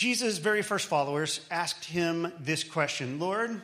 Jesus' 0.00 0.38
very 0.38 0.62
first 0.62 0.86
followers 0.86 1.40
asked 1.50 1.84
him 1.84 2.32
this 2.40 2.64
question 2.64 3.18
Lord, 3.18 3.60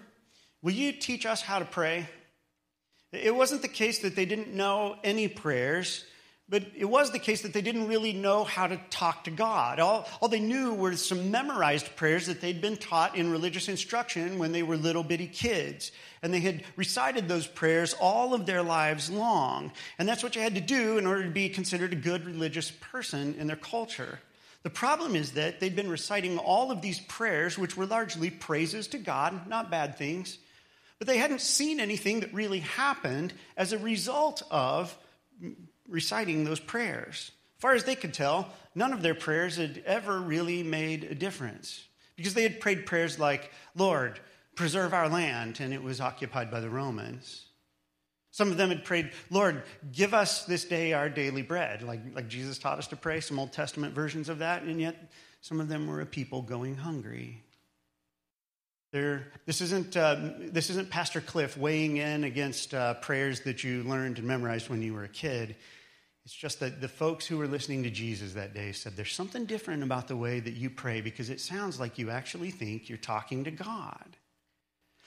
will 0.60 0.74
you 0.74 0.92
teach 0.92 1.24
us 1.24 1.40
how 1.40 1.60
to 1.60 1.64
pray? 1.64 2.10
It 3.10 3.34
wasn't 3.34 3.62
the 3.62 3.68
case 3.68 4.00
that 4.00 4.14
they 4.16 4.26
didn't 4.26 4.52
know 4.52 4.96
any 5.02 5.28
prayers, 5.28 6.04
but 6.46 6.62
it 6.76 6.84
was 6.84 7.10
the 7.10 7.18
case 7.18 7.40
that 7.40 7.54
they 7.54 7.62
didn't 7.62 7.88
really 7.88 8.12
know 8.12 8.44
how 8.44 8.66
to 8.66 8.78
talk 8.90 9.24
to 9.24 9.30
God. 9.30 9.80
All, 9.80 10.06
all 10.20 10.28
they 10.28 10.38
knew 10.40 10.74
were 10.74 10.94
some 10.96 11.30
memorized 11.30 11.96
prayers 11.96 12.26
that 12.26 12.42
they'd 12.42 12.60
been 12.60 12.76
taught 12.76 13.16
in 13.16 13.32
religious 13.32 13.70
instruction 13.70 14.38
when 14.38 14.52
they 14.52 14.62
were 14.62 14.76
little 14.76 15.02
bitty 15.02 15.28
kids. 15.28 15.90
And 16.22 16.34
they 16.34 16.40
had 16.40 16.64
recited 16.76 17.28
those 17.28 17.46
prayers 17.46 17.94
all 17.98 18.34
of 18.34 18.44
their 18.44 18.62
lives 18.62 19.08
long. 19.08 19.72
And 19.98 20.06
that's 20.06 20.22
what 20.22 20.36
you 20.36 20.42
had 20.42 20.56
to 20.56 20.60
do 20.60 20.98
in 20.98 21.06
order 21.06 21.24
to 21.24 21.30
be 21.30 21.48
considered 21.48 21.94
a 21.94 21.96
good 21.96 22.26
religious 22.26 22.70
person 22.70 23.36
in 23.38 23.46
their 23.46 23.56
culture. 23.56 24.18
The 24.62 24.70
problem 24.70 25.14
is 25.14 25.32
that 25.32 25.60
they'd 25.60 25.76
been 25.76 25.90
reciting 25.90 26.38
all 26.38 26.70
of 26.70 26.82
these 26.82 27.00
prayers, 27.00 27.56
which 27.56 27.76
were 27.76 27.86
largely 27.86 28.30
praises 28.30 28.88
to 28.88 28.98
God, 28.98 29.46
not 29.46 29.70
bad 29.70 29.96
things, 29.96 30.38
but 30.98 31.06
they 31.06 31.18
hadn't 31.18 31.40
seen 31.40 31.78
anything 31.78 32.20
that 32.20 32.34
really 32.34 32.60
happened 32.60 33.32
as 33.56 33.72
a 33.72 33.78
result 33.78 34.42
of 34.50 34.96
reciting 35.88 36.44
those 36.44 36.60
prayers. 36.60 37.30
As 37.58 37.60
far 37.60 37.74
as 37.74 37.84
they 37.84 37.94
could 37.94 38.14
tell, 38.14 38.50
none 38.74 38.92
of 38.92 39.02
their 39.02 39.14
prayers 39.14 39.56
had 39.56 39.82
ever 39.86 40.20
really 40.20 40.62
made 40.62 41.04
a 41.04 41.14
difference 41.14 41.86
because 42.16 42.34
they 42.34 42.42
had 42.42 42.60
prayed 42.60 42.86
prayers 42.86 43.18
like, 43.18 43.50
Lord, 43.74 44.20
preserve 44.54 44.94
our 44.94 45.08
land, 45.08 45.60
and 45.60 45.72
it 45.72 45.82
was 45.82 46.00
occupied 46.00 46.50
by 46.50 46.60
the 46.60 46.70
Romans. 46.70 47.45
Some 48.36 48.50
of 48.50 48.58
them 48.58 48.68
had 48.68 48.84
prayed, 48.84 49.12
Lord, 49.30 49.62
give 49.92 50.12
us 50.12 50.44
this 50.44 50.66
day 50.66 50.92
our 50.92 51.08
daily 51.08 51.40
bread, 51.40 51.82
like, 51.82 52.00
like 52.14 52.28
Jesus 52.28 52.58
taught 52.58 52.76
us 52.76 52.86
to 52.88 52.94
pray, 52.96 53.20
some 53.20 53.38
Old 53.38 53.50
Testament 53.50 53.94
versions 53.94 54.28
of 54.28 54.40
that, 54.40 54.62
and 54.62 54.78
yet 54.78 55.10
some 55.40 55.58
of 55.58 55.68
them 55.68 55.86
were 55.86 56.02
a 56.02 56.06
people 56.06 56.42
going 56.42 56.76
hungry. 56.76 57.42
There, 58.92 59.32
this, 59.46 59.62
isn't, 59.62 59.96
uh, 59.96 60.32
this 60.38 60.68
isn't 60.68 60.90
Pastor 60.90 61.22
Cliff 61.22 61.56
weighing 61.56 61.96
in 61.96 62.24
against 62.24 62.74
uh, 62.74 62.92
prayers 63.00 63.40
that 63.44 63.64
you 63.64 63.82
learned 63.84 64.18
and 64.18 64.26
memorized 64.26 64.68
when 64.68 64.82
you 64.82 64.92
were 64.92 65.04
a 65.04 65.08
kid. 65.08 65.56
It's 66.26 66.34
just 66.34 66.60
that 66.60 66.82
the 66.82 66.88
folks 66.88 67.24
who 67.24 67.38
were 67.38 67.48
listening 67.48 67.84
to 67.84 67.90
Jesus 67.90 68.34
that 68.34 68.52
day 68.52 68.72
said, 68.72 68.96
There's 68.96 69.14
something 69.14 69.46
different 69.46 69.82
about 69.82 70.08
the 70.08 70.16
way 70.16 70.40
that 70.40 70.52
you 70.52 70.68
pray 70.68 71.00
because 71.00 71.30
it 71.30 71.40
sounds 71.40 71.80
like 71.80 71.96
you 71.96 72.10
actually 72.10 72.50
think 72.50 72.90
you're 72.90 72.98
talking 72.98 73.44
to 73.44 73.50
God. 73.50 74.18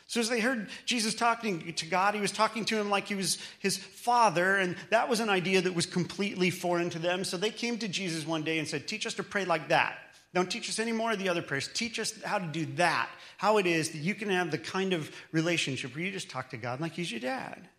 So, 0.09 0.19
as 0.19 0.27
they 0.27 0.39
heard 0.39 0.69
Jesus 0.85 1.13
talking 1.13 1.71
to 1.71 1.85
God, 1.85 2.15
he 2.15 2.19
was 2.19 2.31
talking 2.31 2.65
to 2.65 2.79
him 2.79 2.89
like 2.89 3.07
he 3.07 3.13
was 3.13 3.38
his 3.59 3.77
father, 3.77 4.55
and 4.55 4.75
that 4.89 5.07
was 5.07 5.19
an 5.19 5.29
idea 5.29 5.61
that 5.61 5.75
was 5.75 5.85
completely 5.85 6.49
foreign 6.49 6.89
to 6.89 6.97
them. 6.97 7.23
So, 7.23 7.38
they 7.38 7.52
came 7.52 7.77
to 7.77 7.88
Jesus 7.88 8.25
one 8.25 8.41
day 8.41 8.57
and 8.57 8.67
said, 8.67 8.87
Teach 8.87 9.05
us 9.05 9.13
to 9.13 9.23
pray 9.23 9.45
like 9.45 9.67
that. 9.67 9.99
Don't 10.33 10.49
teach 10.49 10.67
us 10.67 10.80
any 10.80 10.93
more 10.93 11.11
of 11.11 11.19
the 11.19 11.30
other 11.30 11.43
prayers. 11.43 11.69
Teach 11.75 11.99
us 11.99 12.19
how 12.23 12.39
to 12.39 12.47
do 12.47 12.65
that, 12.77 13.07
how 13.37 13.59
it 13.59 13.67
is 13.67 13.91
that 13.91 13.99
you 13.99 14.15
can 14.15 14.31
have 14.31 14.49
the 14.49 14.57
kind 14.57 14.93
of 14.93 15.11
relationship 15.31 15.93
where 15.93 16.03
you 16.03 16.11
just 16.11 16.31
talk 16.31 16.49
to 16.49 16.57
God 16.57 16.81
like 16.81 16.93
he's 16.93 17.11
your 17.11 17.21
dad. 17.21 17.69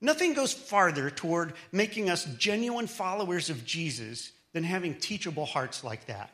Nothing 0.00 0.32
goes 0.32 0.54
farther 0.54 1.10
toward 1.10 1.52
making 1.70 2.08
us 2.08 2.24
genuine 2.38 2.86
followers 2.86 3.50
of 3.50 3.66
Jesus 3.66 4.32
than 4.54 4.64
having 4.64 4.94
teachable 4.94 5.44
hearts 5.44 5.84
like 5.84 6.06
that. 6.06 6.30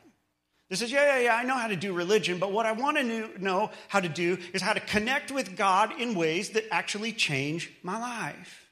This 0.69 0.79
says, 0.79 0.91
yeah, 0.91 1.17
yeah, 1.17 1.23
yeah, 1.25 1.35
I 1.35 1.43
know 1.43 1.55
how 1.55 1.67
to 1.67 1.75
do 1.75 1.93
religion, 1.93 2.39
but 2.39 2.51
what 2.51 2.65
I 2.65 2.71
want 2.71 2.97
to 2.97 3.29
know 3.37 3.69
how 3.87 3.99
to 3.99 4.09
do 4.09 4.37
is 4.51 4.63
how 4.63 4.73
to 4.73 4.79
connect 4.79 5.31
with 5.31 5.55
God 5.55 5.99
in 5.99 6.15
ways 6.15 6.49
that 6.51 6.65
actually 6.71 7.11
change 7.11 7.71
my 7.83 7.99
life. 7.99 8.65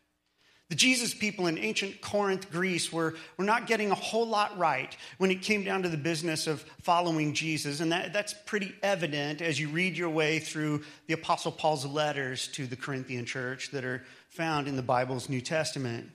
The 0.69 0.75
Jesus 0.75 1.13
people 1.13 1.45
in 1.45 1.59
ancient 1.59 2.01
Corinth, 2.01 2.49
Greece, 2.51 2.91
were, 2.91 3.13
were 3.37 3.45
not 3.45 3.67
getting 3.67 3.91
a 3.91 3.95
whole 3.95 4.25
lot 4.25 4.57
right 4.57 4.97
when 5.19 5.29
it 5.29 5.43
came 5.43 5.63
down 5.63 5.83
to 5.83 5.89
the 5.89 5.97
business 5.97 6.47
of 6.47 6.61
following 6.81 7.35
Jesus. 7.35 7.79
And 7.79 7.91
that, 7.91 8.11
that's 8.11 8.33
pretty 8.47 8.73
evident 8.81 9.39
as 9.43 9.59
you 9.59 9.69
read 9.69 9.95
your 9.95 10.09
way 10.09 10.39
through 10.39 10.81
the 11.05 11.13
Apostle 11.13 11.51
Paul's 11.51 11.85
letters 11.85 12.47
to 12.53 12.65
the 12.65 12.75
Corinthian 12.75 13.25
church 13.25 13.69
that 13.69 13.85
are 13.85 14.03
found 14.29 14.67
in 14.67 14.75
the 14.75 14.81
Bible's 14.81 15.29
New 15.29 15.41
Testament. 15.41 16.09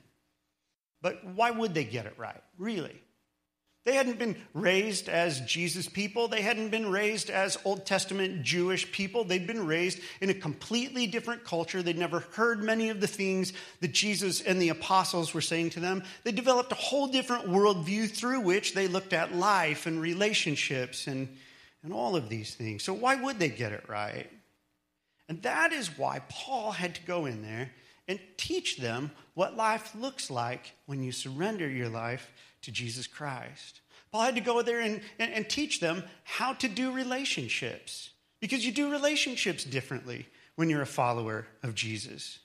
But 1.02 1.24
why 1.24 1.52
would 1.52 1.72
they 1.72 1.84
get 1.84 2.06
it 2.06 2.14
right, 2.18 2.42
really? 2.58 3.00
They 3.88 3.94
hadn't 3.94 4.18
been 4.18 4.36
raised 4.52 5.08
as 5.08 5.40
Jesus 5.40 5.88
people. 5.88 6.28
They 6.28 6.42
hadn't 6.42 6.68
been 6.68 6.90
raised 6.90 7.30
as 7.30 7.56
Old 7.64 7.86
Testament 7.86 8.42
Jewish 8.42 8.92
people. 8.92 9.24
They'd 9.24 9.46
been 9.46 9.66
raised 9.66 10.00
in 10.20 10.28
a 10.28 10.34
completely 10.34 11.06
different 11.06 11.42
culture. 11.42 11.82
They'd 11.82 11.96
never 11.96 12.20
heard 12.32 12.62
many 12.62 12.90
of 12.90 13.00
the 13.00 13.06
things 13.06 13.54
that 13.80 13.92
Jesus 13.92 14.42
and 14.42 14.60
the 14.60 14.68
apostles 14.68 15.32
were 15.32 15.40
saying 15.40 15.70
to 15.70 15.80
them. 15.80 16.02
They 16.22 16.32
developed 16.32 16.70
a 16.70 16.74
whole 16.74 17.06
different 17.06 17.46
worldview 17.46 18.10
through 18.10 18.40
which 18.40 18.74
they 18.74 18.88
looked 18.88 19.14
at 19.14 19.34
life 19.34 19.86
and 19.86 20.02
relationships 20.02 21.06
and, 21.06 21.26
and 21.82 21.90
all 21.90 22.14
of 22.14 22.28
these 22.28 22.54
things. 22.54 22.82
So, 22.82 22.92
why 22.92 23.14
would 23.14 23.38
they 23.38 23.48
get 23.48 23.72
it 23.72 23.88
right? 23.88 24.30
And 25.30 25.40
that 25.44 25.72
is 25.72 25.96
why 25.96 26.20
Paul 26.28 26.72
had 26.72 26.94
to 26.96 27.02
go 27.06 27.24
in 27.24 27.40
there 27.40 27.70
and 28.06 28.20
teach 28.36 28.76
them 28.76 29.12
what 29.32 29.56
life 29.56 29.94
looks 29.94 30.30
like 30.30 30.74
when 30.84 31.02
you 31.02 31.10
surrender 31.10 31.66
your 31.66 31.88
life 31.88 32.30
to 32.68 32.72
Jesus 32.72 33.06
Christ. 33.06 33.80
Paul 34.12 34.24
had 34.24 34.34
to 34.34 34.42
go 34.42 34.60
there 34.60 34.80
and, 34.80 35.00
and, 35.18 35.32
and, 35.32 35.48
teach 35.48 35.80
them 35.80 36.04
how 36.22 36.52
to 36.54 36.68
do 36.68 36.92
relationships 36.92 38.10
because 38.40 38.64
you 38.64 38.72
do 38.72 38.90
relationships 38.90 39.64
differently 39.64 40.26
when 40.56 40.68
you're 40.68 40.82
a 40.82 40.86
follower 40.86 41.46
of 41.62 41.74
Jesus. 41.74 42.40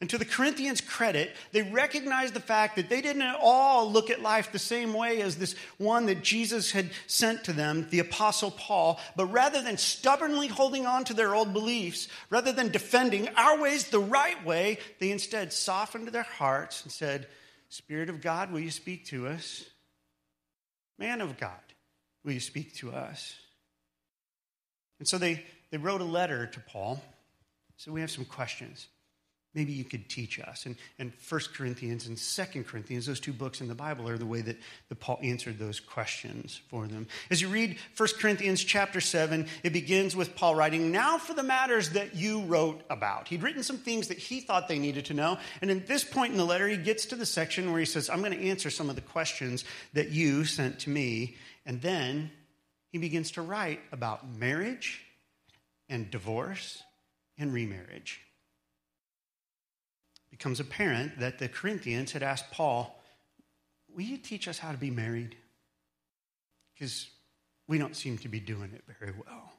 And 0.00 0.10
to 0.10 0.18
the 0.18 0.24
Corinthians' 0.24 0.80
credit, 0.80 1.30
they 1.52 1.62
recognized 1.62 2.34
the 2.34 2.40
fact 2.40 2.74
that 2.74 2.88
they 2.88 3.00
didn't 3.00 3.22
at 3.22 3.38
all 3.40 3.88
look 3.88 4.10
at 4.10 4.20
life 4.20 4.50
the 4.50 4.58
same 4.58 4.92
way 4.94 5.22
as 5.22 5.36
this 5.36 5.54
one 5.76 6.06
that 6.06 6.24
Jesus 6.24 6.72
had 6.72 6.90
sent 7.06 7.44
to 7.44 7.52
them, 7.52 7.86
the 7.90 8.00
Apostle 8.00 8.50
Paul. 8.50 8.98
But 9.14 9.26
rather 9.26 9.62
than 9.62 9.76
stubbornly 9.76 10.48
holding 10.48 10.86
on 10.86 11.04
to 11.04 11.14
their 11.14 11.36
old 11.36 11.52
beliefs, 11.52 12.08
rather 12.30 12.50
than 12.50 12.72
defending 12.72 13.28
our 13.36 13.60
ways 13.60 13.88
the 13.88 14.00
right 14.00 14.44
way, 14.44 14.78
they 14.98 15.12
instead 15.12 15.52
softened 15.52 16.08
their 16.08 16.22
hearts 16.22 16.82
and 16.82 16.90
said, 16.90 17.28
Spirit 17.68 18.08
of 18.08 18.20
God, 18.20 18.50
will 18.50 18.60
you 18.60 18.70
speak 18.70 19.06
to 19.06 19.26
us? 19.28 19.64
Man 20.98 21.20
of 21.20 21.38
God, 21.38 21.60
will 22.24 22.32
you 22.32 22.40
speak 22.40 22.74
to 22.76 22.92
us? 22.92 23.34
And 24.98 25.06
so 25.06 25.18
they, 25.18 25.44
they 25.70 25.78
wrote 25.78 26.00
a 26.00 26.04
letter 26.04 26.46
to 26.46 26.60
Paul. 26.60 27.02
So 27.76 27.92
we 27.92 28.00
have 28.00 28.10
some 28.10 28.24
questions 28.24 28.88
maybe 29.58 29.72
you 29.72 29.82
could 29.82 30.08
teach 30.08 30.38
us. 30.38 30.66
And, 30.66 30.76
and 31.00 31.12
1 31.28 31.40
Corinthians 31.52 32.06
and 32.06 32.16
2 32.16 32.62
Corinthians, 32.62 33.06
those 33.06 33.18
two 33.18 33.32
books 33.32 33.60
in 33.60 33.66
the 33.66 33.74
Bible, 33.74 34.08
are 34.08 34.16
the 34.16 34.24
way 34.24 34.40
that, 34.40 34.56
that 34.88 35.00
Paul 35.00 35.18
answered 35.20 35.58
those 35.58 35.80
questions 35.80 36.60
for 36.68 36.86
them. 36.86 37.08
As 37.28 37.42
you 37.42 37.48
read 37.48 37.76
1 37.96 38.08
Corinthians 38.20 38.62
chapter 38.62 39.00
7, 39.00 39.48
it 39.64 39.72
begins 39.72 40.14
with 40.14 40.36
Paul 40.36 40.54
writing, 40.54 40.92
Now 40.92 41.18
for 41.18 41.34
the 41.34 41.42
matters 41.42 41.90
that 41.90 42.14
you 42.14 42.42
wrote 42.42 42.82
about. 42.88 43.26
He'd 43.26 43.42
written 43.42 43.64
some 43.64 43.78
things 43.78 44.06
that 44.08 44.18
he 44.18 44.38
thought 44.38 44.68
they 44.68 44.78
needed 44.78 45.06
to 45.06 45.14
know. 45.14 45.38
And 45.60 45.72
at 45.72 45.88
this 45.88 46.04
point 46.04 46.30
in 46.30 46.38
the 46.38 46.46
letter, 46.46 46.68
he 46.68 46.76
gets 46.76 47.06
to 47.06 47.16
the 47.16 47.26
section 47.26 47.72
where 47.72 47.80
he 47.80 47.84
says, 47.84 48.08
I'm 48.08 48.20
going 48.20 48.38
to 48.38 48.48
answer 48.48 48.70
some 48.70 48.88
of 48.88 48.94
the 48.94 49.02
questions 49.02 49.64
that 49.92 50.10
you 50.10 50.44
sent 50.44 50.78
to 50.80 50.90
me. 50.90 51.36
And 51.66 51.82
then 51.82 52.30
he 52.92 52.98
begins 52.98 53.32
to 53.32 53.42
write 53.42 53.80
about 53.90 54.24
marriage 54.38 55.02
and 55.88 56.08
divorce 56.12 56.80
and 57.36 57.52
remarriage 57.52 58.20
becomes 60.38 60.60
apparent 60.60 61.18
that 61.18 61.38
the 61.38 61.48
Corinthians 61.48 62.12
had 62.12 62.22
asked 62.22 62.50
Paul, 62.52 62.94
Will 63.94 64.04
you 64.04 64.18
teach 64.18 64.46
us 64.46 64.58
how 64.58 64.70
to 64.70 64.78
be 64.78 64.90
married? 64.90 65.34
Because 66.74 67.08
we 67.66 67.78
don't 67.78 67.96
seem 67.96 68.18
to 68.18 68.28
be 68.28 68.38
doing 68.38 68.70
it 68.72 68.84
very 69.00 69.12
well. 69.12 69.52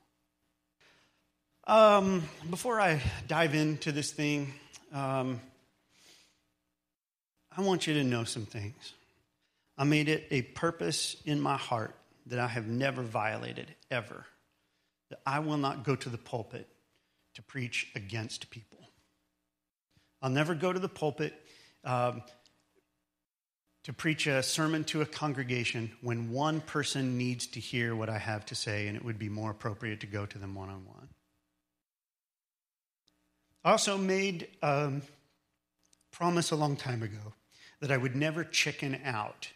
Um, 1.68 2.24
before 2.50 2.80
I 2.80 3.02
dive 3.28 3.54
into 3.54 3.92
this 3.92 4.12
thing, 4.12 4.54
um, 4.94 5.42
I 7.56 7.62
want 7.62 7.86
you 7.86 7.96
to 7.96 8.04
know 8.04 8.24
some 8.24 8.46
things. 8.46 8.94
I 9.78 9.84
made 9.84 10.08
it 10.08 10.28
a 10.32 10.44
purpose 10.44 11.18
in 11.26 11.42
my 11.42 11.58
heart 11.58 11.96
that 12.28 12.40
I 12.40 12.48
have 12.48 12.68
never 12.68 13.02
violated, 13.02 13.76
ever. 13.92 14.26
That 15.10 15.20
I 15.26 15.40
will 15.40 15.58
not 15.58 15.84
go 15.84 15.96
to 15.96 16.10
the 16.10 16.18
pulpit 16.18 16.68
to 17.34 17.42
preach 17.42 17.92
against 17.96 18.50
people. 18.50 18.79
I'll 20.22 20.30
never 20.30 20.54
go 20.54 20.74
to 20.74 20.80
the 20.80 20.90
pulpit 20.90 21.34
um, 21.84 22.22
to 23.84 23.94
preach 23.94 24.28
a 24.28 24.44
sermon 24.44 24.84
to 24.86 25.02
a 25.02 25.06
congregation 25.06 25.92
when 26.02 26.32
one 26.32 26.62
person 26.62 27.18
needs 27.18 27.48
to 27.48 27.60
hear 27.60 27.96
what 27.96 28.10
I 28.10 28.18
have 28.18 28.46
to 28.48 28.56
say, 28.56 28.88
and 28.88 28.98
it 28.98 29.06
would 29.06 29.18
be 29.18 29.30
more 29.30 29.52
appropriate 29.52 30.02
to 30.02 30.08
go 30.08 30.26
to 30.26 30.38
them 30.38 30.56
one 30.56 30.70
on 30.70 30.86
one. 30.86 31.10
I 33.64 33.72
also 33.72 33.98
made 33.98 34.48
a 34.62 34.86
um, 34.86 35.02
promise 36.12 36.52
a 36.52 36.56
long 36.56 36.76
time 36.76 37.02
ago 37.04 37.34
that 37.80 37.92
I 37.92 37.98
would 37.98 38.16
never 38.16 38.44
chicken 38.44 39.00
out 39.06 39.50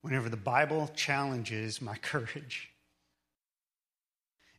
whenever 0.00 0.28
the 0.28 0.36
Bible 0.36 0.90
challenges 0.96 1.80
my 1.80 1.96
courage. 2.02 2.71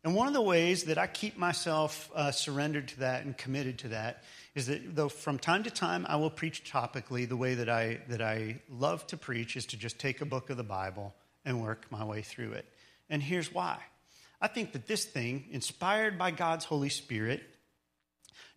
And 0.03 0.15
one 0.15 0.27
of 0.27 0.33
the 0.33 0.41
ways 0.41 0.85
that 0.85 0.97
I 0.97 1.07
keep 1.07 1.37
myself 1.37 2.11
uh, 2.13 2.31
surrendered 2.31 2.89
to 2.89 2.99
that 2.99 3.23
and 3.23 3.37
committed 3.37 3.79
to 3.79 3.87
that 3.89 4.23
is 4.53 4.67
that 4.67 4.95
though 4.95 5.07
from 5.07 5.39
time 5.39 5.63
to 5.63 5.71
time 5.71 6.05
I 6.09 6.17
will 6.17 6.29
preach 6.29 6.69
topically, 6.69 7.27
the 7.27 7.37
way 7.37 7.55
that 7.55 7.69
I, 7.69 8.01
that 8.09 8.21
I 8.21 8.59
love 8.69 9.07
to 9.07 9.17
preach 9.17 9.55
is 9.55 9.65
to 9.67 9.77
just 9.77 9.99
take 9.99 10.19
a 10.19 10.25
book 10.25 10.49
of 10.49 10.57
the 10.57 10.63
Bible 10.63 11.13
and 11.45 11.61
work 11.61 11.85
my 11.89 12.03
way 12.03 12.21
through 12.21 12.51
it. 12.51 12.65
And 13.09 13.23
here's 13.23 13.53
why. 13.53 13.77
I 14.41 14.47
think 14.47 14.73
that 14.73 14.87
this 14.87 15.05
thing, 15.05 15.45
inspired 15.51 16.17
by 16.17 16.31
God's 16.31 16.65
Holy 16.65 16.89
Spirit, 16.89 17.41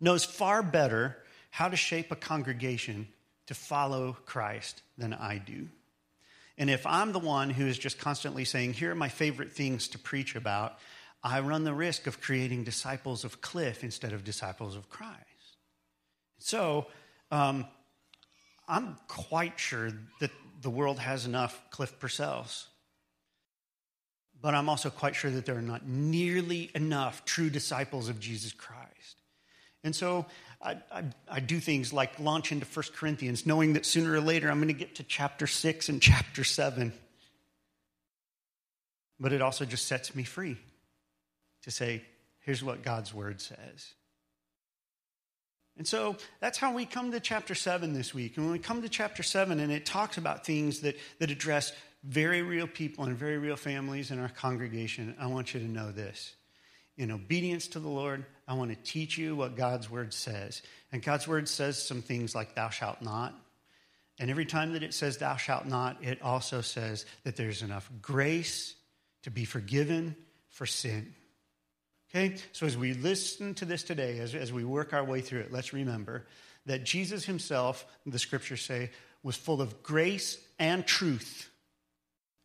knows 0.01 0.25
far 0.25 0.65
better 0.65 1.17
how 1.51 1.69
to 1.69 1.77
shape 1.77 2.11
a 2.11 2.17
congregation 2.17 3.07
to 3.47 3.55
follow 3.55 4.17
Christ 4.27 4.83
than 4.99 5.15
I 5.15 5.39
do. 5.39 5.69
And 6.59 6.71
if 6.71 6.87
I'm 6.87 7.13
the 7.13 7.21
one 7.21 7.51
who 7.51 7.67
is 7.67 7.79
just 7.79 7.99
constantly 7.99 8.45
saying, 8.45 8.73
here 8.73 8.91
are 8.91 8.97
my 8.97 9.09
favorite 9.09 9.53
things 9.53 9.89
to 9.89 9.99
preach 9.99 10.35
about, 10.35 10.79
I 11.27 11.41
run 11.41 11.65
the 11.65 11.75
risk 11.75 12.07
of 12.07 12.21
creating 12.21 12.63
disciples 12.63 13.25
of 13.25 13.41
Cliff 13.41 13.83
instead 13.83 14.13
of 14.13 14.23
disciples 14.23 14.77
of 14.77 14.89
Christ. 14.89 15.19
So, 16.39 16.87
um, 17.33 17.67
I'm 18.69 18.97
quite 19.09 19.59
sure 19.59 19.91
that 20.21 20.31
the 20.63 20.71
world 20.71 21.01
has 21.01 21.27
enough 21.27 21.61
Cliff 21.71 21.99
Purcells. 21.99 22.67
But 24.41 24.55
I'm 24.55 24.69
also 24.69 24.89
quite 24.89 25.17
sure 25.17 25.33
that 25.33 25.47
there 25.47 25.57
are 25.57 25.63
not 25.63 25.85
nearly 25.85 26.71
enough 26.77 27.25
true 27.25 27.51
disciples 27.51 28.09
of 28.09 28.21
Jesus 28.21 28.53
Christ. 28.53 29.17
And 29.83 29.97
so 29.97 30.27
I, 30.63 30.77
I, 30.93 31.05
I, 31.29 31.41
do 31.41 31.59
things 31.59 31.93
like 31.93 32.21
launch 32.21 32.53
into 32.53 32.67
1 32.67 32.85
Corinthians, 32.95 33.47
knowing 33.47 33.73
that 33.73 33.85
sooner 33.85 34.13
or 34.13 34.21
later 34.21 34.49
I'm 34.49 34.59
going 34.59 34.69
to 34.69 34.75
get 34.75 34.97
to 34.97 35.03
chapter 35.03 35.49
6 35.49 35.89
and 35.89 36.01
chapter 36.01 36.45
7. 36.45 36.93
But 39.19 39.33
it 39.33 39.43
also 39.43 39.65
just 39.65 39.87
sets 39.87 40.15
me 40.15 40.23
free 40.23 40.57
to 41.67 41.71
say, 41.71 42.03
here's 42.41 42.65
what 42.65 42.83
God's 42.83 43.13
word 43.13 43.41
says. 43.41 43.93
And 45.77 45.87
so 45.87 46.17
that's 46.41 46.57
how 46.57 46.73
we 46.73 46.87
come 46.87 47.13
to 47.13 47.21
chapter 47.21 47.55
7 47.55 47.93
this 47.93 48.15
week. 48.15 48.37
And 48.37 48.47
when 48.47 48.53
we 48.53 48.59
come 48.59 48.81
to 48.83 48.89
chapter 48.89 49.23
7, 49.23 49.61
and 49.61 49.71
it 49.71 49.85
talks 49.85 50.17
about 50.17 50.47
things 50.47 50.81
that, 50.81 50.97
that 51.19 51.31
address 51.31 51.73
very 52.03 52.41
real 52.41 52.67
people 52.67 53.05
and 53.05 53.17
very 53.17 53.37
real 53.37 53.57
families 53.57 54.11
in 54.11 54.19
our 54.19 54.29
congregation, 54.29 55.15
I 55.21 55.27
want 55.27 55.53
you 55.53 55.61
to 55.61 55.67
know 55.67 55.91
this. 55.91 56.35
In 56.97 57.11
obedience 57.11 57.69
to 57.69 57.81
the 57.81 57.89
Lord, 57.89 58.25
I 58.49 58.55
want 58.55 58.71
to 58.71 58.91
teach 58.91 59.19
you 59.19 59.37
what 59.37 59.57
God's 59.57 59.91
word 59.91 60.15
says. 60.15 60.63
And 60.93 61.03
God's 61.03 61.29
word 61.29 61.49
says 61.49 61.83
some 61.83 62.01
things 62.01 62.35
like, 62.35 62.55
Thou 62.55 62.71
shalt 62.71 63.03
not. 63.03 63.35
And 64.19 64.31
every 64.31 64.47
time 64.47 64.73
that 64.73 64.83
it 64.83 64.95
says, 64.95 65.19
Thou 65.19 65.37
shalt 65.37 65.67
not, 65.67 66.03
it 66.03 66.23
also 66.23 66.63
says 66.63 67.05
that 67.25 67.37
there's 67.37 67.63
enough 67.63 67.91
grace 68.01 68.75
to 69.25 69.31
be 69.31 69.45
forgiven 69.45 70.17
for 70.49 70.65
sin. 70.65 71.13
Okay? 72.11 72.37
So 72.53 72.67
as 72.67 72.77
we 72.77 72.95
listen 72.95 73.55
to 73.55 73.65
this 73.65 73.83
today, 73.83 74.19
as, 74.19 74.35
as 74.35 74.53
we 74.53 74.65
work 74.65 74.93
our 74.93 75.05
way 75.05 75.21
through 75.21 75.41
it, 75.41 75.53
let's 75.53 75.73
remember 75.73 76.27
that 76.67 76.85
Jesus 76.85 77.25
himself, 77.25 77.87
the 78.05 78.19
scriptures 78.19 78.63
say, 78.63 78.91
was 79.23 79.37
full 79.37 79.61
of 79.61 79.83
grace 79.83 80.39
and 80.59 80.87
truth. 80.87 81.51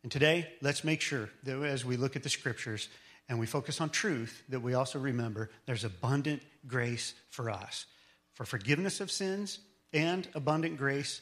And 0.02 0.10
today, 0.10 0.48
let's 0.60 0.84
make 0.84 1.00
sure 1.00 1.28
that 1.44 1.62
as 1.62 1.84
we 1.84 1.96
look 1.96 2.16
at 2.16 2.22
the 2.22 2.28
scriptures 2.28 2.88
and 3.28 3.38
we 3.38 3.46
focus 3.46 3.80
on 3.80 3.90
truth, 3.90 4.42
that 4.48 4.60
we 4.60 4.74
also 4.74 4.98
remember 4.98 5.50
there's 5.66 5.84
abundant 5.84 6.42
grace 6.66 7.14
for 7.30 7.50
us 7.50 7.86
for 8.34 8.44
forgiveness 8.44 9.00
of 9.00 9.10
sins 9.10 9.58
and 9.92 10.26
abundant 10.34 10.76
grace 10.76 11.20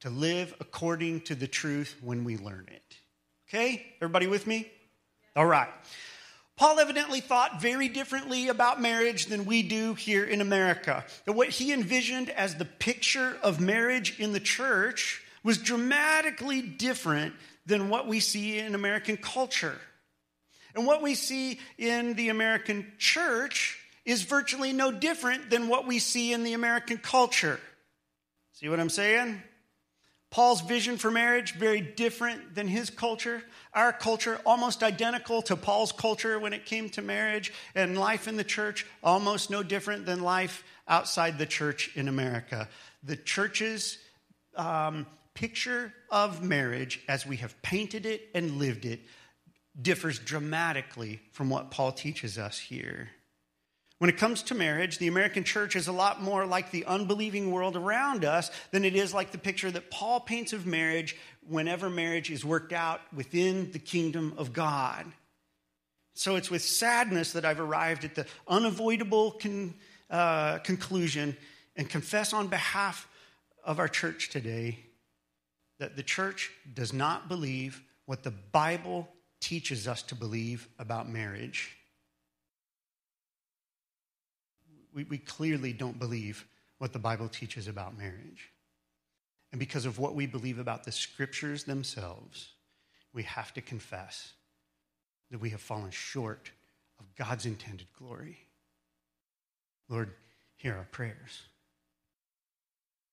to 0.00 0.10
live 0.10 0.54
according 0.60 1.20
to 1.22 1.34
the 1.34 1.46
truth 1.46 1.96
when 2.00 2.24
we 2.24 2.36
learn 2.36 2.68
it. 2.70 2.96
Okay? 3.48 3.86
Everybody 4.00 4.26
with 4.26 4.46
me? 4.46 4.70
All 5.36 5.46
right. 5.46 5.68
Paul 6.62 6.78
evidently 6.78 7.18
thought 7.18 7.60
very 7.60 7.88
differently 7.88 8.46
about 8.46 8.80
marriage 8.80 9.26
than 9.26 9.46
we 9.46 9.64
do 9.64 9.94
here 9.94 10.22
in 10.22 10.40
America. 10.40 11.04
what 11.26 11.48
he 11.48 11.72
envisioned 11.72 12.30
as 12.30 12.54
the 12.54 12.64
picture 12.64 13.36
of 13.42 13.58
marriage 13.58 14.20
in 14.20 14.32
the 14.32 14.38
church 14.38 15.24
was 15.42 15.58
dramatically 15.58 16.62
different 16.62 17.34
than 17.66 17.88
what 17.88 18.06
we 18.06 18.20
see 18.20 18.60
in 18.60 18.76
American 18.76 19.16
culture. 19.16 19.76
And 20.76 20.86
what 20.86 21.02
we 21.02 21.16
see 21.16 21.58
in 21.78 22.14
the 22.14 22.28
American 22.28 22.92
church 22.96 23.80
is 24.04 24.22
virtually 24.22 24.72
no 24.72 24.92
different 24.92 25.50
than 25.50 25.66
what 25.66 25.88
we 25.88 25.98
see 25.98 26.32
in 26.32 26.44
the 26.44 26.52
American 26.52 26.96
culture. 26.96 27.58
See 28.52 28.68
what 28.68 28.78
I'm 28.78 28.88
saying? 28.88 29.42
Paul's 30.32 30.62
vision 30.62 30.96
for 30.96 31.10
marriage, 31.10 31.54
very 31.54 31.82
different 31.82 32.54
than 32.54 32.66
his 32.66 32.88
culture. 32.88 33.42
Our 33.74 33.92
culture, 33.92 34.40
almost 34.46 34.82
identical 34.82 35.42
to 35.42 35.56
Paul's 35.56 35.92
culture 35.92 36.38
when 36.38 36.54
it 36.54 36.64
came 36.64 36.88
to 36.90 37.02
marriage, 37.02 37.52
and 37.74 37.98
life 37.98 38.26
in 38.26 38.38
the 38.38 38.42
church, 38.42 38.86
almost 39.04 39.50
no 39.50 39.62
different 39.62 40.06
than 40.06 40.22
life 40.22 40.64
outside 40.88 41.38
the 41.38 41.44
church 41.44 41.94
in 41.96 42.08
America. 42.08 42.66
The 43.02 43.16
church's 43.16 43.98
um, 44.56 45.06
picture 45.34 45.92
of 46.10 46.42
marriage, 46.42 47.00
as 47.08 47.26
we 47.26 47.36
have 47.36 47.60
painted 47.60 48.06
it 48.06 48.30
and 48.34 48.56
lived 48.56 48.86
it, 48.86 49.00
differs 49.80 50.18
dramatically 50.18 51.20
from 51.32 51.50
what 51.50 51.70
Paul 51.70 51.92
teaches 51.92 52.38
us 52.38 52.58
here. 52.58 53.10
When 54.02 54.10
it 54.10 54.16
comes 54.16 54.42
to 54.42 54.56
marriage, 54.56 54.98
the 54.98 55.06
American 55.06 55.44
church 55.44 55.76
is 55.76 55.86
a 55.86 55.92
lot 55.92 56.20
more 56.20 56.44
like 56.44 56.72
the 56.72 56.84
unbelieving 56.86 57.52
world 57.52 57.76
around 57.76 58.24
us 58.24 58.50
than 58.72 58.84
it 58.84 58.96
is 58.96 59.14
like 59.14 59.30
the 59.30 59.38
picture 59.38 59.70
that 59.70 59.92
Paul 59.92 60.18
paints 60.18 60.52
of 60.52 60.66
marriage 60.66 61.16
whenever 61.46 61.88
marriage 61.88 62.28
is 62.28 62.44
worked 62.44 62.72
out 62.72 63.00
within 63.14 63.70
the 63.70 63.78
kingdom 63.78 64.34
of 64.36 64.52
God. 64.52 65.06
So 66.14 66.34
it's 66.34 66.50
with 66.50 66.62
sadness 66.62 67.30
that 67.34 67.44
I've 67.44 67.60
arrived 67.60 68.04
at 68.04 68.16
the 68.16 68.26
unavoidable 68.48 69.38
con, 69.40 69.72
uh, 70.10 70.58
conclusion 70.58 71.36
and 71.76 71.88
confess 71.88 72.32
on 72.32 72.48
behalf 72.48 73.06
of 73.62 73.78
our 73.78 73.86
church 73.86 74.30
today 74.30 74.80
that 75.78 75.94
the 75.94 76.02
church 76.02 76.50
does 76.74 76.92
not 76.92 77.28
believe 77.28 77.80
what 78.06 78.24
the 78.24 78.32
Bible 78.32 79.08
teaches 79.38 79.86
us 79.86 80.02
to 80.02 80.16
believe 80.16 80.66
about 80.80 81.08
marriage. 81.08 81.76
We, 84.94 85.04
we 85.04 85.18
clearly 85.18 85.72
don't 85.72 85.98
believe 85.98 86.46
what 86.78 86.92
the 86.92 86.98
Bible 86.98 87.28
teaches 87.28 87.68
about 87.68 87.96
marriage. 87.96 88.50
And 89.52 89.58
because 89.58 89.84
of 89.86 89.98
what 89.98 90.14
we 90.14 90.26
believe 90.26 90.58
about 90.58 90.84
the 90.84 90.92
scriptures 90.92 91.64
themselves, 91.64 92.48
we 93.12 93.22
have 93.24 93.52
to 93.54 93.60
confess 93.60 94.32
that 95.30 95.40
we 95.40 95.50
have 95.50 95.60
fallen 95.60 95.90
short 95.90 96.50
of 96.98 97.14
God's 97.14 97.46
intended 97.46 97.86
glory. 97.98 98.38
Lord, 99.88 100.10
hear 100.56 100.74
our 100.76 100.88
prayers. 100.90 101.42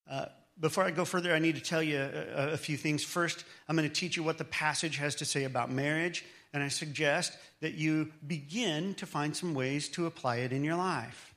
Uh, 0.10 0.26
before 0.60 0.84
I 0.84 0.92
go 0.92 1.06
further, 1.06 1.34
I 1.34 1.40
need 1.40 1.56
to 1.56 1.62
tell 1.62 1.84
you 1.84 2.00
a, 2.00 2.54
a 2.54 2.58
few 2.58 2.78
things. 2.78 3.04
First, 3.04 3.46
I'm 3.68 3.76
going 3.76 3.88
to 3.88 3.94
teach 3.94 4.18
you 4.18 4.24
what 4.24 4.38
the 4.38 4.46
passage 4.46 4.98
has 4.98 5.16
to 5.16 5.26
say 5.26 5.44
about 5.44 5.72
marriage, 5.72 6.26
and 6.54 6.64
I 6.64 6.68
suggest 6.68 7.38
that 7.62 7.76
you 7.76 8.12
begin 8.26 8.96
to 8.96 9.06
find 9.06 9.36
some 9.36 9.54
ways 9.54 9.90
to 9.90 10.06
apply 10.06 10.38
it 10.38 10.52
in 10.52 10.64
your 10.64 10.76
life. 10.76 11.29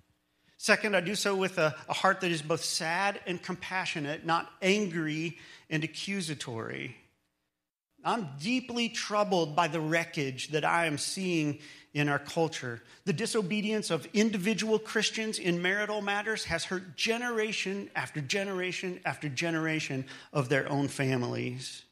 Second, 0.63 0.95
I 0.95 1.01
do 1.01 1.17
so 1.17 1.35
with 1.35 1.59
a, 1.59 1.75
a, 1.89 1.93
heart 1.93 2.21
that 2.21 2.31
is 2.31 2.41
both 2.41 2.63
sad 2.63 3.19
and 3.27 3.43
compassionate, 3.43 4.25
not 4.25 4.49
angry 4.63 5.37
and 5.69 5.83
accusatory. 5.83 6.95
I'm 8.05 8.29
deeply 8.41 8.89
troubled 8.89 9.57
by 9.57 9.67
the 9.67 9.81
wreckage 9.81 10.53
that 10.53 10.65
I 10.65 10.87
am 10.87 10.99
seeing 10.99 11.59
in 11.95 12.09
our 12.09 12.21
culture. 12.21 12.81
The 13.07 13.13
disobedience 13.13 13.91
of 13.91 14.07
individual 14.15 14.79
Christians 14.79 15.41
in 15.41 15.61
marital 15.61 16.01
matters 16.01 16.45
has 16.45 16.63
hurt 16.63 16.97
generation 16.97 17.91
after 17.97 18.21
generation 18.21 19.01
after 19.05 19.29
generation 19.29 20.05
of 20.33 20.49
their 20.49 20.71
own 20.71 20.87
families. 20.87 21.83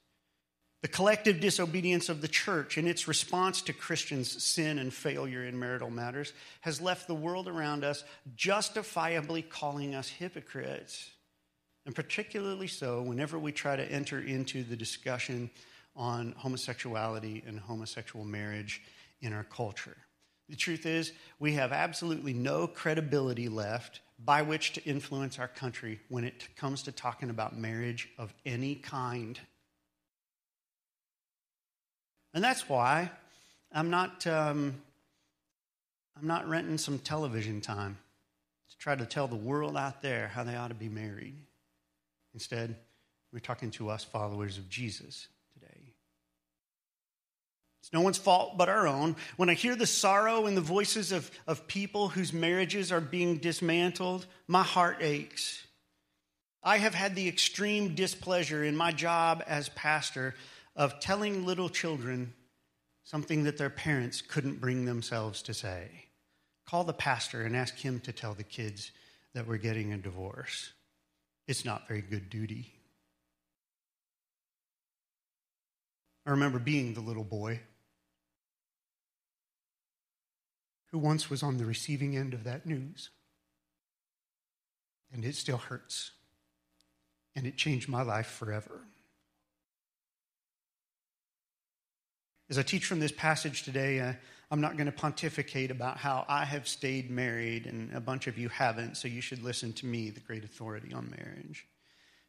The 0.82 0.88
collective 0.88 1.40
disobedience 1.40 2.08
of 2.08 2.22
the 2.22 2.28
church 2.28 2.78
in 2.78 2.87
its 2.87 3.06
response 3.06 3.60
to 3.62 3.75
Christians' 3.75 4.42
sin 4.42 4.78
and 4.78 4.92
failure 4.92 5.44
in 5.44 5.58
marital 5.58 5.90
matters 5.90 6.32
has 6.62 6.80
left 6.80 7.06
the 7.06 7.14
world 7.14 7.49
around 7.49 7.84
us 7.84 8.02
justifiably 8.34 9.42
calling 9.42 9.94
us 9.94 10.08
hypocrites. 10.08 11.10
And 11.84 11.94
particularly 11.94 12.66
so 12.66 13.02
whenever 13.02 13.38
we 13.38 13.52
try 13.52 13.76
to 13.76 13.92
enter 13.92 14.20
into 14.20 14.62
the 14.64 14.76
discussion 14.76 15.50
on 15.94 16.32
homosexuality 16.38 17.42
and 17.46 17.58
homosexual 17.60 18.25
marriage 18.25 18.82
in 19.20 19.34
our 19.34 19.44
culture. 19.44 19.96
The 20.49 20.56
truth 20.56 20.87
is, 20.87 21.12
we 21.38 21.52
have 21.54 21.72
absolutely 21.72 22.32
no 22.32 22.66
credibility 22.66 23.49
left 23.49 24.00
by 24.18 24.42
which 24.42 24.72
to 24.72 24.84
influence 24.84 25.38
our 25.38 25.49
country 25.49 26.00
when 26.08 26.25
it 26.25 26.49
comes 26.56 26.82
to 26.84 26.92
talking 26.92 27.30
about 27.30 27.56
marriage 27.56 28.08
of 28.18 28.34
any 28.44 28.75
kind. 28.75 29.38
And 32.32 32.42
that's 32.44 32.68
why 32.68 33.10
I'm 33.72 33.90
not, 33.90 34.26
um, 34.26 34.80
I'm 36.18 36.26
not 36.26 36.49
renting 36.49 36.78
some 36.78 36.99
television 36.99 37.60
time 37.60 37.99
to 38.70 38.78
try 38.78 38.94
to 38.94 39.04
tell 39.04 39.26
the 39.26 39.37
world 39.37 39.76
out 39.76 40.02
there 40.02 40.28
how 40.28 40.44
they 40.44 40.56
ought 40.56 40.68
to 40.68 40.75
be 40.75 40.88
married. 40.88 41.34
Instead, 42.34 42.76
we're 43.32 43.40
talking 43.40 43.70
to 43.72 43.90
us 43.90 44.04
followers 44.04 44.58
of 44.58 44.68
Jesus 44.68 45.28
today. 45.54 45.92
It's 47.80 47.92
no 47.92 48.00
one's 48.00 48.18
fault 48.18 48.58
but 48.58 48.68
our 48.68 48.87
own. 48.87 49.16
When 49.37 49.49
I 49.49 49.54
hear 49.54 49.75
the 49.75 49.87
sorrow 49.87 50.46
in 50.46 50.54
the 50.54 50.60
voices 50.60 51.12
of, 51.12 51.30
of 51.46 51.66
people 51.66 52.08
whose 52.08 52.32
marriages 52.32 52.92
are 52.92 53.00
being 53.00 53.38
dismantled, 53.38 54.26
my 54.46 54.62
heart 54.62 54.99
aches. 55.00 55.66
I 56.62 56.76
have 56.76 56.94
had 56.94 57.14
the 57.14 57.26
extreme 57.26 57.94
displeasure 57.94 58.62
in 58.62 58.76
my 58.76 58.92
job 58.92 59.42
as 59.46 59.70
pastor 59.70 60.34
of 60.80 60.99
telling 60.99 61.44
little 61.44 61.68
children 61.68 62.32
something 63.04 63.44
that 63.44 63.58
their 63.58 63.68
parents 63.68 64.22
couldn't 64.22 64.62
bring 64.62 64.87
themselves 64.87 65.42
to 65.42 65.52
say. 65.52 65.90
Call 66.66 66.84
the 66.84 66.94
pastor 66.94 67.42
and 67.42 67.54
ask 67.54 67.76
him 67.76 68.00
to 68.00 68.12
tell 68.12 68.32
the 68.32 68.42
kids 68.42 68.90
that 69.34 69.46
we're 69.46 69.58
getting 69.58 69.92
a 69.92 69.99
divorce. 69.99 70.72
It's 71.46 71.66
not 71.66 71.87
very 71.87 72.00
good 72.00 72.30
duty. 72.30 72.72
I 76.25 76.30
remember 76.30 76.58
being 76.58 76.94
the 76.94 77.00
little 77.00 77.25
boy 77.25 77.60
who 80.92 80.99
once 80.99 81.28
was 81.28 81.42
on 81.42 81.58
the 81.58 81.66
receiving 81.66 82.16
end 82.16 82.32
of 82.32 82.44
that 82.44 82.64
news. 82.64 83.10
And 85.12 85.26
it 85.26 85.34
still 85.34 85.58
hurts. 85.58 86.12
And 87.37 87.46
it 87.46 87.58
changed 87.58 87.87
my 87.87 88.00
life 88.00 88.28
forever. 88.28 88.80
As 92.50 92.59
I 92.59 92.62
teach 92.62 92.85
from 92.85 92.99
this 92.99 93.12
passage 93.12 93.62
today, 93.62 94.00
uh, 94.00 94.12
I'm 94.50 94.61
not 94.61 94.76
going 94.76 94.87
to 94.87 94.92
pontificate 94.92 95.71
about 95.71 95.99
how 95.99 96.25
I 96.28 96.45
have 96.45 96.66
stayed 96.66 97.09
married 97.09 97.66
and 97.66 97.95
a 97.95 98.00
bunch 98.00 98.26
of 98.26 98.38
you 98.38 98.49
haven't, 98.49 98.97
so 98.97 99.07
you 99.07 99.21
should 99.21 99.40
listen 99.45 99.73
to 99.75 99.87
me, 99.87 100.11
the 100.11 100.19
great 100.19 100.42
authority 100.42 100.92
on 100.92 101.14
marriage. 101.16 101.64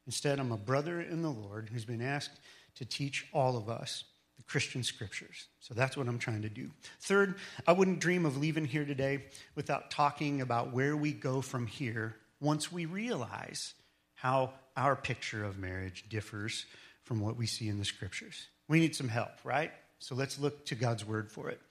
Instead, 0.06 0.40
I'm 0.40 0.52
a 0.52 0.58
brother 0.58 1.02
in 1.02 1.24
the 1.24 1.32
Lord 1.32 1.70
who's 1.74 1.86
been 1.86 2.04
asked 2.04 2.40
to 2.76 2.86
teach 2.86 3.26
all 3.34 3.58
of 3.58 3.68
us 3.68 4.04
the 4.38 4.44
Christian 4.44 4.84
scriptures. 4.84 5.48
So 5.60 5.74
that's 5.74 5.98
what 5.98 6.08
I'm 6.08 6.20
trying 6.20 6.44
to 6.44 6.50
do. 6.50 6.70
Third, 7.00 7.34
I 7.66 7.72
wouldn't 7.72 7.98
dream 7.98 8.28
of 8.28 8.38
leaving 8.38 8.66
here 8.66 8.86
today 8.86 9.26
without 9.56 9.90
talking 9.90 10.42
about 10.42 10.72
where 10.72 10.96
we 10.96 11.14
go 11.14 11.42
from 11.42 11.66
here 11.66 12.16
once 12.40 12.72
we 12.72 12.86
realize 12.86 13.74
how 14.14 14.54
our 14.78 14.96
picture 14.96 15.44
of 15.44 15.58
marriage 15.58 16.06
differs 16.10 16.68
from 17.06 17.22
what 17.22 17.38
we 17.38 17.48
see 17.48 17.68
in 17.68 17.80
the 17.80 17.86
scriptures. 17.86 18.46
We 18.68 18.80
need 18.80 18.96
some 18.96 19.10
help, 19.10 19.32
right? 19.44 19.72
So 20.02 20.16
let's 20.16 20.40
look 20.40 20.66
to 20.66 20.76
God's 20.76 21.06
word 21.06 21.32
for 21.32 21.50
it. 21.50 21.62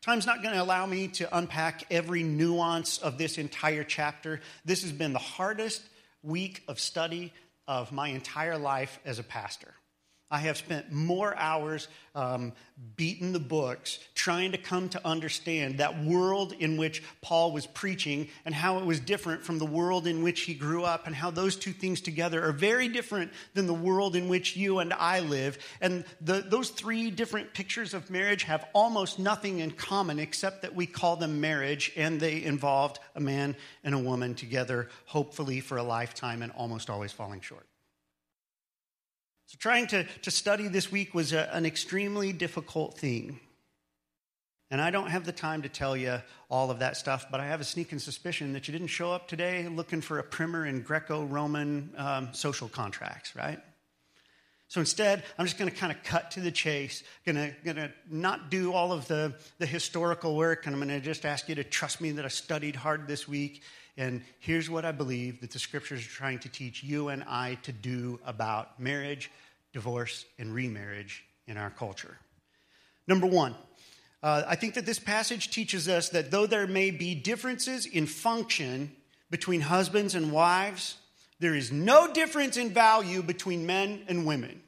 Time's 0.00 0.24
not 0.26 0.42
going 0.42 0.54
to 0.54 0.62
allow 0.62 0.86
me 0.86 1.08
to 1.08 1.36
unpack 1.36 1.84
every 1.90 2.22
nuance 2.22 2.96
of 2.98 3.18
this 3.18 3.36
entire 3.36 3.84
chapter. 3.84 4.40
This 4.64 4.82
has 4.82 4.90
been 4.90 5.12
the 5.12 5.18
hardest 5.18 5.82
week 6.22 6.62
of 6.66 6.80
study 6.80 7.30
of 7.68 7.92
my 7.92 8.08
entire 8.08 8.56
life 8.56 8.98
as 9.04 9.18
a 9.18 9.22
pastor. 9.22 9.74
I 10.30 10.38
have 10.38 10.56
spent 10.56 10.90
more 10.90 11.36
hours 11.36 11.86
um, 12.14 12.54
beating 12.96 13.32
the 13.32 13.38
books, 13.38 13.98
trying 14.14 14.52
to 14.52 14.58
come 14.58 14.88
to 14.88 15.06
understand 15.06 15.78
that 15.78 16.02
world 16.02 16.54
in 16.58 16.76
which 16.76 17.02
Paul 17.20 17.52
was 17.52 17.66
preaching 17.66 18.28
and 18.44 18.54
how 18.54 18.78
it 18.78 18.84
was 18.84 19.00
different 19.00 19.44
from 19.44 19.58
the 19.58 19.66
world 19.66 20.06
in 20.06 20.22
which 20.22 20.42
he 20.42 20.54
grew 20.54 20.82
up, 20.82 21.06
and 21.06 21.14
how 21.14 21.30
those 21.30 21.56
two 21.56 21.72
things 21.72 22.00
together 22.00 22.42
are 22.44 22.52
very 22.52 22.88
different 22.88 23.32
than 23.52 23.66
the 23.66 23.74
world 23.74 24.16
in 24.16 24.28
which 24.28 24.56
you 24.56 24.78
and 24.78 24.92
I 24.92 25.20
live. 25.20 25.58
And 25.80 26.04
the, 26.20 26.44
those 26.46 26.70
three 26.70 27.10
different 27.10 27.52
pictures 27.52 27.94
of 27.94 28.10
marriage 28.10 28.44
have 28.44 28.66
almost 28.72 29.18
nothing 29.18 29.58
in 29.58 29.72
common 29.72 30.18
except 30.18 30.62
that 30.62 30.74
we 30.74 30.86
call 30.86 31.16
them 31.16 31.40
marriage, 31.40 31.92
and 31.96 32.18
they 32.18 32.42
involved 32.42 32.98
a 33.14 33.20
man 33.20 33.56
and 33.84 33.94
a 33.94 33.98
woman 33.98 34.34
together, 34.34 34.88
hopefully 35.06 35.60
for 35.60 35.76
a 35.76 35.82
lifetime, 35.82 36.42
and 36.42 36.50
almost 36.52 36.90
always 36.90 37.12
falling 37.12 37.40
short. 37.40 37.66
So, 39.46 39.56
trying 39.58 39.86
to, 39.88 40.04
to 40.22 40.30
study 40.30 40.68
this 40.68 40.90
week 40.90 41.14
was 41.14 41.32
a, 41.32 41.48
an 41.54 41.66
extremely 41.66 42.32
difficult 42.32 42.98
thing. 42.98 43.40
And 44.70 44.80
I 44.80 44.90
don't 44.90 45.10
have 45.10 45.24
the 45.24 45.32
time 45.32 45.62
to 45.62 45.68
tell 45.68 45.96
you 45.96 46.20
all 46.50 46.70
of 46.70 46.80
that 46.80 46.96
stuff, 46.96 47.26
but 47.30 47.38
I 47.38 47.46
have 47.46 47.60
a 47.60 47.64
sneaking 47.64 47.98
suspicion 47.98 48.54
that 48.54 48.66
you 48.66 48.72
didn't 48.72 48.88
show 48.88 49.12
up 49.12 49.28
today 49.28 49.68
looking 49.68 50.00
for 50.00 50.18
a 50.18 50.22
primer 50.22 50.66
in 50.66 50.82
Greco 50.82 51.24
Roman 51.24 51.92
um, 51.96 52.28
social 52.32 52.68
contracts, 52.68 53.36
right? 53.36 53.60
So 54.68 54.80
instead, 54.80 55.22
I'm 55.38 55.46
just 55.46 55.58
going 55.58 55.70
to 55.70 55.76
kind 55.76 55.92
of 55.92 56.02
cut 56.02 56.32
to 56.32 56.40
the 56.40 56.50
chase, 56.50 57.04
going 57.24 57.36
to, 57.64 57.92
not 58.10 58.50
do 58.50 58.72
all 58.72 58.92
of 58.92 59.06
the, 59.06 59.34
the 59.58 59.66
historical 59.66 60.34
work, 60.34 60.66
and 60.66 60.74
I'm 60.74 60.80
going 60.80 61.00
to 61.00 61.04
just 61.04 61.24
ask 61.24 61.48
you 61.48 61.54
to 61.56 61.62
trust 61.62 62.00
me 62.00 62.10
that 62.12 62.24
I 62.24 62.28
studied 62.28 62.74
hard 62.74 63.06
this 63.06 63.28
week. 63.28 63.62
And 63.96 64.22
here's 64.40 64.68
what 64.68 64.84
I 64.84 64.92
believe 64.92 65.40
that 65.40 65.52
the 65.52 65.58
scriptures 65.58 66.04
are 66.04 66.10
trying 66.10 66.40
to 66.40 66.48
teach 66.48 66.82
you 66.82 67.08
and 67.08 67.22
I 67.24 67.58
to 67.62 67.72
do 67.72 68.18
about 68.26 68.80
marriage, 68.80 69.30
divorce, 69.72 70.24
and 70.38 70.52
remarriage 70.52 71.24
in 71.46 71.56
our 71.56 71.70
culture. 71.70 72.18
Number 73.06 73.26
one, 73.26 73.54
uh, 74.22 74.42
I 74.46 74.56
think 74.56 74.74
that 74.74 74.86
this 74.86 74.98
passage 74.98 75.50
teaches 75.50 75.88
us 75.88 76.08
that 76.08 76.30
though 76.30 76.46
there 76.46 76.66
may 76.66 76.90
be 76.90 77.14
differences 77.14 77.86
in 77.86 78.06
function 78.06 78.90
between 79.30 79.60
husbands 79.60 80.14
and 80.14 80.32
wives, 80.32 80.96
there 81.38 81.54
is 81.54 81.70
no 81.70 82.12
difference 82.12 82.56
in 82.56 82.70
value 82.70 83.22
between 83.22 83.66
men 83.66 84.02
and 84.08 84.26
women. 84.26 84.63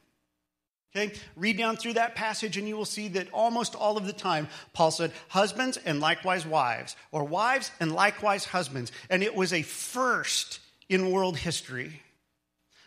Okay? 0.97 1.13
Read 1.35 1.57
down 1.57 1.77
through 1.77 1.93
that 1.93 2.15
passage 2.15 2.57
and 2.57 2.67
you 2.67 2.75
will 2.75 2.85
see 2.85 3.07
that 3.09 3.31
almost 3.31 3.75
all 3.75 3.97
of 3.97 4.05
the 4.05 4.13
time 4.13 4.47
Paul 4.73 4.91
said 4.91 5.11
husbands 5.29 5.77
and 5.77 5.99
likewise 5.99 6.45
wives, 6.45 6.95
or 7.11 7.23
wives 7.23 7.71
and 7.79 7.91
likewise 7.91 8.45
husbands. 8.45 8.91
And 9.09 9.21
it 9.21 9.35
was 9.35 9.53
a 9.53 9.61
first 9.61 10.59
in 10.89 11.11
world 11.11 11.37
history. 11.37 12.01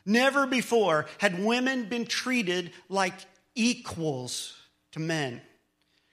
Never 0.04 0.46
before 0.46 1.06
had 1.18 1.44
women 1.44 1.84
been 1.84 2.06
treated 2.06 2.72
like 2.88 3.14
equals 3.54 4.56
to 4.92 5.00
men. 5.00 5.40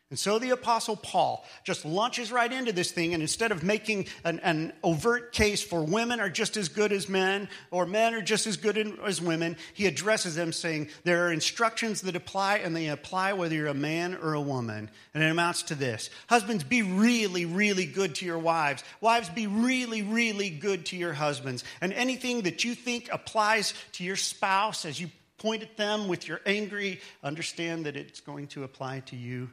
And 0.09 0.17
so 0.17 0.39
the 0.39 0.51
Apostle 0.51 0.95
Paul 0.95 1.45
just 1.65 1.83
launches 1.83 2.31
right 2.31 2.51
into 2.51 2.71
this 2.71 2.91
thing, 2.91 3.13
and 3.13 3.21
instead 3.21 3.51
of 3.51 3.61
making 3.61 4.07
an, 4.23 4.39
an, 4.39 4.71
overt 4.81 5.33
case 5.33 5.61
for 5.61 5.83
women 5.83 6.21
are 6.21 6.29
just 6.29 6.55
as 6.55 6.69
good 6.69 6.93
as 6.93 7.09
men, 7.09 7.49
or 7.71 7.85
men 7.85 8.13
are 8.13 8.21
just 8.21 8.47
as 8.47 8.55
good 8.55 8.77
as 9.05 9.21
women, 9.21 9.57
he 9.73 9.85
addresses 9.85 10.33
them 10.33 10.53
saying 10.53 10.87
there 11.03 11.27
are 11.27 11.33
instructions 11.33 12.03
that 12.03 12.15
apply, 12.15 12.59
and 12.59 12.73
they 12.73 12.87
apply 12.87 13.33
whether 13.33 13.53
you're 13.53 13.67
a 13.67 13.73
man 13.73 14.15
or 14.15 14.33
a 14.33 14.39
woman. 14.39 14.89
And 15.13 15.21
it 15.21 15.29
amounts 15.29 15.63
to 15.63 15.75
this 15.75 16.09
Husbands, 16.27 16.63
be 16.63 16.83
really, 16.83 17.43
really 17.43 17.85
good 17.85 18.15
to 18.15 18.25
your 18.25 18.39
wives. 18.39 18.85
Wives, 19.01 19.27
be 19.27 19.47
really, 19.47 20.03
really 20.03 20.49
good 20.49 20.85
to 20.85 20.95
your 20.95 21.13
husbands. 21.13 21.65
And 21.81 21.91
anything 21.91 22.43
that 22.43 22.63
you 22.63 22.75
think 22.75 23.09
applies 23.11 23.73
to 23.93 24.05
your 24.05 24.15
spouse 24.15 24.85
as 24.85 25.01
you 25.01 25.09
point 25.37 25.63
at 25.63 25.75
them 25.75 26.07
with 26.07 26.29
your 26.29 26.39
angry, 26.45 27.01
understand 27.21 27.87
that 27.87 27.97
it's 27.97 28.21
going 28.21 28.47
to 28.47 28.63
apply 28.63 29.01
to 29.01 29.17
you 29.17 29.49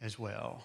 as 0.00 0.18
well. 0.18 0.64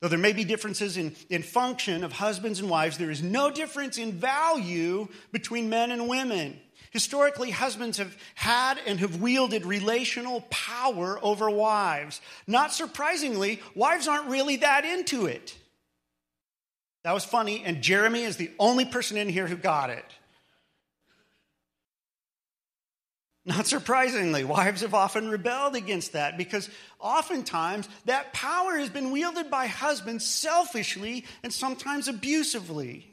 Though 0.00 0.08
there 0.08 0.18
may 0.18 0.32
be 0.32 0.44
differences 0.44 0.96
in, 0.96 1.14
in 1.30 1.42
function 1.42 2.02
of 2.02 2.12
husbands 2.12 2.58
and 2.58 2.68
wives, 2.68 2.98
there 2.98 3.10
is 3.10 3.22
no 3.22 3.52
difference 3.52 3.98
in 3.98 4.12
value 4.12 5.06
between 5.30 5.68
men 5.68 5.92
and 5.92 6.08
women. 6.08 6.58
Historically, 6.90 7.52
husbands 7.52 7.98
have 7.98 8.16
had 8.34 8.78
and 8.84 8.98
have 8.98 9.22
wielded 9.22 9.64
relational 9.64 10.40
power 10.50 11.20
over 11.22 11.48
wives. 11.48 12.20
Not 12.48 12.72
surprisingly, 12.72 13.60
wives 13.76 14.08
aren't 14.08 14.26
really 14.26 14.56
that 14.56 14.84
into 14.84 15.26
it. 15.26 15.56
That 17.04 17.14
was 17.14 17.24
funny, 17.24 17.62
and 17.64 17.80
Jeremy 17.80 18.22
is 18.22 18.36
the 18.36 18.50
only 18.58 18.84
person 18.84 19.16
in 19.16 19.28
here 19.28 19.46
who 19.46 19.56
got 19.56 19.90
it. 19.90 20.04
Not 23.44 23.66
surprisingly, 23.66 24.44
wives 24.44 24.82
have 24.82 24.94
often 24.94 25.28
rebelled 25.28 25.74
against 25.74 26.12
that 26.12 26.38
because 26.38 26.70
oftentimes 27.00 27.88
that 28.04 28.32
power 28.32 28.78
has 28.78 28.88
been 28.88 29.10
wielded 29.10 29.50
by 29.50 29.66
husbands 29.66 30.24
selfishly 30.24 31.24
and 31.42 31.52
sometimes 31.52 32.06
abusively. 32.06 33.11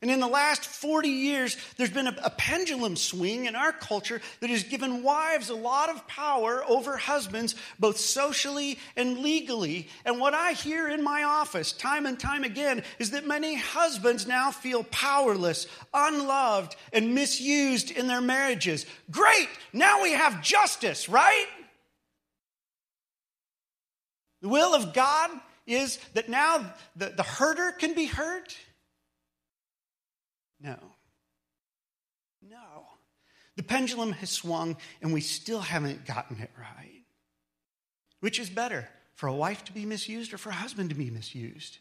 And 0.00 0.12
in 0.12 0.20
the 0.20 0.28
last 0.28 0.64
40 0.64 1.08
years, 1.08 1.56
there's 1.76 1.90
been 1.90 2.06
a, 2.06 2.16
a, 2.22 2.30
pendulum 2.30 2.94
swing 2.94 3.46
in 3.46 3.56
our 3.56 3.72
culture 3.72 4.20
that 4.38 4.48
has 4.48 4.62
given 4.62 5.02
wives 5.02 5.50
a 5.50 5.56
lot 5.56 5.88
of 5.88 6.06
power 6.06 6.62
over 6.68 6.96
husbands, 6.96 7.56
both 7.80 7.98
socially 7.98 8.78
and 8.94 9.18
legally. 9.18 9.88
And 10.04 10.20
what 10.20 10.34
I 10.34 10.52
hear 10.52 10.88
in 10.88 11.02
my 11.02 11.24
office 11.24 11.72
time 11.72 12.06
and 12.06 12.18
time 12.18 12.44
again 12.44 12.84
is 13.00 13.10
that 13.10 13.26
many 13.26 13.56
husbands 13.56 14.24
now 14.24 14.52
feel 14.52 14.84
powerless, 14.84 15.66
unloved, 15.92 16.76
and 16.92 17.12
misused 17.12 17.90
in 17.90 18.06
their 18.06 18.20
marriages. 18.20 18.86
Great! 19.10 19.48
Now 19.72 20.04
we 20.04 20.12
have 20.12 20.42
justice, 20.42 21.08
right? 21.08 21.46
The 24.42 24.48
will 24.48 24.76
of 24.76 24.94
God 24.94 25.30
is 25.66 25.98
that 26.14 26.28
now 26.28 26.72
the, 26.94 27.06
the 27.16 27.24
hurter 27.24 27.72
can 27.72 27.94
be 27.94 28.06
hurt 28.06 28.56
no. 30.60 30.76
No. 32.42 32.86
The 33.56 33.62
pendulum 33.62 34.12
has 34.12 34.30
swung 34.30 34.76
and 35.02 35.12
we 35.12 35.20
still 35.20 35.60
haven't 35.60 36.06
gotten 36.06 36.40
it 36.40 36.50
right. 36.58 37.02
Which 38.20 38.38
is 38.38 38.50
better, 38.50 38.88
for 39.14 39.28
a 39.28 39.34
wife 39.34 39.64
to 39.64 39.72
be 39.72 39.84
misused 39.84 40.32
or 40.32 40.38
for 40.38 40.50
a 40.50 40.54
husband 40.54 40.90
to 40.90 40.96
be 40.96 41.10
misused? 41.10 41.78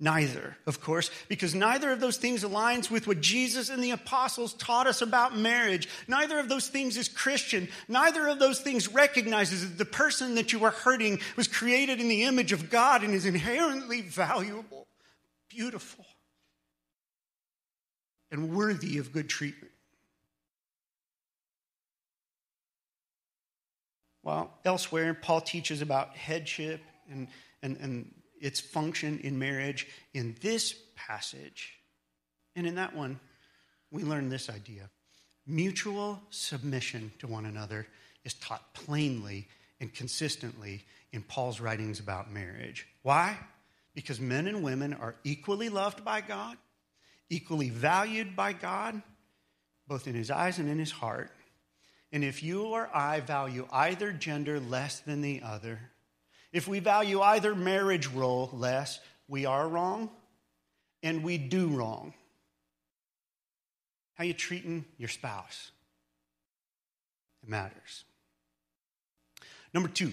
Neither, 0.00 0.56
of 0.66 0.80
course, 0.80 1.10
because 1.28 1.54
neither 1.54 1.92
of 1.92 2.00
those 2.00 2.16
things 2.16 2.42
aligns 2.42 2.90
with 2.90 3.06
what 3.06 3.20
Jesus 3.20 3.68
and 3.68 3.84
the 3.84 3.92
apostles 3.92 4.52
taught 4.54 4.88
us 4.88 5.00
about 5.00 5.36
marriage. 5.38 5.88
Neither 6.08 6.40
of 6.40 6.48
those 6.48 6.66
things 6.66 6.96
is 6.96 7.08
Christian. 7.08 7.68
Neither 7.86 8.26
of 8.26 8.40
those 8.40 8.60
things 8.60 8.92
recognizes 8.92 9.62
that 9.62 9.78
the 9.78 9.84
person 9.84 10.34
that 10.34 10.52
you 10.52 10.64
are 10.64 10.72
hurting 10.72 11.20
was 11.36 11.46
created 11.46 12.00
in 12.00 12.08
the 12.08 12.24
image 12.24 12.50
of 12.50 12.68
God 12.68 13.04
and 13.04 13.14
is 13.14 13.26
inherently 13.26 14.00
valuable, 14.00 14.88
beautiful 15.48 16.04
and 18.32 18.56
worthy 18.56 18.98
of 18.98 19.12
good 19.12 19.28
treatment. 19.28 19.70
Well, 24.24 24.50
elsewhere, 24.64 25.14
Paul 25.14 25.40
teaches 25.40 25.82
about 25.82 26.16
headship 26.16 26.80
and, 27.10 27.28
and, 27.62 27.76
and 27.76 28.14
its 28.40 28.58
function 28.58 29.20
in 29.20 29.38
marriage. 29.38 29.86
In 30.14 30.34
this 30.40 30.74
passage, 30.96 31.74
and 32.56 32.66
in 32.66 32.76
that 32.76 32.96
one, 32.96 33.20
we 33.90 34.02
learn 34.02 34.28
this 34.28 34.48
idea 34.50 34.88
mutual 35.44 36.22
submission 36.30 37.12
to 37.18 37.26
one 37.26 37.46
another 37.46 37.84
is 38.24 38.34
taught 38.34 38.72
plainly 38.74 39.48
and 39.80 39.92
consistently 39.92 40.84
in 41.10 41.20
Paul's 41.20 41.60
writings 41.60 41.98
about 41.98 42.32
marriage. 42.32 42.86
Why? 43.02 43.36
Because 43.92 44.20
men 44.20 44.46
and 44.46 44.62
women 44.62 44.94
are 44.94 45.16
equally 45.24 45.68
loved 45.68 46.04
by 46.04 46.20
God, 46.20 46.56
equally 47.32 47.70
valued 47.70 48.36
by 48.36 48.52
God, 48.52 49.00
both 49.88 50.06
in 50.06 50.14
his 50.14 50.30
eyes 50.30 50.58
and 50.58 50.68
in 50.68 50.78
his 50.78 50.90
heart. 50.90 51.30
And 52.12 52.22
if 52.22 52.42
you 52.42 52.64
or 52.64 52.90
I 52.94 53.20
value 53.20 53.66
either 53.72 54.12
gender 54.12 54.60
less 54.60 55.00
than 55.00 55.22
the 55.22 55.40
other, 55.42 55.80
if 56.52 56.68
we 56.68 56.78
value 56.78 57.22
either 57.22 57.54
marriage 57.54 58.06
role 58.08 58.50
less, 58.52 59.00
we 59.28 59.46
are 59.46 59.66
wrong 59.66 60.10
and 61.02 61.24
we 61.24 61.38
do 61.38 61.68
wrong. 61.68 62.12
How 64.14 64.24
you 64.24 64.34
treating 64.34 64.84
your 64.98 65.08
spouse? 65.08 65.70
It 67.42 67.48
matters. 67.48 68.04
Number 69.72 69.88
two, 69.88 70.12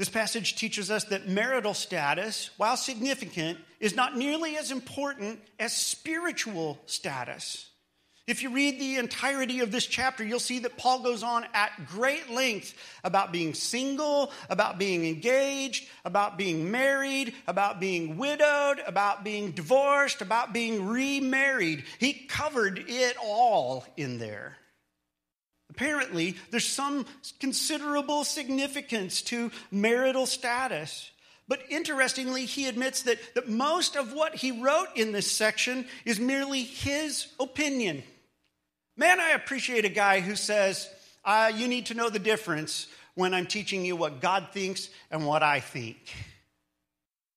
this 0.00 0.08
passage 0.08 0.56
teaches 0.56 0.90
us 0.90 1.04
that 1.04 1.28
marital 1.28 1.74
status, 1.74 2.48
while 2.56 2.78
significant, 2.78 3.58
is 3.80 3.94
not 3.94 4.16
nearly 4.16 4.56
as 4.56 4.70
important 4.70 5.38
as 5.58 5.76
spiritual 5.76 6.80
status. 6.86 7.68
If 8.26 8.42
you 8.42 8.48
read 8.48 8.80
the 8.80 8.96
entirety 8.96 9.60
of 9.60 9.70
this 9.70 9.84
chapter, 9.84 10.24
you'll 10.24 10.40
see 10.40 10.60
that 10.60 10.78
Paul 10.78 11.02
goes 11.02 11.22
on 11.22 11.44
at 11.52 11.84
great 11.86 12.30
length 12.30 12.72
about 13.04 13.30
being 13.30 13.52
single, 13.52 14.32
about 14.48 14.78
being 14.78 15.04
engaged, 15.04 15.86
about 16.06 16.38
being 16.38 16.70
married, 16.70 17.34
about 17.46 17.78
being 17.78 18.16
widowed, 18.16 18.80
about 18.86 19.22
being 19.22 19.50
divorced, 19.50 20.22
about 20.22 20.54
being 20.54 20.86
remarried. 20.88 21.84
He 21.98 22.14
covered 22.14 22.82
it 22.88 23.18
all 23.22 23.84
in 23.98 24.18
there. 24.18 24.56
Apparently, 25.80 26.36
there's 26.50 26.66
some 26.66 27.06
considerable 27.38 28.22
significance 28.24 29.22
to 29.22 29.50
marital 29.70 30.26
status. 30.26 31.10
But 31.48 31.62
interestingly, 31.70 32.44
he 32.44 32.68
admits 32.68 33.04
that, 33.04 33.18
that 33.34 33.48
most 33.48 33.96
of 33.96 34.12
what 34.12 34.34
he 34.34 34.60
wrote 34.60 34.88
in 34.94 35.12
this 35.12 35.30
section 35.32 35.86
is 36.04 36.20
merely 36.20 36.64
his 36.64 37.28
opinion. 37.40 38.02
Man, 38.98 39.20
I 39.20 39.30
appreciate 39.30 39.86
a 39.86 39.88
guy 39.88 40.20
who 40.20 40.36
says, 40.36 40.86
uh, 41.24 41.50
You 41.54 41.66
need 41.66 41.86
to 41.86 41.94
know 41.94 42.10
the 42.10 42.18
difference 42.18 42.86
when 43.14 43.32
I'm 43.32 43.46
teaching 43.46 43.82
you 43.82 43.96
what 43.96 44.20
God 44.20 44.48
thinks 44.52 44.90
and 45.10 45.26
what 45.26 45.42
I 45.42 45.60
think. 45.60 45.96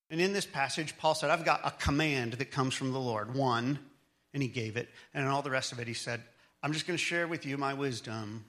And 0.10 0.20
in 0.20 0.34
this 0.34 0.46
passage, 0.46 0.98
Paul 0.98 1.16
said, 1.16 1.30
I've 1.30 1.46
got 1.46 1.62
a 1.64 1.72
command 1.72 2.34
that 2.34 2.52
comes 2.52 2.74
from 2.74 2.92
the 2.92 3.00
Lord, 3.00 3.36
one, 3.36 3.80
and 4.34 4.44
he 4.44 4.50
gave 4.50 4.76
it. 4.76 4.90
And 5.14 5.30
all 5.30 5.44
the 5.44 5.50
rest 5.50 5.72
of 5.72 5.80
it, 5.80 5.88
he 5.88 5.94
said, 5.94 6.22
I'm 6.64 6.72
just 6.72 6.88
going 6.88 6.98
to 6.98 7.04
share 7.04 7.28
with 7.28 7.46
you 7.46 7.58
my 7.58 7.74
wisdom. 7.74 8.46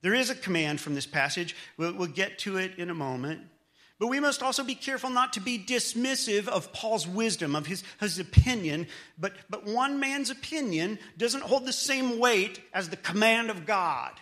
There 0.00 0.14
is 0.14 0.30
a 0.30 0.34
command 0.34 0.80
from 0.80 0.94
this 0.94 1.06
passage. 1.06 1.54
We'll, 1.76 1.92
we'll 1.92 2.08
get 2.08 2.38
to 2.40 2.56
it 2.56 2.78
in 2.78 2.88
a 2.88 2.94
moment. 2.94 3.42
But 3.98 4.08
we 4.08 4.20
must 4.20 4.42
also 4.42 4.64
be 4.64 4.74
careful 4.74 5.10
not 5.10 5.34
to 5.34 5.40
be 5.40 5.58
dismissive 5.58 6.48
of 6.48 6.72
Paul's 6.72 7.06
wisdom, 7.06 7.54
of 7.54 7.66
his, 7.66 7.82
his 8.00 8.18
opinion. 8.18 8.88
But, 9.18 9.32
but 9.48 9.64
one 9.64 10.00
man's 10.00 10.30
opinion 10.30 10.98
doesn't 11.16 11.42
hold 11.42 11.66
the 11.66 11.72
same 11.72 12.18
weight 12.18 12.60
as 12.74 12.88
the 12.88 12.96
command 12.96 13.50
of 13.50 13.66
God. 13.66 14.12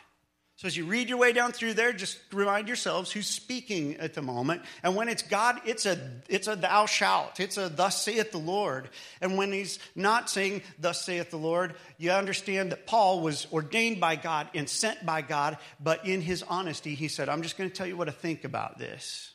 So 0.56 0.68
as 0.68 0.76
you 0.76 0.84
read 0.84 1.08
your 1.08 1.18
way 1.18 1.32
down 1.32 1.50
through 1.50 1.74
there, 1.74 1.92
just 1.92 2.16
remind 2.32 2.68
yourselves 2.68 3.10
who's 3.10 3.26
speaking 3.26 3.96
at 3.96 4.14
the 4.14 4.22
moment. 4.22 4.62
And 4.84 4.94
when 4.94 5.08
it's 5.08 5.22
God, 5.22 5.60
it's 5.64 5.84
a 5.84 5.98
it's 6.28 6.46
a 6.46 6.54
thou 6.54 6.86
shalt. 6.86 7.40
It's 7.40 7.58
a 7.58 7.68
thus 7.68 8.00
saith 8.04 8.30
the 8.30 8.38
Lord. 8.38 8.88
And 9.20 9.36
when 9.36 9.50
he's 9.50 9.80
not 9.96 10.30
saying 10.30 10.62
thus 10.78 11.04
saith 11.04 11.30
the 11.30 11.38
Lord, 11.38 11.74
you 11.98 12.12
understand 12.12 12.70
that 12.70 12.86
Paul 12.86 13.20
was 13.20 13.48
ordained 13.52 14.00
by 14.00 14.14
God 14.14 14.48
and 14.54 14.68
sent 14.68 15.04
by 15.04 15.22
God, 15.22 15.58
but 15.80 16.06
in 16.06 16.20
his 16.20 16.44
honesty, 16.44 16.94
he 16.94 17.08
said, 17.08 17.28
I'm 17.28 17.42
just 17.42 17.58
going 17.58 17.68
to 17.68 17.74
tell 17.74 17.88
you 17.88 17.96
what 17.96 18.04
to 18.04 18.12
think 18.12 18.44
about 18.44 18.78
this. 18.78 19.32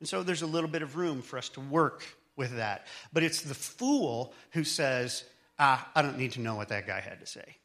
And 0.00 0.08
so 0.08 0.22
there's 0.22 0.42
a 0.42 0.46
little 0.46 0.70
bit 0.70 0.80
of 0.80 0.96
room 0.96 1.20
for 1.20 1.36
us 1.36 1.50
to 1.50 1.60
work 1.60 2.04
with 2.36 2.56
that. 2.56 2.86
But 3.12 3.22
it's 3.22 3.42
the 3.42 3.54
fool 3.54 4.32
who 4.52 4.64
says, 4.64 5.24
ah, 5.58 5.86
I 5.94 6.00
don't 6.00 6.16
need 6.16 6.32
to 6.32 6.40
know 6.40 6.54
what 6.54 6.68
that 6.68 6.86
guy 6.86 7.00
had 7.00 7.20
to 7.20 7.26
say. 7.26 7.56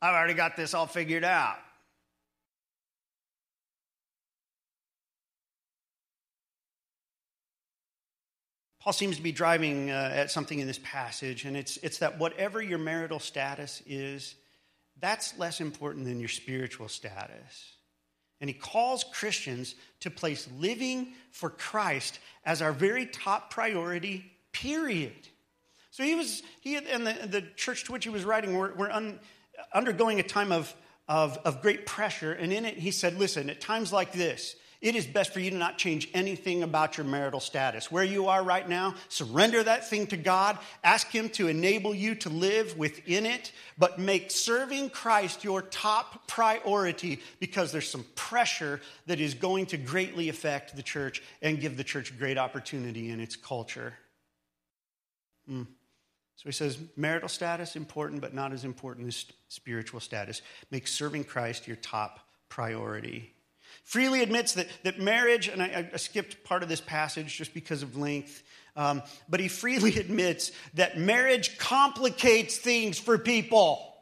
I've 0.00 0.14
already 0.14 0.34
got 0.34 0.56
this 0.56 0.72
all 0.72 0.86
figured 0.86 1.24
out. 1.24 1.58
Paul 8.84 8.92
seems 8.92 9.16
to 9.16 9.22
be 9.22 9.32
driving 9.32 9.90
uh, 9.90 10.10
at 10.12 10.30
something 10.30 10.58
in 10.58 10.66
this 10.66 10.80
passage, 10.82 11.46
and 11.46 11.56
it's, 11.56 11.78
it's 11.78 11.98
that 11.98 12.18
whatever 12.18 12.60
your 12.60 12.76
marital 12.76 13.18
status 13.18 13.82
is, 13.86 14.34
that's 15.00 15.38
less 15.38 15.62
important 15.62 16.04
than 16.04 16.20
your 16.20 16.28
spiritual 16.28 16.88
status. 16.88 17.72
And 18.42 18.50
he 18.50 18.54
calls 18.54 19.02
Christians 19.02 19.74
to 20.00 20.10
place 20.10 20.46
living 20.58 21.14
for 21.30 21.48
Christ 21.48 22.18
as 22.44 22.60
our 22.60 22.72
very 22.72 23.06
top 23.06 23.50
priority, 23.50 24.30
period. 24.52 25.28
So 25.90 26.02
he 26.02 26.14
was, 26.14 26.42
he 26.60 26.76
and 26.76 27.06
the, 27.06 27.26
the 27.26 27.42
church 27.56 27.84
to 27.84 27.92
which 27.92 28.04
he 28.04 28.10
was 28.10 28.26
writing 28.26 28.54
were, 28.54 28.74
were 28.74 28.92
un, 28.92 29.18
undergoing 29.72 30.20
a 30.20 30.22
time 30.22 30.52
of, 30.52 30.74
of, 31.08 31.38
of 31.46 31.62
great 31.62 31.86
pressure. 31.86 32.34
And 32.34 32.52
in 32.52 32.66
it, 32.66 32.76
he 32.76 32.90
said, 32.90 33.18
listen, 33.18 33.48
at 33.48 33.62
times 33.62 33.94
like 33.94 34.12
this, 34.12 34.56
it 34.84 34.94
is 34.94 35.06
best 35.06 35.32
for 35.32 35.40
you 35.40 35.50
to 35.50 35.56
not 35.56 35.78
change 35.78 36.10
anything 36.12 36.62
about 36.62 36.98
your 36.98 37.06
marital 37.06 37.40
status. 37.40 37.90
Where 37.90 38.04
you 38.04 38.28
are 38.28 38.44
right 38.44 38.68
now, 38.68 38.94
surrender 39.08 39.62
that 39.62 39.88
thing 39.88 40.06
to 40.08 40.18
God. 40.18 40.58
Ask 40.84 41.08
Him 41.08 41.30
to 41.30 41.48
enable 41.48 41.94
you 41.94 42.14
to 42.16 42.28
live 42.28 42.76
within 42.76 43.24
it, 43.24 43.50
but 43.78 43.98
make 43.98 44.30
serving 44.30 44.90
Christ 44.90 45.42
your 45.42 45.62
top 45.62 46.28
priority 46.28 47.22
because 47.40 47.72
there's 47.72 47.88
some 47.88 48.04
pressure 48.14 48.78
that 49.06 49.20
is 49.20 49.32
going 49.32 49.64
to 49.66 49.78
greatly 49.78 50.28
affect 50.28 50.76
the 50.76 50.82
church 50.82 51.22
and 51.40 51.58
give 51.58 51.78
the 51.78 51.84
church 51.84 52.16
great 52.18 52.36
opportunity 52.36 53.08
in 53.08 53.20
its 53.20 53.36
culture. 53.36 53.94
Mm. 55.50 55.66
So 56.36 56.42
he 56.44 56.52
says, 56.52 56.76
marital 56.94 57.30
status 57.30 57.74
important, 57.74 58.20
but 58.20 58.34
not 58.34 58.52
as 58.52 58.64
important 58.64 59.08
as 59.08 59.24
spiritual 59.48 60.00
status. 60.00 60.42
Make 60.70 60.86
serving 60.88 61.24
Christ 61.24 61.66
your 61.66 61.76
top 61.76 62.20
priority 62.50 63.33
freely 63.84 64.22
admits 64.22 64.54
that, 64.54 64.66
that 64.82 64.98
marriage, 64.98 65.48
and 65.48 65.62
I, 65.62 65.88
I 65.92 65.96
skipped 65.96 66.42
part 66.42 66.62
of 66.62 66.68
this 66.68 66.80
passage 66.80 67.36
just 67.36 67.54
because 67.54 67.82
of 67.82 67.96
length, 67.96 68.42
um, 68.76 69.02
but 69.28 69.40
he 69.40 69.48
freely 69.48 69.96
admits 70.00 70.50
that 70.74 70.98
marriage 70.98 71.58
complicates 71.58 72.56
things 72.56 72.98
for 72.98 73.18
people. 73.18 73.94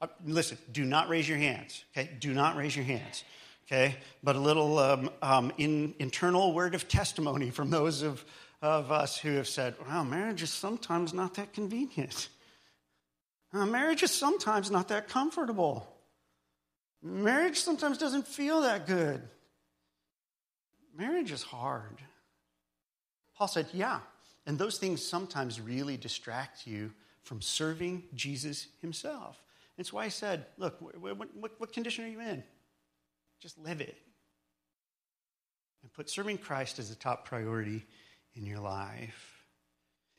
Uh, 0.00 0.08
listen, 0.26 0.58
do 0.72 0.84
not 0.84 1.08
raise 1.08 1.28
your 1.28 1.38
hands, 1.38 1.84
okay? 1.96 2.10
Do 2.18 2.32
not 2.32 2.56
raise 2.56 2.74
your 2.74 2.84
hands, 2.84 3.22
okay? 3.66 3.96
But 4.24 4.34
a 4.34 4.40
little 4.40 4.78
um, 4.78 5.10
um, 5.20 5.52
in, 5.58 5.94
internal 5.98 6.52
word 6.52 6.74
of 6.74 6.88
testimony 6.88 7.50
from 7.50 7.70
those 7.70 8.02
of, 8.02 8.24
of 8.62 8.90
us 8.90 9.18
who 9.18 9.32
have 9.32 9.46
said, 9.46 9.74
well, 9.86 10.04
marriage 10.04 10.42
is 10.42 10.50
sometimes 10.50 11.12
not 11.12 11.34
that 11.34 11.52
convenient. 11.52 12.28
Uh, 13.52 13.66
marriage 13.66 14.02
is 14.02 14.10
sometimes 14.10 14.70
not 14.70 14.88
that 14.88 15.08
comfortable. 15.08 15.91
Marriage 17.02 17.60
sometimes 17.60 17.98
doesn't 17.98 18.28
feel 18.28 18.60
that 18.62 18.86
good. 18.86 19.20
Marriage 20.96 21.32
is 21.32 21.42
hard. 21.42 21.98
Paul 23.36 23.48
said, 23.48 23.66
Yeah, 23.72 24.00
and 24.46 24.58
those 24.58 24.78
things 24.78 25.04
sometimes 25.04 25.60
really 25.60 25.96
distract 25.96 26.66
you 26.66 26.92
from 27.22 27.40
serving 27.40 28.04
Jesus 28.14 28.68
himself. 28.80 29.42
That's 29.76 29.92
why 29.92 30.04
I 30.04 30.08
said, 30.08 30.46
Look, 30.58 30.80
what, 30.80 31.16
what, 31.16 31.52
what 31.58 31.72
condition 31.72 32.04
are 32.04 32.08
you 32.08 32.20
in? 32.20 32.44
Just 33.40 33.58
live 33.58 33.80
it. 33.80 33.96
And 35.82 35.92
put 35.92 36.08
serving 36.08 36.38
Christ 36.38 36.78
as 36.78 36.90
the 36.90 36.94
top 36.94 37.24
priority 37.24 37.84
in 38.36 38.46
your 38.46 38.60
life. 38.60 39.44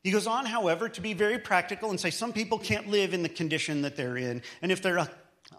He 0.03 0.11
goes 0.11 0.27
on, 0.27 0.45
however, 0.45 0.89
to 0.89 1.01
be 1.01 1.13
very 1.13 1.39
practical 1.39 1.89
and 1.89 1.97
say 1.99 2.09
some 2.09 2.33
people 2.33 2.59
can't 2.59 2.89
live 2.89 3.13
in 3.13 3.23
the 3.23 3.29
condition 3.29 3.83
that 3.83 3.95
they're 3.95 4.17
in. 4.17 4.41
And 4.61 4.69
if 4.69 4.81
they're 4.81 5.07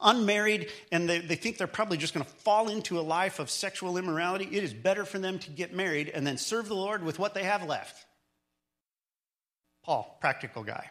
unmarried 0.02 0.70
and 0.92 1.08
they, 1.08 1.18
they 1.20 1.34
think 1.34 1.58
they're 1.58 1.66
probably 1.66 1.96
just 1.96 2.14
going 2.14 2.24
to 2.24 2.30
fall 2.30 2.68
into 2.68 2.98
a 2.98 3.02
life 3.02 3.38
of 3.38 3.50
sexual 3.50 3.96
immorality, 3.96 4.48
it 4.50 4.64
is 4.64 4.72
better 4.72 5.04
for 5.04 5.18
them 5.18 5.38
to 5.40 5.50
get 5.50 5.74
married 5.74 6.08
and 6.08 6.26
then 6.26 6.38
serve 6.38 6.68
the 6.68 6.74
Lord 6.74 7.02
with 7.02 7.18
what 7.18 7.34
they 7.34 7.44
have 7.44 7.64
left. 7.66 8.06
Paul, 9.82 10.16
practical 10.20 10.62
guy. 10.62 10.90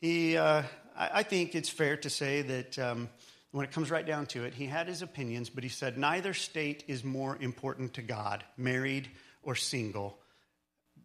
He, 0.00 0.36
uh, 0.36 0.62
I, 0.96 1.10
I, 1.14 1.22
think 1.22 1.54
it's 1.54 1.68
fair 1.68 1.96
to 1.98 2.08
say 2.08 2.42
that 2.42 2.78
um, 2.78 3.08
when 3.50 3.64
it 3.64 3.72
comes 3.72 3.90
right 3.90 4.06
down 4.06 4.26
to 4.26 4.44
it, 4.44 4.54
he 4.54 4.66
had 4.66 4.88
his 4.88 5.02
opinions, 5.02 5.50
but 5.50 5.64
he 5.64 5.68
said 5.68 5.98
neither 5.98 6.32
state 6.32 6.84
is 6.86 7.04
more 7.04 7.36
important 7.40 7.94
to 7.94 8.02
God, 8.02 8.44
married 8.56 9.08
or 9.42 9.54
single. 9.54 10.18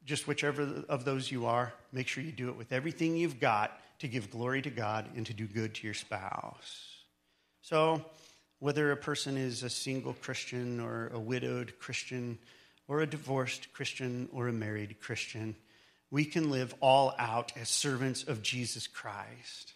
Just 0.05 0.27
whichever 0.27 0.83
of 0.89 1.05
those 1.05 1.31
you 1.31 1.45
are, 1.45 1.73
make 1.91 2.07
sure 2.07 2.23
you 2.23 2.31
do 2.31 2.49
it 2.49 2.57
with 2.57 2.71
everything 2.71 3.17
you've 3.17 3.39
got 3.39 3.77
to 4.03 4.09
give 4.09 4.29
glory 4.29 4.61
to 4.61 4.69
God 4.69 5.09
and 5.15 5.25
to 5.25 5.33
do 5.33 5.47
good 5.47 5.75
to 5.75 5.87
your 5.87 5.93
spouse. 5.93 6.97
So, 7.61 8.03
whether 8.59 8.91
a 8.91 8.97
person 8.97 9.37
is 9.37 9.63
a 9.63 9.69
single 9.69 10.13
Christian 10.13 10.81
or 10.81 11.09
a 11.13 11.19
widowed 11.19 11.79
Christian 11.79 12.37
or 12.89 12.99
a 12.99 13.07
divorced 13.07 13.71
Christian 13.71 14.27
or 14.33 14.49
a 14.49 14.53
married 14.53 14.99
Christian, 14.99 15.55
we 16.11 16.25
can 16.25 16.51
live 16.51 16.75
all 16.81 17.15
out 17.17 17.53
as 17.55 17.69
servants 17.69 18.23
of 18.23 18.41
Jesus 18.41 18.87
Christ. 18.87 19.73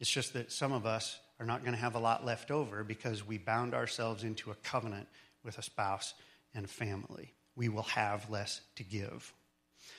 It's 0.00 0.10
just 0.10 0.32
that 0.32 0.52
some 0.52 0.72
of 0.72 0.86
us 0.86 1.18
are 1.38 1.46
not 1.46 1.60
going 1.60 1.74
to 1.74 1.80
have 1.80 1.94
a 1.94 2.00
lot 2.00 2.24
left 2.24 2.50
over 2.50 2.84
because 2.84 3.26
we 3.26 3.36
bound 3.36 3.74
ourselves 3.74 4.24
into 4.24 4.50
a 4.50 4.54
covenant 4.56 5.08
with 5.44 5.58
a 5.58 5.62
spouse 5.62 6.14
and 6.54 6.70
family. 6.70 7.34
We 7.54 7.68
will 7.68 7.82
have 7.82 8.30
less 8.30 8.62
to 8.76 8.82
give. 8.82 9.32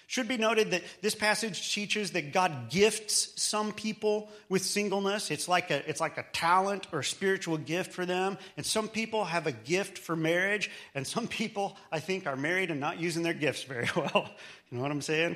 Should 0.09 0.29
be 0.29 0.37
noted 0.37 0.71
that 0.71 0.83
this 1.01 1.15
passage 1.15 1.73
teaches 1.73 2.11
that 2.11 2.31
God 2.31 2.69
gifts 2.69 3.33
some 3.35 3.73
people 3.73 4.29
with 4.47 4.63
singleness. 4.63 5.31
It's 5.31 5.49
like 5.49 5.69
a, 5.69 5.87
it's 5.87 5.99
like 5.99 6.17
a 6.17 6.25
talent 6.31 6.87
or 6.93 7.03
spiritual 7.03 7.57
gift 7.57 7.91
for 7.91 8.05
them. 8.05 8.37
And 8.55 8.65
some 8.65 8.87
people 8.87 9.25
have 9.25 9.47
a 9.47 9.51
gift 9.51 9.97
for 9.97 10.15
marriage, 10.15 10.71
and 10.95 11.05
some 11.05 11.27
people, 11.27 11.75
I 11.91 11.99
think, 11.99 12.25
are 12.25 12.37
married 12.37 12.71
and 12.71 12.79
not 12.79 13.01
using 13.01 13.21
their 13.21 13.33
gifts 13.33 13.63
very 13.63 13.89
well. 13.97 14.29
You 14.71 14.77
know 14.77 14.81
what 14.81 14.91
I'm 14.91 15.01
saying? 15.01 15.35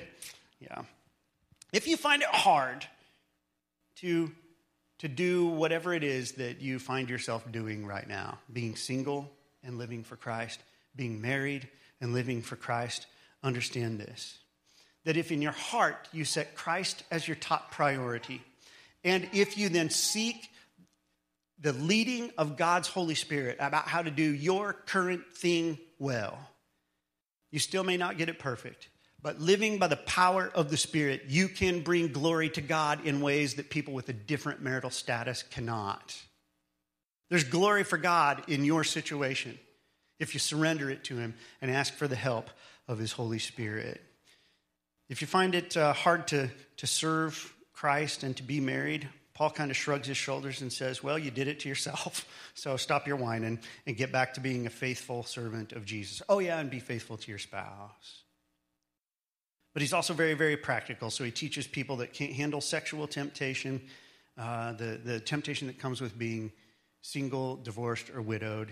Yeah. 0.62 0.84
If 1.74 1.86
you 1.86 1.98
find 1.98 2.22
it 2.22 2.30
hard 2.30 2.86
to, 3.98 4.32
to 5.00 5.10
do 5.10 5.48
whatever 5.48 5.94
it 5.94 6.06
is 6.06 6.34
that 6.34 6.62
you 6.62 6.80
find 6.80 7.10
yourself 7.10 7.50
doing 7.52 7.86
right 7.86 8.08
now, 8.08 8.40
being 8.54 8.78
single 8.78 9.30
and 9.66 9.78
living 9.78 10.04
for 10.04 10.16
Christ, 10.16 10.62
being 10.96 11.20
married 11.20 11.68
and 12.00 12.14
living 12.14 12.42
for 12.42 12.56
Christ, 12.56 13.08
understand 13.44 14.00
this 14.00 14.38
that 15.06 15.18
if 15.18 15.32
in 15.32 15.42
your 15.42 15.52
heart 15.52 16.08
you 16.12 16.26
set 16.26 16.56
Christ 16.56 17.04
as 17.12 17.28
your 17.28 17.36
top 17.36 17.72
priority, 17.72 18.42
and 19.04 19.28
if 19.34 19.58
you 19.58 19.70
then 19.70 19.90
seek 19.90 20.50
the 21.60 21.74
leading 21.74 22.32
of 22.38 22.58
God's 22.58 22.88
Holy 22.88 23.16
Spirit 23.16 23.58
about 23.60 23.88
how 23.88 24.02
to 24.02 24.12
do 24.12 24.24
your 24.24 24.74
current 24.74 25.32
thing 25.34 25.78
well, 26.00 26.38
you 27.52 27.60
still 27.60 27.84
may 27.84 27.98
not 27.98 28.18
get 28.18 28.30
it 28.30 28.40
perfect. 28.40 28.90
But 29.24 29.40
living 29.40 29.78
by 29.78 29.88
the 29.88 29.98
power 29.98 30.52
of 30.54 30.72
the 30.72 30.78
Spirit, 30.78 31.26
you 31.28 31.48
can 31.48 31.82
bring 31.82 32.12
glory 32.12 32.50
to 32.52 32.62
God 32.62 33.06
in 33.06 33.22
ways 33.22 33.56
that 33.56 33.70
people 33.70 33.94
with 33.94 34.10
a 34.10 34.14
different 34.14 34.62
marital 34.62 34.90
status 34.90 35.44
cannot. 35.44 36.20
There's 37.30 37.44
glory 37.44 37.84
for 37.84 37.98
God 37.98 38.44
in 38.48 38.66
your 38.66 38.84
situation 38.84 39.60
if 40.20 40.34
you 40.34 40.40
surrender 40.40 40.90
it 40.90 41.04
to 41.06 41.18
Him 41.18 41.36
and 41.62 41.70
ask 41.70 41.94
for 41.94 42.08
the 42.08 42.16
help 42.16 42.50
of 42.88 42.98
His 42.98 43.12
Holy 43.12 43.40
Spirit. 43.40 44.02
If 45.12 45.20
you 45.20 45.28
find 45.28 45.56
it 45.56 45.76
uh, 45.76 45.92
hard 45.92 46.30
to, 46.30 46.50
to 46.78 46.88
serve 46.88 47.54
Christ 47.74 48.24
and 48.24 48.36
to 48.38 48.44
be 48.44 48.62
married, 48.62 49.10
Paul 49.34 49.50
kind 49.50 49.70
of 49.70 49.76
shrugs 49.76 50.08
his 50.08 50.16
shoulders 50.16 50.62
and 50.62 50.72
says, 50.72 51.04
Well, 51.04 51.20
you 51.20 51.32
did 51.32 51.50
it 51.50 51.60
to 51.60 51.70
yourself, 51.70 52.26
so 52.54 52.78
stop 52.78 53.08
your 53.08 53.18
whining 53.18 53.60
and 53.86 53.98
get 53.98 54.14
back 54.14 54.36
to 54.36 54.40
being 54.40 54.68
a 54.68 54.70
faithful 54.70 55.24
servant 55.24 55.74
of 55.74 55.84
Jesus. 55.84 56.22
Oh, 56.30 56.40
yeah, 56.40 56.60
and 56.60 56.70
be 56.70 56.80
faithful 56.80 57.18
to 57.18 57.30
your 57.30 57.40
spouse. 57.40 58.24
But 59.74 59.82
he's 59.82 59.92
also 59.92 60.14
very, 60.14 60.34
very 60.34 60.56
practical, 60.56 61.10
so 61.10 61.26
he 61.26 61.32
teaches 61.32 61.68
people 61.68 61.98
that 61.98 62.14
can't 62.14 62.32
handle 62.32 62.62
sexual 62.62 63.06
temptation, 63.06 63.82
uh, 64.38 64.72
the, 64.74 64.98
the 65.04 65.20
temptation 65.20 65.68
that 65.68 65.78
comes 65.78 66.00
with 66.00 66.18
being 66.18 66.54
single, 67.02 67.58
divorced, 67.58 68.10
or 68.12 68.22
widowed. 68.22 68.72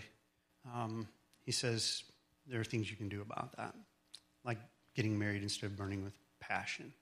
Um, 0.73 1.09
he 1.41 1.51
says 1.51 2.01
there 2.47 2.61
are 2.61 2.65
things 2.65 2.89
you 2.89 2.95
can 2.95 3.09
do 3.09 3.19
about 3.19 3.57
that, 3.57 3.75
like 4.45 4.59
getting 4.95 5.19
married 5.19 5.43
instead 5.43 5.65
of 5.65 5.75
burning 5.75 6.01
with 6.01 6.13
passion. 6.39 6.93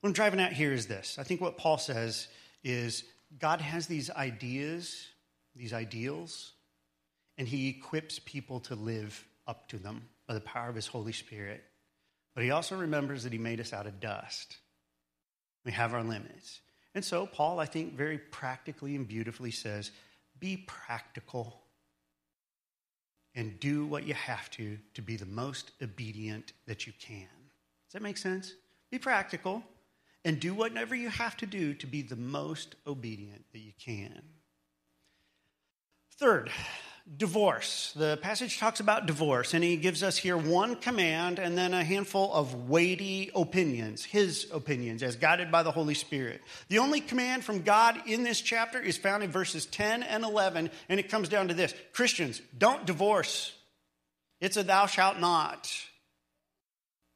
What 0.00 0.08
I'm 0.08 0.14
driving 0.14 0.40
at 0.40 0.52
here 0.52 0.72
is 0.72 0.86
this 0.86 1.18
I 1.18 1.22
think 1.22 1.40
what 1.40 1.58
Paul 1.58 1.78
says 1.78 2.28
is 2.62 3.04
God 3.38 3.60
has 3.60 3.86
these 3.86 4.10
ideas, 4.10 5.06
these 5.54 5.72
ideals, 5.72 6.52
and 7.38 7.46
he 7.46 7.68
equips 7.68 8.20
people 8.24 8.60
to 8.60 8.74
live 8.74 9.26
up 9.46 9.68
to 9.68 9.78
them 9.78 10.08
by 10.26 10.34
the 10.34 10.40
power 10.40 10.68
of 10.68 10.74
his 10.74 10.86
Holy 10.86 11.12
Spirit. 11.12 11.62
But 12.34 12.44
he 12.44 12.50
also 12.50 12.76
remembers 12.76 13.22
that 13.22 13.32
he 13.32 13.38
made 13.38 13.60
us 13.60 13.72
out 13.72 13.86
of 13.86 14.00
dust. 14.00 14.58
We 15.64 15.72
have 15.72 15.94
our 15.94 16.02
limits. 16.02 16.60
And 16.94 17.04
so, 17.04 17.26
Paul, 17.26 17.60
I 17.60 17.66
think, 17.66 17.94
very 17.94 18.18
practically 18.18 18.94
and 18.94 19.06
beautifully 19.06 19.50
says 19.50 19.90
be 20.38 20.56
practical 20.66 21.62
and 23.34 23.58
do 23.60 23.86
what 23.86 24.06
you 24.06 24.14
have 24.14 24.50
to 24.52 24.78
to 24.94 25.02
be 25.02 25.16
the 25.16 25.26
most 25.26 25.72
obedient 25.82 26.52
that 26.66 26.86
you 26.86 26.92
can. 26.98 27.28
Does 27.86 27.92
that 27.92 28.02
make 28.02 28.16
sense? 28.16 28.54
Be 28.90 28.98
practical 28.98 29.62
and 30.24 30.40
do 30.40 30.54
whatever 30.54 30.94
you 30.94 31.08
have 31.08 31.36
to 31.38 31.46
do 31.46 31.74
to 31.74 31.86
be 31.86 32.02
the 32.02 32.16
most 32.16 32.74
obedient 32.86 33.44
that 33.52 33.58
you 33.58 33.72
can. 33.78 34.22
Third, 36.18 36.50
divorce. 37.16 37.92
The 37.94 38.16
passage 38.16 38.58
talks 38.58 38.80
about 38.80 39.06
divorce, 39.06 39.54
and 39.54 39.62
he 39.62 39.76
gives 39.76 40.02
us 40.02 40.16
here 40.16 40.36
one 40.36 40.76
command 40.76 41.38
and 41.38 41.56
then 41.56 41.74
a 41.74 41.84
handful 41.84 42.32
of 42.32 42.68
weighty 42.68 43.30
opinions, 43.34 44.04
his 44.04 44.48
opinions, 44.52 45.02
as 45.02 45.16
guided 45.16 45.52
by 45.52 45.62
the 45.62 45.70
Holy 45.70 45.94
Spirit. 45.94 46.40
The 46.68 46.78
only 46.78 47.00
command 47.00 47.44
from 47.44 47.62
God 47.62 48.00
in 48.06 48.24
this 48.24 48.40
chapter 48.40 48.80
is 48.80 48.96
found 48.96 49.22
in 49.22 49.30
verses 49.30 49.66
10 49.66 50.02
and 50.02 50.24
11, 50.24 50.70
and 50.88 50.98
it 50.98 51.10
comes 51.10 51.28
down 51.28 51.48
to 51.48 51.54
this 51.54 51.74
Christians, 51.92 52.40
don't 52.56 52.86
divorce. 52.86 53.52
It's 54.40 54.56
a 54.56 54.62
thou 54.62 54.86
shalt 54.86 55.18
not. 55.18 55.70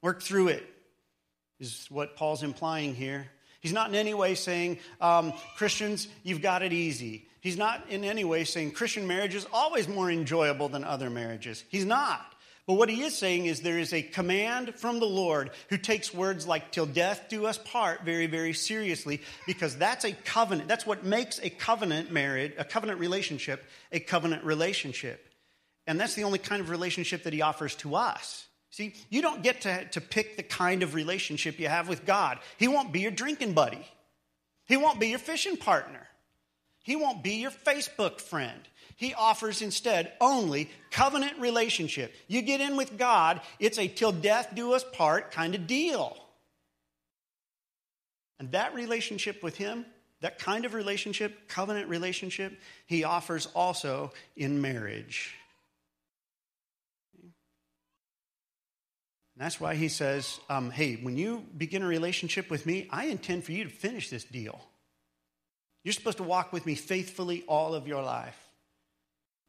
Work 0.01 0.21
through 0.21 0.49
it 0.49 0.63
is 1.61 1.87
what 1.89 2.15
Paul's 2.15 2.43
implying 2.43 2.95
here. 2.95 3.27
He's 3.61 3.73
not 3.73 3.89
in 3.89 3.95
any 3.95 4.13
way 4.13 4.35
saying, 4.35 4.79
um, 4.99 5.33
Christians, 5.55 6.07
you've 6.23 6.41
got 6.41 6.63
it 6.63 6.73
easy. 6.73 7.27
He's 7.41 7.57
not 7.57 7.89
in 7.89 8.03
any 8.03 8.23
way 8.23 8.43
saying 8.43 8.71
Christian 8.71 9.07
marriage 9.07 9.35
is 9.35 9.47
always 9.53 9.87
more 9.87 10.09
enjoyable 10.09 10.67
than 10.67 10.83
other 10.83 11.09
marriages. 11.09 11.63
He's 11.69 11.85
not. 11.85 12.25
But 12.67 12.73
what 12.75 12.89
he 12.89 13.01
is 13.01 13.17
saying 13.17 13.45
is 13.45 13.61
there 13.61 13.79
is 13.79 13.93
a 13.93 14.01
command 14.01 14.75
from 14.75 14.99
the 14.99 15.05
Lord 15.05 15.51
who 15.69 15.77
takes 15.77 16.13
words 16.13 16.47
like, 16.47 16.71
till 16.71 16.85
death 16.85 17.25
do 17.29 17.45
us 17.45 17.57
part, 17.57 18.03
very, 18.03 18.27
very 18.27 18.53
seriously, 18.53 19.21
because 19.47 19.75
that's 19.75 20.05
a 20.05 20.13
covenant. 20.13 20.67
That's 20.67 20.85
what 20.85 21.03
makes 21.03 21.39
a 21.39 21.49
covenant 21.49 22.11
marriage, 22.11 22.53
a 22.57 22.63
covenant 22.63 22.99
relationship, 22.99 23.63
a 23.91 23.99
covenant 23.99 24.43
relationship. 24.43 25.27
And 25.87 25.99
that's 25.99 26.13
the 26.13 26.23
only 26.23 26.39
kind 26.39 26.61
of 26.61 26.69
relationship 26.69 27.23
that 27.23 27.33
he 27.33 27.41
offers 27.41 27.75
to 27.77 27.95
us. 27.95 28.45
See, 28.71 28.93
you 29.09 29.21
don't 29.21 29.43
get 29.43 29.61
to, 29.61 29.85
to 29.85 30.01
pick 30.01 30.37
the 30.37 30.43
kind 30.43 30.81
of 30.81 30.95
relationship 30.95 31.59
you 31.59 31.67
have 31.67 31.89
with 31.89 32.05
God. 32.05 32.39
He 32.57 32.69
won't 32.69 32.93
be 32.93 33.01
your 33.01 33.11
drinking 33.11 33.53
buddy, 33.53 33.85
He 34.65 34.77
won't 34.77 34.99
be 34.99 35.09
your 35.09 35.19
fishing 35.19 35.57
partner, 35.57 36.07
He 36.83 36.95
won't 36.95 37.21
be 37.21 37.35
your 37.35 37.51
Facebook 37.51 38.19
friend. 38.19 38.59
He 38.95 39.15
offers 39.15 39.63
instead 39.63 40.11
only 40.21 40.69
covenant 40.91 41.39
relationship. 41.39 42.13
You 42.27 42.43
get 42.43 42.61
in 42.61 42.77
with 42.77 42.99
God, 42.99 43.41
it's 43.57 43.79
a 43.79 43.87
till 43.87 44.11
death 44.11 44.51
do 44.53 44.73
us 44.73 44.85
part 44.93 45.31
kind 45.31 45.55
of 45.55 45.65
deal. 45.65 46.15
And 48.37 48.51
that 48.51 48.75
relationship 48.75 49.41
with 49.41 49.57
Him, 49.57 49.85
that 50.19 50.37
kind 50.37 50.65
of 50.65 50.75
relationship, 50.75 51.47
covenant 51.47 51.89
relationship, 51.89 52.59
He 52.85 53.03
offers 53.03 53.47
also 53.55 54.13
in 54.35 54.61
marriage. 54.61 55.35
That's 59.41 59.59
why 59.59 59.75
he 59.75 59.87
says, 59.87 60.39
um, 60.49 60.69
hey, 60.69 60.95
when 60.95 61.17
you 61.17 61.45
begin 61.57 61.81
a 61.81 61.87
relationship 61.87 62.49
with 62.49 62.65
me, 62.65 62.87
I 62.91 63.05
intend 63.05 63.43
for 63.43 63.53
you 63.53 63.63
to 63.63 63.69
finish 63.69 64.09
this 64.09 64.23
deal. 64.23 64.61
You're 65.83 65.93
supposed 65.93 66.17
to 66.17 66.23
walk 66.23 66.53
with 66.53 66.65
me 66.65 66.75
faithfully 66.75 67.43
all 67.47 67.73
of 67.73 67.87
your 67.87 68.03
life. 68.03 68.37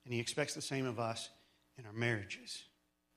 And 0.05 0.14
he 0.14 0.20
expects 0.20 0.55
the 0.55 0.62
same 0.62 0.87
of 0.87 0.98
us 0.98 1.28
in 1.78 1.85
our 1.87 1.92
marriages. 1.92 2.62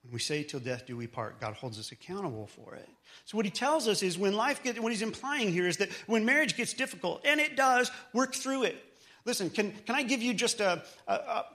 When 0.03 0.13
we 0.13 0.19
say 0.19 0.43
till 0.43 0.59
death 0.59 0.85
do 0.85 0.95
we 0.95 1.07
part, 1.07 1.39
God 1.39 1.53
holds 1.53 1.79
us 1.79 1.91
accountable 1.91 2.47
for 2.47 2.75
it. 2.75 2.87
So 3.25 3.37
what 3.37 3.45
he 3.45 3.51
tells 3.51 3.87
us 3.87 4.03
is 4.03 4.17
when 4.17 4.33
life 4.35 4.61
gets, 4.61 4.79
what 4.79 4.91
he's 4.91 5.01
implying 5.01 5.51
here 5.51 5.67
is 5.67 5.77
that 5.77 5.89
when 6.05 6.25
marriage 6.25 6.55
gets 6.57 6.73
difficult, 6.73 7.25
and 7.25 7.39
it 7.39 7.55
does, 7.55 7.89
work 8.13 8.35
through 8.35 8.63
it. 8.63 8.75
Listen, 9.25 9.49
can, 9.49 9.71
can 9.71 9.95
I 9.95 10.03
give 10.03 10.21
you 10.21 10.33
just 10.33 10.59
a, 10.59 10.83
a, 11.07 11.13
a, 11.13 11.45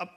a 0.00 0.10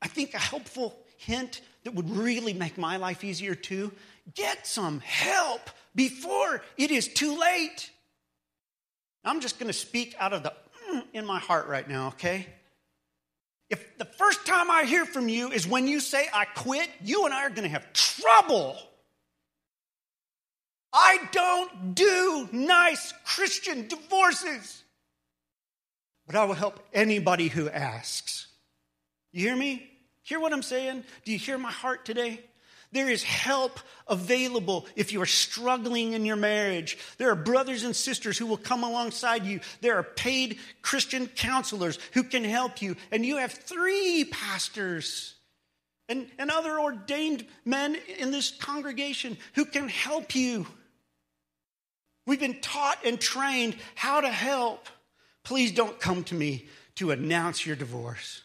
I 0.00 0.06
think 0.06 0.34
a 0.34 0.38
helpful 0.38 0.96
hint 1.16 1.60
that 1.84 1.94
would 1.94 2.10
really 2.10 2.52
make 2.52 2.78
my 2.78 2.96
life 2.96 3.24
easier 3.24 3.54
too? 3.54 3.92
Get 4.34 4.66
some 4.66 5.00
help 5.00 5.70
before 5.94 6.62
it 6.76 6.90
is 6.90 7.08
too 7.08 7.38
late. 7.38 7.90
I'm 9.24 9.40
just 9.40 9.58
going 9.58 9.68
to 9.68 9.72
speak 9.72 10.14
out 10.18 10.32
of 10.32 10.42
the 10.42 10.52
mm, 10.92 11.02
in 11.12 11.26
my 11.26 11.38
heart 11.38 11.66
right 11.68 11.88
now, 11.88 12.08
okay? 12.08 12.46
If 13.70 13.98
the 13.98 14.04
first 14.04 14.46
time 14.46 14.70
I 14.70 14.84
hear 14.84 15.04
from 15.04 15.28
you 15.28 15.50
is 15.50 15.66
when 15.66 15.86
you 15.86 16.00
say 16.00 16.26
I 16.32 16.46
quit, 16.46 16.88
you 17.04 17.26
and 17.26 17.34
I 17.34 17.44
are 17.44 17.50
going 17.50 17.64
to 17.64 17.68
have 17.68 17.92
trouble. 17.92 18.78
I 20.92 21.18
don't 21.32 21.94
do 21.94 22.48
nice 22.50 23.12
Christian 23.24 23.88
divorces, 23.88 24.82
but 26.26 26.34
I 26.34 26.44
will 26.44 26.54
help 26.54 26.80
anybody 26.94 27.48
who 27.48 27.68
asks. 27.68 28.46
You 29.32 29.42
hear 29.48 29.56
me? 29.56 29.86
Hear 30.28 30.40
what 30.40 30.52
I'm 30.52 30.62
saying? 30.62 31.04
Do 31.24 31.32
you 31.32 31.38
hear 31.38 31.56
my 31.56 31.70
heart 31.70 32.04
today? 32.04 32.42
There 32.92 33.08
is 33.08 33.22
help 33.22 33.80
available 34.06 34.86
if 34.94 35.10
you 35.10 35.22
are 35.22 35.26
struggling 35.26 36.12
in 36.12 36.26
your 36.26 36.36
marriage. 36.36 36.98
There 37.16 37.30
are 37.30 37.34
brothers 37.34 37.82
and 37.82 37.96
sisters 37.96 38.36
who 38.36 38.44
will 38.44 38.58
come 38.58 38.84
alongside 38.84 39.46
you. 39.46 39.60
There 39.80 39.96
are 39.96 40.02
paid 40.02 40.58
Christian 40.82 41.28
counselors 41.28 41.98
who 42.12 42.24
can 42.24 42.44
help 42.44 42.82
you. 42.82 42.96
And 43.10 43.24
you 43.24 43.38
have 43.38 43.52
three 43.52 44.26
pastors 44.30 45.34
and, 46.10 46.26
and 46.38 46.50
other 46.50 46.78
ordained 46.78 47.46
men 47.64 47.96
in 48.18 48.30
this 48.30 48.50
congregation 48.50 49.38
who 49.54 49.64
can 49.64 49.88
help 49.88 50.34
you. 50.34 50.66
We've 52.26 52.38
been 52.38 52.60
taught 52.60 52.98
and 53.02 53.18
trained 53.18 53.76
how 53.94 54.20
to 54.20 54.28
help. 54.28 54.88
Please 55.42 55.72
don't 55.72 55.98
come 55.98 56.22
to 56.24 56.34
me 56.34 56.68
to 56.96 57.12
announce 57.12 57.64
your 57.64 57.76
divorce. 57.76 58.42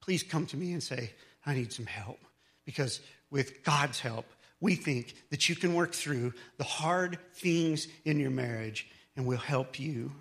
Please 0.00 0.22
come 0.22 0.46
to 0.46 0.56
me 0.56 0.72
and 0.72 0.82
say, 0.82 1.10
I 1.46 1.54
need 1.54 1.72
some 1.72 1.86
help. 1.86 2.20
Because 2.64 3.00
with 3.30 3.62
God's 3.64 4.00
help, 4.00 4.26
we 4.60 4.74
think 4.74 5.14
that 5.30 5.48
you 5.48 5.56
can 5.56 5.74
work 5.74 5.92
through 5.92 6.32
the 6.56 6.64
hard 6.64 7.18
things 7.34 7.86
in 8.04 8.18
your 8.18 8.30
marriage 8.30 8.88
and 9.16 9.26
we'll 9.26 9.38
help 9.38 9.78
you. 9.78 10.12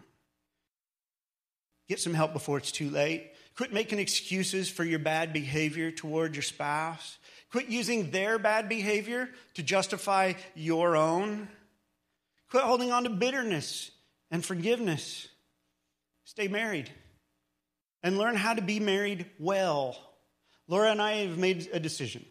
Get 1.88 2.00
some 2.00 2.14
help 2.14 2.34
before 2.34 2.58
it's 2.58 2.72
too 2.72 2.90
late. 2.90 3.32
Quit 3.56 3.72
making 3.72 4.00
excuses 4.00 4.70
for 4.70 4.84
your 4.84 5.00
bad 5.00 5.32
behavior 5.32 5.92
toward 5.92 6.36
your 6.36 6.44
spouse. 6.44 7.18
Quit 7.52 7.68
using 7.68 8.10
their 8.10 8.40
bad 8.40 8.68
behavior 8.68 9.30
to 9.54 9.64
justify 9.64 10.34
your 10.56 10.96
own. 10.96 11.48
Quit 12.50 12.64
holding 12.64 12.92
on 12.92 13.04
to 13.04 13.10
bitterness 13.10 13.92
and 14.32 14.44
forgiveness. 14.44 15.28
Stay 16.26 16.48
married 16.48 16.90
and 18.02 18.18
learn 18.18 18.36
how 18.36 18.54
to 18.54 18.62
be 18.62 18.80
married 18.80 19.28
well. 19.38 19.98
Laura 20.68 20.92
and 20.92 21.02
I 21.02 21.26
have 21.26 21.38
made 21.38 21.70
a 21.74 21.80
decision 21.80 22.26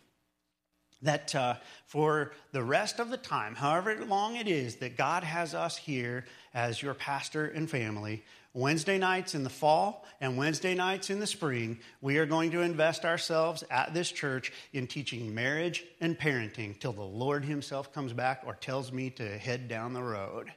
that 1.03 1.35
uh, 1.35 1.57
for 1.87 2.33
the 2.53 2.63
rest 2.63 3.01
of 3.01 3.11
the 3.11 3.17
time, 3.17 3.55
however 3.55 3.95
long 4.05 4.37
it 4.37 4.49
is 4.49 4.77
that 4.77 4.97
God 4.97 5.25
has 5.25 5.55
us 5.55 5.77
here 5.77 6.25
as 6.55 6.81
your 6.81 6.95
pastor 6.95 7.47
and 7.47 7.69
family, 7.69 8.25
Wednesday 8.55 8.99
nights 8.99 9.35
in 9.35 9.45
the 9.45 9.51
fall 9.51 10.07
and 10.21 10.37
Wednesday 10.37 10.75
nights 10.75 11.11
in 11.11 11.21
the 11.21 11.27
spring, 11.27 11.81
we 12.01 12.19
are 12.19 12.27
going 12.27 12.51
to 12.51 12.61
invest 12.61 13.05
ourselves 13.05 13.65
at 13.71 13.95
this 13.95 14.13
church 14.13 14.53
in 14.73 14.87
teaching 14.87 15.35
marriage 15.35 15.85
and 16.01 16.19
parenting 16.19 16.79
till 16.79 16.93
the 16.93 17.03
Lord 17.03 17.45
Himself 17.45 17.93
comes 17.93 18.13
back 18.13 18.43
or 18.47 18.55
tells 18.55 18.93
me 18.93 19.11
to 19.11 19.39
head 19.39 19.69
down 19.69 19.95
the 19.95 20.03
road. 20.03 20.53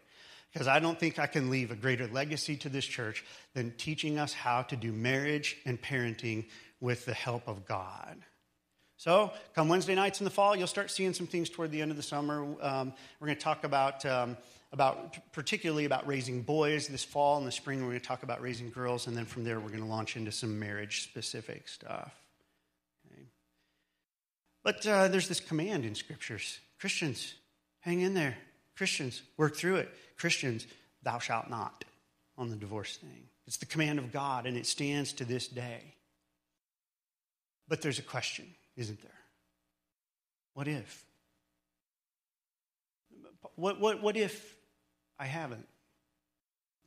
Because 0.51 0.67
I 0.67 0.79
don't 0.79 0.99
think 0.99 1.19
I 1.19 1.27
can 1.27 1.49
leave 1.49 1.71
a 1.71 1.75
greater 1.75 2.07
legacy 2.07 2.55
to 2.57 2.69
this 2.69 2.85
church 2.85 3.25
than 3.53 3.73
teaching 3.77 4.17
us 4.19 4.33
how 4.33 4.61
to 4.63 4.75
do 4.77 4.93
marriage 4.93 5.57
and 5.65 5.81
parenting 5.81 6.45
with 6.79 7.05
the 7.05 7.13
help 7.13 7.47
of 7.47 7.65
God. 7.65 8.17
So, 8.97 9.31
come 9.53 9.67
Wednesday 9.67 9.93
nights 9.93 10.21
in 10.21 10.23
the 10.23 10.29
fall, 10.29 10.55
you'll 10.55 10.67
start 10.67 10.89
seeing 10.89 11.13
some 11.13 11.27
things 11.27 11.49
toward 11.49 11.71
the 11.71 11.81
end 11.81 11.91
of 11.91 11.97
the 11.97 12.03
summer. 12.03 12.43
Um, 12.61 12.93
we're 13.19 13.27
going 13.27 13.37
to 13.37 13.43
talk 13.43 13.65
about, 13.65 14.05
um, 14.05 14.37
about, 14.71 15.17
particularly 15.33 15.83
about 15.83 16.07
raising 16.07 16.41
boys 16.41 16.87
this 16.87 17.03
fall. 17.03 17.37
In 17.37 17.45
the 17.45 17.51
spring, 17.51 17.81
we're 17.81 17.89
going 17.89 17.99
to 17.99 18.05
talk 18.05 18.23
about 18.23 18.41
raising 18.41 18.69
girls. 18.69 19.07
And 19.07 19.17
then 19.17 19.25
from 19.25 19.43
there, 19.43 19.59
we're 19.59 19.67
going 19.67 19.81
to 19.81 19.85
launch 19.85 20.15
into 20.15 20.31
some 20.31 20.57
marriage 20.57 21.03
specific 21.03 21.67
stuff. 21.67 22.15
Okay. 23.11 23.23
But 24.63 24.87
uh, 24.87 25.09
there's 25.09 25.27
this 25.27 25.41
command 25.41 25.83
in 25.85 25.93
scriptures 25.95 26.59
Christians, 26.79 27.33
hang 27.79 28.01
in 28.01 28.13
there. 28.13 28.37
Christians, 28.77 29.21
work 29.37 29.55
through 29.55 29.77
it. 29.77 29.89
Christians, 30.17 30.67
thou 31.03 31.19
shalt 31.19 31.49
not 31.49 31.85
on 32.37 32.49
the 32.49 32.55
divorce 32.55 32.97
thing. 32.97 33.27
It's 33.47 33.57
the 33.57 33.65
command 33.65 33.99
of 33.99 34.11
God, 34.11 34.45
and 34.45 34.57
it 34.57 34.65
stands 34.65 35.13
to 35.13 35.25
this 35.25 35.47
day. 35.47 35.95
But 37.67 37.81
there's 37.81 37.99
a 37.99 38.03
question 38.03 38.45
isn't 38.77 39.01
there? 39.01 39.11
What 40.53 40.67
if? 40.67 41.05
What, 43.55 43.79
what, 43.79 44.01
what 44.01 44.17
if 44.17 44.55
I 45.17 45.25
haven't? 45.25 45.67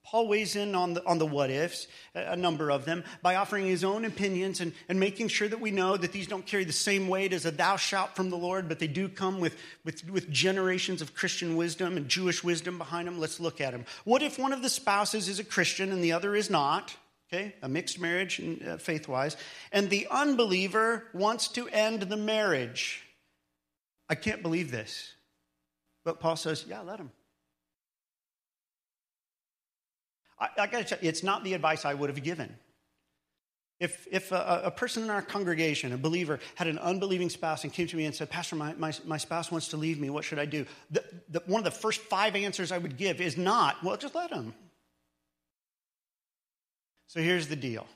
Paul 0.05 0.27
weighs 0.27 0.57
in 0.57 0.75
on 0.75 0.95
the, 0.95 1.05
on 1.05 1.19
the 1.19 1.27
what 1.27 1.51
ifs, 1.51 1.87
a 2.15 2.35
number 2.35 2.71
of 2.71 2.87
them, 2.87 3.05
by 3.21 3.35
offering 3.35 3.67
his 3.67 3.85
own 3.85 4.07
opinions 4.07 4.61
and, 4.63 4.73
and 4.89 4.99
making 4.99 5.29
sure 5.29 5.49
that 5.49 5.61
we 5.61 5.71
know 5.71 5.99
that 5.99 6.13
these 6.13 6.27
don't 6.27 6.47
carry 6.47 6.65
the 6.65 6.73
same 6.73 7.09
weight 7.09 7.35
as 7.35 7.45
a 7.45 7.51
thou 7.51 7.77
shalt 7.77 8.17
from 8.17 8.31
the 8.31 8.37
Lord, 8.37 8.71
but 8.71 8.79
they 8.79 8.87
do 8.87 9.11
come 9.11 9.39
with, 9.39 9.55
with, 9.85 10.09
with 10.09 10.31
generations 10.31 11.03
of 11.03 11.15
Christian 11.15 11.57
wisdom 11.57 11.99
and 11.99 12.09
Jewish 12.09 12.43
wisdom 12.43 12.79
behind 12.79 13.07
them. 13.07 13.21
Let's 13.21 13.39
look 13.39 13.61
at 13.61 13.73
them. 13.73 13.85
What 14.05 14.23
if 14.23 14.39
one 14.39 14.55
of 14.55 14.63
the 14.63 14.71
spouses 14.71 15.29
is 15.29 15.41
a 15.41 15.45
Christian 15.45 15.93
and 15.93 16.03
the 16.03 16.13
other 16.13 16.35
is 16.35 16.49
not? 16.49 16.97
Okay, 17.33 17.55
a 17.63 17.69
mixed 17.69 18.01
marriage 18.01 18.41
uh, 18.67 18.77
faith 18.79 19.09
wise, 19.09 19.37
and 19.73 19.91
the 19.91 20.07
unbeliever 20.11 21.05
wants 21.13 21.49
to 21.49 21.69
end 21.69 22.03
the 22.03 22.17
marriage. 22.17 23.03
I 24.09 24.15
can't 24.15 24.43
believe 24.43 24.71
this. 24.71 25.13
But 26.05 26.21
Paul 26.21 26.37
says, 26.37 26.65
yeah, 26.67 26.81
let 26.81 26.99
him. 26.99 27.11
I, 30.41 30.49
I 30.59 30.67
got 30.67 30.79
to 30.79 30.85
tell 30.85 30.99
you, 31.03 31.09
it's 31.09 31.23
not 31.23 31.45
the 31.45 31.55
advice 31.55 31.85
I 31.85 31.93
would 31.95 32.09
have 32.09 32.23
given. 32.23 32.55
If, 33.81 34.09
if 34.11 34.33
a, 34.33 34.63
a, 34.65 34.71
person 34.73 35.05
in 35.05 35.11
our 35.11 35.23
congregation, 35.23 35.93
a 35.93 35.99
believer, 35.99 36.41
had 36.57 36.67
an 36.67 36.79
unbelieving 36.81 37.29
spouse 37.29 37.63
and 37.63 37.73
came 37.73 37.87
to 37.87 37.97
me 37.97 38.07
and 38.07 38.15
said, 38.15 38.29
Pastor, 38.29 38.57
my, 38.57 38.75
my, 38.75 38.93
my 39.05 39.19
spouse 39.19 39.53
wants 39.53 39.69
to 39.69 39.77
leave 39.77 40.01
me, 40.01 40.11
what 40.11 40.25
should 40.25 40.41
I 40.41 40.47
do? 40.47 40.67
The, 40.91 41.05
the, 41.29 41.43
one 41.47 41.61
of 41.61 41.65
the 41.65 41.79
first 41.79 42.01
five 42.01 42.35
answers 42.35 42.73
I 42.73 42.79
would 42.79 42.97
give 42.97 43.21
is 43.21 43.37
not, 43.37 43.85
well, 43.85 43.97
just 43.97 44.17
let 44.17 44.33
him. 44.33 44.53
So 47.09 47.21
here's 47.21 47.49
the 47.49 47.57
deal 47.57 47.87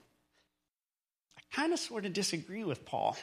I 1.37 1.41
kind 1.55 1.73
of 1.73 1.79
sort 1.79 2.05
of 2.05 2.13
disagree 2.13 2.65
with 2.65 2.85
Paul. 2.85 3.17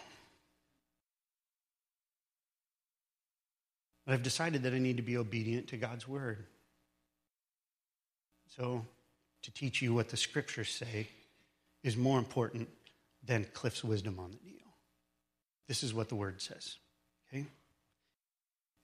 But 4.06 4.14
I've 4.14 4.24
decided 4.24 4.64
that 4.64 4.74
I 4.74 4.80
need 4.80 4.98
to 4.98 5.04
be 5.04 5.18
obedient 5.18 5.68
to 5.68 5.78
God's 5.78 6.08
word. 6.08 6.46
So, 8.56 8.84
to 9.44 9.54
teach 9.54 9.84
you 9.84 9.94
what 9.94 10.10
the 10.10 10.18
scriptures 10.18 10.70
say 10.70 11.08
is 11.84 11.96
more 11.96 12.18
important 12.18 12.68
than 13.24 13.46
Cliff's 13.54 13.84
wisdom 13.84 14.20
on 14.20 14.32
the 14.32 14.38
deal. 14.38 14.56
This 15.68 15.84
is 15.84 15.94
what 15.94 16.10
the 16.10 16.16
word 16.16 16.42
says. 16.42 16.78
Okay? 17.32 17.46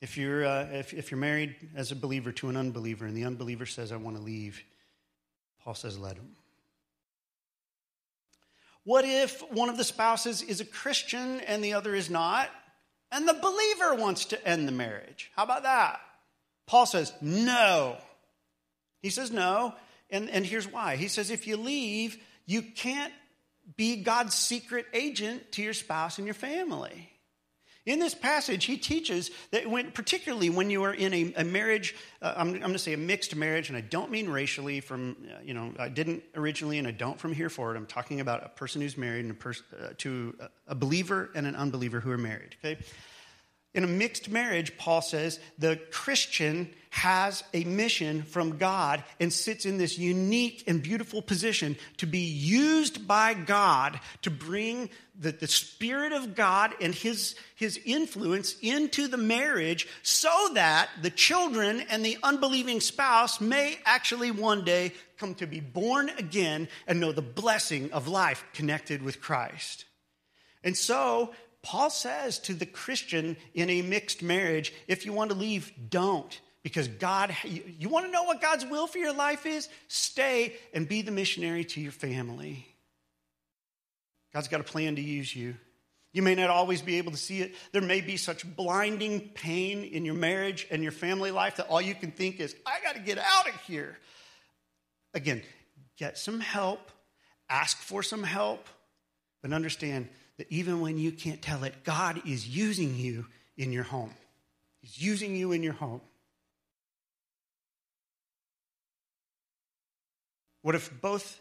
If 0.02 0.18
you're, 0.18 0.46
uh, 0.46 0.68
if, 0.72 0.94
if 0.94 1.10
you're 1.10 1.20
married 1.20 1.56
as 1.76 1.92
a 1.92 1.96
believer 1.96 2.32
to 2.34 2.50
an 2.50 2.56
unbeliever 2.56 3.08
and 3.08 3.18
the 3.18 3.26
unbeliever 3.26 3.66
says, 3.66 3.92
I 3.92 3.96
want 3.96 4.18
to 4.18 4.22
leave, 4.22 4.64
Paul 5.64 5.74
says, 5.74 5.98
let 5.98 6.16
him. 6.16 6.36
What 8.86 9.04
if 9.04 9.42
one 9.52 9.70
of 9.70 9.78
the 9.78 9.84
spouses 9.84 10.42
is 10.42 10.62
a 10.62 10.66
Christian 10.66 11.42
and 11.42 11.64
the 11.64 11.74
other 11.74 11.94
is 11.94 12.10
not? 12.10 12.50
And 13.12 13.28
the 13.28 13.34
believer 13.34 13.96
wants 13.96 14.26
to 14.26 14.48
end 14.48 14.68
the 14.68 14.72
marriage. 14.72 15.32
How 15.36 15.44
about 15.44 15.64
that? 15.64 16.00
Paul 16.68 16.86
says, 16.86 17.12
no. 17.22 17.98
He 19.02 19.10
says, 19.10 19.32
no. 19.32 19.74
And, 20.10 20.30
and 20.30 20.46
here's 20.46 20.72
why. 20.72 20.96
He 20.96 21.08
says, 21.08 21.32
if 21.32 21.48
you 21.48 21.58
leave, 21.58 22.18
you 22.46 22.62
can't 22.62 23.14
be 23.76 24.04
God's 24.04 24.36
secret 24.36 24.86
agent 24.94 25.52
to 25.54 25.64
your 25.64 25.74
spouse 25.74 26.18
and 26.18 26.28
your 26.28 26.36
family. 26.36 27.10
In 27.86 28.00
this 28.00 28.16
passage, 28.16 28.66
he 28.66 28.78
teaches 28.78 29.30
that 29.52 29.70
when, 29.70 29.92
particularly 29.92 30.50
when 30.50 30.72
you 30.72 30.84
are 30.84 30.94
in 30.94 31.14
a, 31.14 31.34
a 31.38 31.44
marriage, 31.44 31.96
uh, 32.20 32.34
I'm, 32.36 32.50
I'm 32.56 32.60
going 32.60 32.74
to 32.74 32.80
say 32.80 32.94
a 32.94 32.98
mixed 32.98 33.36
marriage, 33.36 33.70
and 33.70 33.78
I 33.78 33.82
don't 33.82 34.10
mean 34.10 34.28
racially 34.28 34.80
from, 34.80 35.16
uh, 35.30 35.42
you 35.44 35.54
know, 35.54 35.72
I 35.78 35.90
didn't 35.90 36.24
originally 36.36 36.80
and 36.80 36.88
I 36.88 36.92
don't 36.92 37.20
from 37.20 37.32
here 37.32 37.50
forward. 37.50 37.78
I'm 37.78 37.86
talking 37.86 38.22
about 38.22 38.44
a 38.44 38.50
person 38.50 38.82
who's 38.82 38.98
married 38.98 39.26
and 39.26 39.32
a 39.32 39.36
pers- 39.36 39.64
uh, 39.80 39.90
to 40.00 40.36
a 40.68 40.74
believer 40.74 41.30
and 41.36 41.46
an 41.46 41.56
unbeliever 41.56 42.00
who 42.00 42.10
are 42.10 42.18
married, 42.18 42.56
okay? 42.64 42.82
In 43.76 43.84
a 43.84 43.88
mixed 43.88 44.30
marriage, 44.32 44.78
Paul 44.78 45.02
says, 45.02 45.38
the 45.60 45.76
Christian 45.92 46.74
has 46.92 47.44
a 47.54 47.66
mission 47.66 48.24
from 48.24 48.58
God 48.58 49.04
and 49.20 49.32
sits 49.32 49.66
in 49.66 49.78
this 49.78 49.98
unique 49.98 50.64
and 50.66 50.82
beautiful 50.82 51.22
position 51.22 51.76
to 51.98 52.08
be 52.08 52.20
used 52.20 53.06
by 53.06 53.34
God 53.34 54.00
to 54.22 54.32
bring 54.32 54.90
the, 55.20 55.34
the 55.34 55.50
Spirit 55.50 56.14
of 56.14 56.36
God 56.36 56.74
and 56.80 56.96
his, 56.96 57.36
his 57.56 57.78
influence 57.84 58.56
into 58.62 59.10
the 59.10 59.18
marriage 59.18 59.90
so 60.04 60.52
that 60.54 60.90
the 61.02 61.10
children 61.10 61.82
and 61.90 62.06
the 62.06 62.18
unbelieving 62.24 62.80
spouse 62.80 63.42
may 63.42 63.78
actually 63.84 64.32
one 64.32 64.64
day 64.64 64.94
come 65.18 65.36
to 65.36 65.48
be 65.48 65.60
born 65.60 66.10
again 66.18 66.70
and 66.88 67.02
know 67.02 67.12
the 67.12 67.22
blessing 67.22 67.92
of 67.92 68.08
life 68.08 68.46
connected 68.54 69.02
with 69.02 69.20
Christ. 69.20 69.84
And 70.64 70.76
so, 70.76 71.34
Paul 71.66 71.90
says 71.90 72.38
to 72.42 72.54
the 72.54 72.68
Christian 72.68 73.36
in 73.56 73.72
a 73.72 73.82
mixed 73.82 74.22
marriage 74.22 74.72
if 74.88 75.04
you 75.04 75.14
want 75.14 75.32
to 75.32 75.36
leave, 75.36 75.74
don't. 75.90 76.40
Because 76.62 76.88
God, 76.88 77.36
you, 77.44 77.90
want 77.90 78.06
to 78.06 78.12
know 78.12 78.24
what 78.24 78.40
God's 78.40 78.64
will 78.66 78.86
for 78.86 79.00
your 79.00 79.14
life 79.14 79.48
is? 79.48 79.68
Stay 79.88 80.54
and 80.76 80.88
be 80.88 81.02
the 81.02 81.12
missionary 81.12 81.64
to 81.66 81.82
your 81.82 81.92
family. 81.92 82.68
God's 84.32 84.48
got 84.48 84.62
a 84.62 84.64
plan 84.64 84.96
to 84.98 85.02
use 85.02 85.36
you. 85.36 85.56
You 86.14 86.22
may 86.22 86.36
not 86.36 86.52
always 86.52 86.84
be 86.84 87.00
able 87.00 87.12
to 87.12 87.18
see 87.18 87.42
it. 87.42 87.56
There 87.72 87.82
may 87.82 88.02
be 88.02 88.16
such 88.16 88.46
blinding 88.56 89.32
pain 89.34 89.84
in 89.84 90.06
your 90.06 90.16
marriage 90.16 90.68
and 90.70 90.84
your 90.84 90.92
family 90.92 91.32
life 91.32 91.56
that 91.56 91.68
all 91.68 91.82
you 91.82 91.96
can 91.96 92.12
think 92.12 92.40
is, 92.40 92.56
I 92.66 92.78
got 92.84 92.94
to 92.94 93.02
get 93.02 93.18
out 93.18 93.50
of 93.50 93.60
here. 93.62 93.98
Again, 95.16 95.42
get 95.98 96.20
some 96.20 96.40
help, 96.40 96.92
ask 97.50 97.78
for 97.80 98.04
some 98.04 98.24
help, 98.24 98.68
but 99.42 99.52
understand 99.52 100.10
that 100.38 100.52
even 100.52 100.82
when 100.82 100.98
you 100.98 101.12
can't 101.12 101.42
tell 101.42 101.64
it, 101.64 101.84
God 101.84 102.22
is 102.28 102.48
using 102.48 102.96
you 102.96 103.26
in 103.58 103.72
your 103.72 103.84
home. 103.84 104.14
He's 104.82 105.02
using 105.02 105.36
you 105.36 105.52
in 105.52 105.64
your 105.64 105.74
home. 105.74 106.02
What 110.62 110.76
if 110.76 110.92
both 111.02 111.40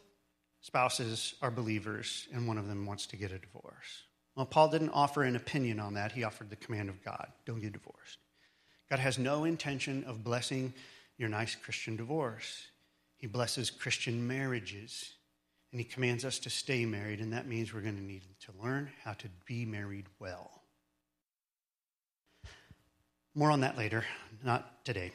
spouses 0.61 1.35
are 1.41 1.51
believers 1.51 2.29
and 2.33 2.47
one 2.47 2.59
of 2.59 2.69
them 2.69 2.87
wants 2.87 3.07
to 3.07 3.17
get 3.17 3.33
a 3.33 3.39
divorce? 3.39 4.05
Well, 4.37 4.47
Paul 4.47 4.69
didn't 4.69 4.91
offer 4.91 5.23
an 5.23 5.37
opinion 5.37 5.81
on 5.81 5.95
that. 5.95 6.13
He 6.13 6.25
offered 6.25 6.51
the 6.51 6.57
command 6.57 6.89
of 6.89 7.03
God 7.05 7.29
don't 7.47 7.61
get 7.61 7.73
divorced. 7.73 8.19
God 8.91 8.99
has 8.99 9.19
no 9.19 9.45
intention 9.45 10.05
of 10.05 10.23
blessing 10.23 10.75
your 11.17 11.29
nice 11.29 11.55
Christian 11.55 11.97
divorce. 11.97 12.69
He 13.17 13.27
blesses 13.27 13.71
Christian 13.71 14.27
marriages, 14.27 15.15
and 15.75 15.81
He 15.81 15.85
commands 15.85 16.25
us 16.25 16.39
to 16.39 16.51
stay 16.51 16.87
married, 16.87 17.19
and 17.19 17.33
that 17.33 17.49
means 17.49 17.75
we're 17.75 17.81
going 17.81 17.97
to 17.97 18.01
need 18.01 18.23
to 18.43 18.53
learn 18.63 18.89
how 19.03 19.13
to 19.15 19.29
be 19.45 19.67
married 19.67 20.05
well. 20.21 20.63
More 23.35 23.51
on 23.51 23.63
that 23.63 23.77
later, 23.77 24.05
not 24.45 24.85
today. 24.85 25.11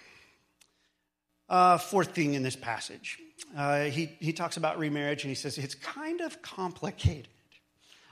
Uh, 1.47 1.77
fourth 1.77 2.13
thing 2.13 2.33
in 2.33 2.43
this 2.43 2.57
passage, 2.57 3.19
uh, 3.55 3.85
he, 3.85 4.17
he 4.19 4.33
talks 4.33 4.57
about 4.57 4.77
remarriage 4.77 5.23
and 5.23 5.29
he 5.29 5.35
says 5.35 5.57
it's 5.57 5.75
kind 5.75 6.19
of 6.19 6.41
complicated. 6.41 7.29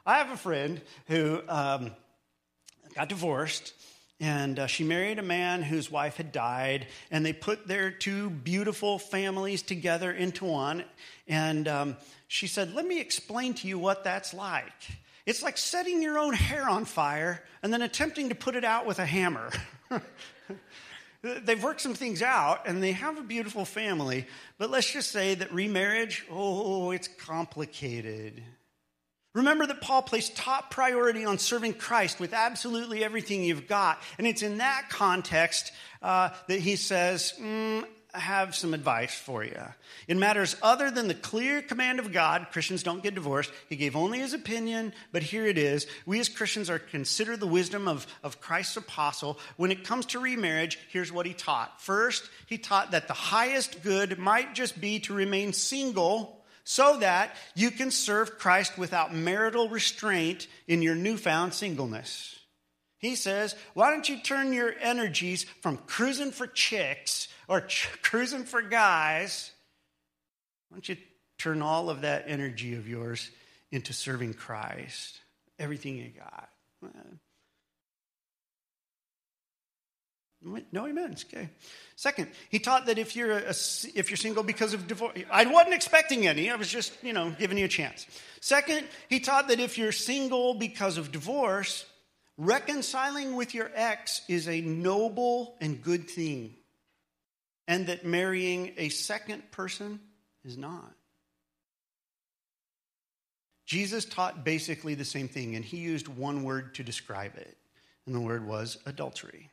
I 0.05 0.19
have 0.19 0.31
a 0.31 0.37
friend 0.37 0.79
who 1.07 1.41
um, 1.49 1.91
got 2.95 3.09
divorced 3.09 3.73
and 4.19 4.57
uh, 4.57 4.67
she 4.67 4.83
married 4.83 5.19
a 5.19 5.23
man 5.23 5.61
whose 5.61 5.91
wife 5.91 6.17
had 6.17 6.31
died, 6.31 6.87
and 7.11 7.25
they 7.25 7.33
put 7.33 7.67
their 7.67 7.91
two 7.91 8.29
beautiful 8.29 8.97
families 8.97 9.61
together 9.61 10.11
into 10.11 10.45
one. 10.45 10.83
And 11.27 11.67
um, 11.67 11.97
she 12.27 12.47
said, 12.47 12.73
Let 12.73 12.85
me 12.85 12.99
explain 12.99 13.53
to 13.55 13.67
you 13.67 13.77
what 13.77 14.03
that's 14.03 14.33
like. 14.33 14.73
It's 15.27 15.43
like 15.43 15.57
setting 15.57 16.01
your 16.01 16.17
own 16.17 16.33
hair 16.33 16.67
on 16.67 16.85
fire 16.85 17.43
and 17.61 17.71
then 17.71 17.81
attempting 17.81 18.29
to 18.29 18.35
put 18.35 18.55
it 18.55 18.63
out 18.63 18.85
with 18.85 18.97
a 18.99 19.05
hammer. 19.05 19.51
They've 21.21 21.61
worked 21.61 21.81
some 21.81 21.95
things 21.95 22.21
out 22.21 22.67
and 22.67 22.81
they 22.81 22.93
have 22.93 23.17
a 23.17 23.23
beautiful 23.23 23.65
family, 23.65 24.25
but 24.57 24.69
let's 24.69 24.89
just 24.89 25.11
say 25.11 25.35
that 25.35 25.51
remarriage, 25.51 26.25
oh, 26.31 26.91
it's 26.91 27.09
complicated. 27.09 28.41
Remember 29.37 29.67
that 29.67 29.81
Paul 29.81 30.01
placed 30.01 30.35
top 30.35 30.71
priority 30.71 31.23
on 31.23 31.37
serving 31.37 31.75
Christ 31.75 32.19
with 32.19 32.33
absolutely 32.33 33.03
everything 33.03 33.43
you've 33.43 33.67
got. 33.67 34.01
And 34.17 34.25
it's 34.25 34.41
in 34.41 34.57
that 34.57 34.87
context 34.89 35.71
uh, 36.01 36.29
that 36.47 36.59
he 36.59 36.75
says, 36.75 37.35
mm, 37.39 37.85
have 38.15 38.55
some 38.55 38.73
advice 38.73 39.13
for 39.13 39.43
you. 39.43 39.61
In 40.07 40.17
matters 40.17 40.55
other 40.63 40.89
than 40.89 41.07
the 41.07 41.13
clear 41.13 41.61
command 41.61 41.99
of 41.99 42.11
God, 42.11 42.47
Christians 42.51 42.81
don't 42.81 43.03
get 43.03 43.13
divorced. 43.13 43.51
He 43.69 43.75
gave 43.75 43.95
only 43.95 44.17
his 44.17 44.33
opinion, 44.33 44.91
but 45.11 45.21
here 45.21 45.45
it 45.45 45.59
is. 45.59 45.85
We 46.07 46.19
as 46.19 46.29
Christians 46.29 46.67
are 46.71 46.79
consider 46.79 47.37
the 47.37 47.45
wisdom 47.45 47.87
of, 47.87 48.07
of 48.23 48.41
Christ's 48.41 48.77
apostle. 48.77 49.37
When 49.55 49.69
it 49.69 49.83
comes 49.83 50.07
to 50.07 50.19
remarriage, 50.19 50.79
here's 50.89 51.11
what 51.11 51.27
he 51.27 51.33
taught. 51.33 51.79
First, 51.79 52.27
he 52.47 52.57
taught 52.57 52.89
that 52.89 53.07
the 53.07 53.13
highest 53.13 53.83
good 53.83 54.17
might 54.17 54.55
just 54.55 54.81
be 54.81 54.97
to 55.01 55.13
remain 55.13 55.53
single 55.53 56.36
so 56.69 56.97
that 56.97 57.33
you 57.55 57.71
can 57.71 57.89
serve 57.89 58.37
Christ 58.37 58.77
without 58.77 59.15
marital 59.15 59.69
restraint 59.69 60.47
in 60.67 60.81
your 60.81 60.95
newfound 60.95 61.53
singleness. 61.53 62.37
He 62.97 63.15
says, 63.15 63.55
why 63.73 63.89
don't 63.89 64.09
you 64.09 64.19
turn 64.19 64.51
your 64.51 64.73
energies 64.81 65.45
from 65.61 65.77
cruising 65.77 66.31
for 66.31 66.45
chicks 66.45 67.29
or 67.47 67.61
ch- 67.61 67.87
cruising 68.01 68.43
for 68.43 68.61
guys? 68.61 69.53
Why 70.67 70.75
don't 70.75 70.89
you 70.89 70.97
turn 71.37 71.61
all 71.61 71.89
of 71.89 72.01
that 72.01 72.25
energy 72.27 72.75
of 72.75 72.85
yours 72.85 73.31
into 73.71 73.93
serving 73.93 74.33
Christ? 74.33 75.21
Everything 75.57 75.95
you 75.95 76.09
got. 76.09 76.49
No 80.71 80.85
amens. 80.85 81.25
Okay. 81.31 81.49
Second, 81.95 82.29
he 82.49 82.59
taught 82.59 82.85
that 82.85 82.97
if 82.97 83.15
you're 83.15 83.31
a, 83.31 83.49
if 83.49 84.09
you're 84.09 84.17
single 84.17 84.43
because 84.43 84.73
of 84.73 84.87
divorce, 84.87 85.17
I 85.31 85.45
wasn't 85.45 85.73
expecting 85.73 86.27
any. 86.27 86.49
I 86.49 86.55
was 86.55 86.69
just 86.69 86.93
you 87.03 87.13
know 87.13 87.33
giving 87.37 87.57
you 87.57 87.65
a 87.65 87.69
chance. 87.69 88.05
Second, 88.39 88.87
he 89.09 89.19
taught 89.19 89.47
that 89.47 89.59
if 89.59 89.77
you're 89.77 89.91
single 89.91 90.53
because 90.53 90.97
of 90.97 91.11
divorce, 91.11 91.85
reconciling 92.37 93.35
with 93.35 93.53
your 93.53 93.71
ex 93.73 94.21
is 94.27 94.47
a 94.47 94.61
noble 94.61 95.55
and 95.59 95.81
good 95.81 96.09
thing 96.09 96.53
and 97.67 97.87
that 97.87 98.05
marrying 98.05 98.73
a 98.77 98.89
second 98.89 99.51
person 99.51 99.99
is 100.45 100.57
not. 100.57 100.93
Jesus 103.65 104.05
taught 104.05 104.45
basically 104.45 104.95
the 104.95 105.03
same 105.03 105.27
thing, 105.27 105.55
and 105.55 105.65
he 105.65 105.77
used 105.77 106.07
one 106.07 106.43
word 106.43 106.75
to 106.75 106.83
describe 106.83 107.35
it, 107.35 107.57
and 108.05 108.15
the 108.15 108.21
word 108.21 108.47
was 108.47 108.77
adultery. 108.85 109.49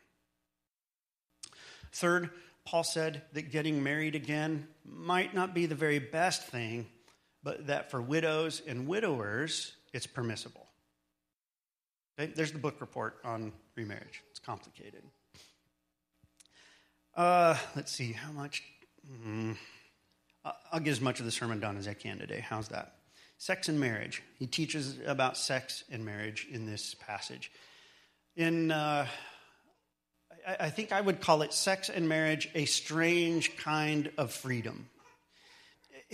Third, 1.94 2.30
Paul 2.64 2.82
said 2.82 3.22
that 3.34 3.52
getting 3.52 3.82
married 3.82 4.16
again 4.16 4.66
might 4.84 5.32
not 5.32 5.54
be 5.54 5.66
the 5.66 5.76
very 5.76 6.00
best 6.00 6.42
thing, 6.42 6.86
but 7.44 7.68
that 7.68 7.90
for 7.90 8.02
widows 8.02 8.62
and 8.66 8.88
widowers, 8.88 9.76
it's 9.92 10.06
permissible. 10.06 10.66
Okay? 12.18 12.32
There's 12.34 12.50
the 12.50 12.58
book 12.58 12.80
report 12.80 13.18
on 13.24 13.52
remarriage. 13.76 14.22
It's 14.30 14.40
complicated. 14.40 15.04
Uh, 17.16 17.56
let's 17.76 17.92
see, 17.92 18.10
how 18.10 18.32
much? 18.32 18.64
Mm, 19.08 19.56
I'll 20.72 20.80
get 20.80 20.90
as 20.90 21.00
much 21.00 21.20
of 21.20 21.26
the 21.26 21.32
sermon 21.32 21.60
done 21.60 21.76
as 21.76 21.86
I 21.86 21.94
can 21.94 22.18
today. 22.18 22.44
How's 22.46 22.68
that? 22.68 22.96
Sex 23.38 23.68
and 23.68 23.78
marriage. 23.78 24.20
He 24.36 24.48
teaches 24.48 24.98
about 25.06 25.36
sex 25.36 25.84
and 25.92 26.04
marriage 26.04 26.48
in 26.50 26.66
this 26.66 26.94
passage. 26.94 27.52
In, 28.34 28.72
uh, 28.72 29.06
I, 30.46 30.70
think 30.70 30.92
I 30.92 31.00
would 31.00 31.20
call 31.20 31.42
it 31.42 31.52
sex 31.52 31.88
and 31.88 32.08
marriage 32.08 32.50
a 32.54 32.64
strange 32.66 33.56
kind 33.56 34.10
of 34.18 34.32
freedom 34.32 34.88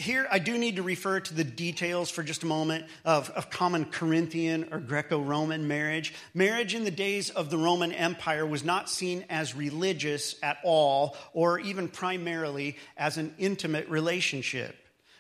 here 0.01 0.27
I 0.31 0.39
do 0.39 0.57
need 0.57 0.77
to 0.77 0.83
refer 0.83 1.21
to 1.21 1.35
the 1.35 1.45
details 1.45 2.11
for 2.11 2.23
just 2.23 2.43
a 2.43 2.47
moment 2.47 2.87
of, 3.05 3.31
of 3.31 3.51
common 3.51 3.85
Corinthian 3.85 4.69
or 4.73 4.79
Greco 4.79 5.21
Roman 5.21 5.69
marriage. 5.69 6.15
Marriage 6.33 6.75
in 6.75 6.85
the 6.85 6.91
days 6.91 7.31
of 7.31 7.51
the 7.51 7.59
Roman 7.59 7.93
Empire 7.93 8.47
was 8.47 8.65
not 8.65 8.89
seen 8.89 9.25
as 9.29 9.55
religious 9.55 10.37
at 10.43 10.59
all, 10.65 11.17
or 11.33 11.59
even 11.61 11.89
primarily 11.89 12.77
as 12.97 13.19
an 13.19 13.35
intimate 13.39 13.89
relationship. 13.89 14.75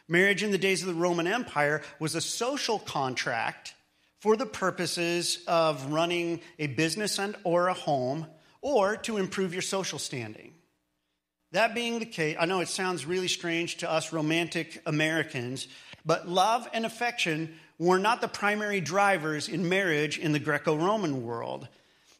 Marriage 0.09 0.43
in 0.43 0.51
the 0.51 0.59
days 0.59 0.83
of 0.83 0.89
the 0.89 0.95
Roman 0.95 1.27
Empire 1.27 1.83
was 1.99 2.15
a 2.15 2.21
social 2.21 2.79
contract 2.79 3.75
for 4.21 4.37
the 4.37 4.47
purposes 4.47 5.43
of 5.47 5.93
running 5.93 6.41
a 6.59 6.67
business 6.69 7.19
and 7.19 7.37
or 7.45 7.69
a 7.69 7.75
home 7.75 8.27
or 8.63 8.97
to 8.99 9.17
improve 9.17 9.53
your 9.53 9.63
social 9.63 9.99
standing. 9.99 10.53
That 11.53 11.75
being 11.75 11.99
the 11.99 12.07
case, 12.07 12.37
I 12.39 12.47
know 12.47 12.61
it 12.61 12.69
sounds 12.69 13.07
really 13.07 13.29
strange 13.29 13.79
to 13.79 13.91
us 13.91 14.13
romantic 14.13 14.81
Americans, 14.87 15.67
but 16.05 16.29
love 16.29 16.69
and 16.73 16.87
affection 16.87 17.59
were 17.79 17.99
not 17.99 18.21
the 18.21 18.29
primary 18.29 18.81
drivers 18.81 19.49
in 19.49 19.69
marriage 19.69 20.19
in 20.19 20.33
the 20.33 20.39
Greco 20.39 20.77
Roman 20.77 21.25
world. 21.25 21.67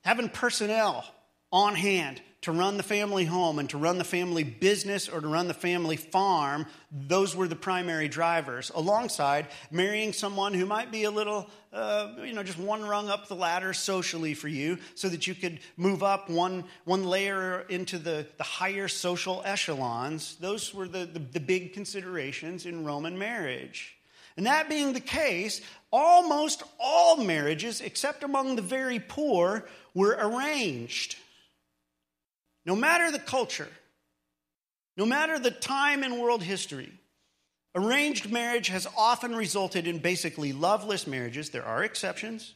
Having 0.03 0.31
personnel 0.31 1.05
on 1.53 1.75
hand 1.75 2.21
to 2.43 2.53
run 2.53 2.79
the 2.79 2.83
family 2.83 3.27
home 3.27 3.59
and 3.59 3.69
to 3.69 3.77
run 3.77 3.99
the 3.99 4.05
family 4.05 4.45
business 4.45 5.09
or 5.09 5.21
to 5.21 5.29
run 5.29 5.47
the 5.47 5.55
family 5.55 5.97
farm, 5.97 6.65
those 6.91 7.37
were 7.37 7.47
the 7.47 7.57
primary 7.57 8.09
drivers, 8.09 8.71
alongside 8.75 9.47
marrying 9.71 10.13
someone 10.13 10.55
who 10.55 10.65
might 10.65 10.91
be 10.91 11.05
a 11.05 11.11
little, 11.11 11.51
uh, 11.73 12.09
you 12.25 12.33
know, 12.33 12.43
just 12.43 12.59
one 12.59 12.83
rung 12.83 13.11
up 13.11 13.29
the 13.29 13.35
ladder 13.35 13.75
socially 13.75 14.33
for 14.33 14.49
you 14.49 14.79
so 14.95 15.09
that 15.11 15.27
you 15.27 15.35
could 15.35 15.61
move 15.77 16.03
up 16.03 16.31
one, 16.31 16.65
one 16.85 17.05
layer 17.05 17.67
into 17.69 17.99
the, 17.99 18.27
the 18.39 18.45
higher 18.45 18.89
social 18.89 19.43
echelons. 19.45 20.37
Those 20.41 20.73
were 20.73 20.89
the, 20.89 21.05
the, 21.05 21.19
the 21.19 21.41
big 21.41 21.75
considerations 21.75 22.65
in 22.65 22.85
Roman 22.85 23.19
marriage. 23.19 23.97
And 24.39 24.47
that 24.47 24.71
being 24.71 24.95
the 24.95 25.01
case, 25.01 25.61
almost 25.93 26.63
all 26.79 27.19
marriages, 27.19 27.83
except 27.83 28.23
among 28.23 28.57
the 28.57 28.63
very 28.63 28.99
poor, 28.99 29.69
were 29.93 30.17
arranged. 30.19 31.17
No 32.65 32.77
matter 32.77 33.11
the 33.11 33.19
culture, 33.19 33.69
no 34.97 35.07
matter 35.07 35.39
the 35.39 35.51
time 35.51 36.05
in 36.05 36.21
world 36.21 36.43
history, 36.43 36.93
arranged 37.75 38.31
marriage 38.31 38.69
has 38.69 38.87
often 38.97 39.35
resulted 39.35 39.87
in 39.87 39.99
basically 39.99 40.53
loveless 40.53 41.07
marriages. 41.07 41.51
There 41.51 41.65
are 41.65 41.83
exceptions. 41.85 42.55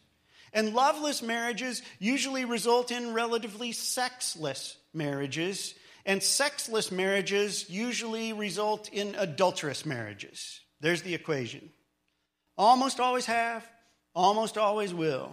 And 0.52 0.74
loveless 0.74 1.22
marriages 1.22 1.82
usually 1.98 2.44
result 2.44 2.92
in 2.92 3.12
relatively 3.12 3.72
sexless 3.72 4.76
marriages. 4.92 5.74
And 6.06 6.22
sexless 6.22 6.92
marriages 6.92 7.68
usually 7.68 8.32
result 8.32 8.88
in 8.92 9.14
adulterous 9.16 9.84
marriages. 9.84 10.60
There's 10.80 11.02
the 11.02 11.14
equation. 11.14 11.70
Almost 12.56 13.00
always 13.00 13.26
have, 13.26 13.66
almost 14.14 14.58
always 14.58 14.94
will. 14.94 15.32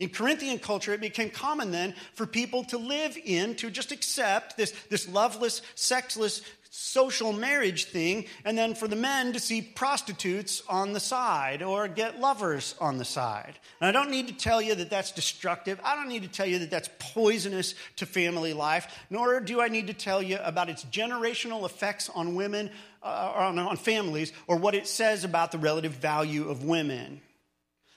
In 0.00 0.08
Corinthian 0.08 0.58
culture, 0.58 0.92
it 0.92 1.00
became 1.00 1.30
common 1.30 1.70
then 1.70 1.94
for 2.14 2.26
people 2.26 2.64
to 2.64 2.78
live 2.78 3.16
in, 3.24 3.54
to 3.56 3.70
just 3.70 3.92
accept 3.92 4.56
this, 4.56 4.72
this 4.90 5.08
loveless, 5.08 5.62
sexless, 5.76 6.42
social 6.76 7.32
marriage 7.32 7.84
thing, 7.84 8.26
and 8.44 8.58
then 8.58 8.74
for 8.74 8.88
the 8.88 8.96
men 8.96 9.32
to 9.32 9.38
see 9.38 9.62
prostitutes 9.62 10.60
on 10.68 10.92
the 10.92 10.98
side 10.98 11.62
or 11.62 11.86
get 11.86 12.18
lovers 12.18 12.74
on 12.80 12.98
the 12.98 13.04
side. 13.04 13.60
And 13.80 13.88
I 13.88 13.92
don't 13.92 14.10
need 14.10 14.26
to 14.26 14.34
tell 14.34 14.60
you 14.60 14.74
that 14.74 14.90
that's 14.90 15.12
destructive. 15.12 15.78
I 15.84 15.94
don't 15.94 16.08
need 16.08 16.24
to 16.24 16.28
tell 16.28 16.46
you 16.46 16.58
that 16.58 16.72
that's 16.72 16.90
poisonous 16.98 17.76
to 17.96 18.06
family 18.06 18.52
life, 18.52 18.92
nor 19.08 19.38
do 19.38 19.60
I 19.60 19.68
need 19.68 19.86
to 19.86 19.94
tell 19.94 20.20
you 20.20 20.38
about 20.42 20.68
its 20.68 20.84
generational 20.86 21.64
effects 21.64 22.10
on 22.12 22.34
women, 22.34 22.70
uh, 23.04 23.32
on, 23.36 23.56
on 23.60 23.76
families, 23.76 24.32
or 24.48 24.56
what 24.56 24.74
it 24.74 24.88
says 24.88 25.22
about 25.22 25.52
the 25.52 25.58
relative 25.58 25.92
value 25.92 26.48
of 26.48 26.64
women. 26.64 27.20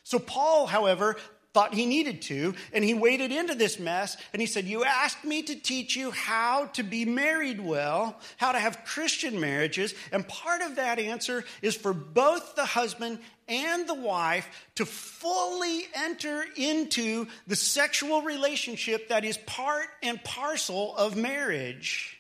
So, 0.04 0.20
Paul, 0.20 0.68
however, 0.68 1.18
thought 1.58 1.74
he 1.74 1.88
needed 1.88 2.22
to, 2.22 2.54
and 2.72 2.84
he 2.84 2.94
waded 2.94 3.32
into 3.32 3.56
this 3.56 3.80
mess 3.80 4.16
and 4.32 4.40
he 4.40 4.46
said, 4.46 4.66
You 4.66 4.84
asked 4.84 5.26
me 5.26 5.42
to 5.42 5.56
teach 5.56 5.96
you 5.96 6.12
how 6.12 6.68
to 6.74 6.84
be 6.84 7.04
married 7.04 7.60
well, 7.60 8.16
how 8.38 8.52
to 8.52 8.60
have 8.60 8.86
Christian 8.86 9.40
marriages, 9.40 9.96
and 10.12 10.28
part 10.28 10.62
of 10.62 10.76
that 10.76 11.00
answer 11.00 11.44
is 11.64 11.76
for 11.76 11.94
both 11.94 12.56
the 12.56 12.64
husband 12.64 13.18
and 13.48 13.90
the 13.90 13.96
wife 13.96 14.48
to 14.76 14.86
fully 14.86 15.88
enter 15.96 16.46
into 16.56 17.26
the 17.48 17.56
sexual 17.56 18.22
relationship 18.22 19.10
that 19.10 19.26
is 19.26 19.40
part 19.40 19.88
and 20.04 20.24
parcel 20.24 20.96
of 20.96 21.18
marriage. 21.18 22.20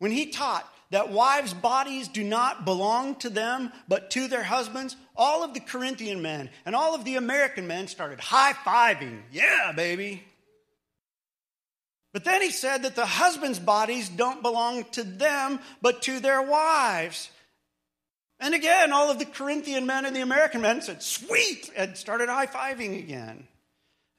When 0.00 0.10
he 0.10 0.32
taught 0.32 0.68
that 0.92 1.10
wives' 1.10 1.54
bodies 1.54 2.06
do 2.06 2.22
not 2.22 2.64
belong 2.64 3.16
to 3.16 3.30
them, 3.30 3.72
but 3.88 4.10
to 4.10 4.28
their 4.28 4.42
husbands, 4.42 4.94
all 5.16 5.42
of 5.42 5.54
the 5.54 5.60
Corinthian 5.60 6.22
men 6.22 6.50
and 6.64 6.76
all 6.76 6.94
of 6.94 7.04
the 7.04 7.16
American 7.16 7.66
men 7.66 7.88
started 7.88 8.20
high 8.20 8.52
fiving. 8.52 9.22
Yeah, 9.32 9.72
baby. 9.72 10.22
But 12.12 12.24
then 12.24 12.42
he 12.42 12.50
said 12.50 12.82
that 12.82 12.94
the 12.94 13.06
husbands' 13.06 13.58
bodies 13.58 14.08
don't 14.10 14.42
belong 14.42 14.84
to 14.92 15.02
them, 15.02 15.60
but 15.80 16.02
to 16.02 16.20
their 16.20 16.42
wives. 16.42 17.30
And 18.38 18.54
again, 18.54 18.92
all 18.92 19.10
of 19.10 19.18
the 19.18 19.24
Corinthian 19.24 19.86
men 19.86 20.04
and 20.04 20.14
the 20.14 20.20
American 20.20 20.60
men 20.60 20.82
said, 20.82 21.02
sweet, 21.02 21.70
and 21.74 21.96
started 21.96 22.28
high 22.28 22.46
fiving 22.46 22.98
again 22.98 23.48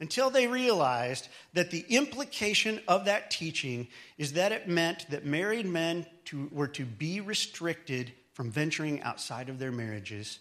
until 0.04 0.30
they 0.30 0.48
realized 0.48 1.30
that 1.54 1.72
the 1.72 1.86
implication 1.88 2.82
of 2.90 3.06
that 3.06 3.32
teaching 3.32 3.88
is 4.18 4.34
that 4.34 4.52
it 4.52 4.68
meant 4.68 5.10
that 5.10 5.26
married 5.26 5.66
men 5.66 6.06
to, 6.26 6.50
were 6.52 6.68
to 6.68 6.84
be 6.84 7.22
restricted 7.22 8.12
from 8.34 8.52
venturing 8.52 9.02
outside 9.04 9.48
of 9.48 9.60
their 9.60 9.72
marriages 9.72 10.40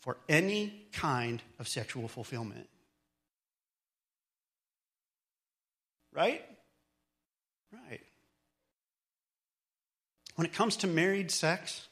for 0.00 0.16
any 0.28 0.88
kind 0.90 1.40
of 1.60 1.68
sexual 1.68 2.08
fulfillment. 2.08 2.68
Right? 6.12 6.44
Right. 7.72 8.00
When 10.34 10.44
it 10.44 10.52
comes 10.52 10.78
to 10.78 10.88
married 10.88 11.30
sex, 11.30 11.86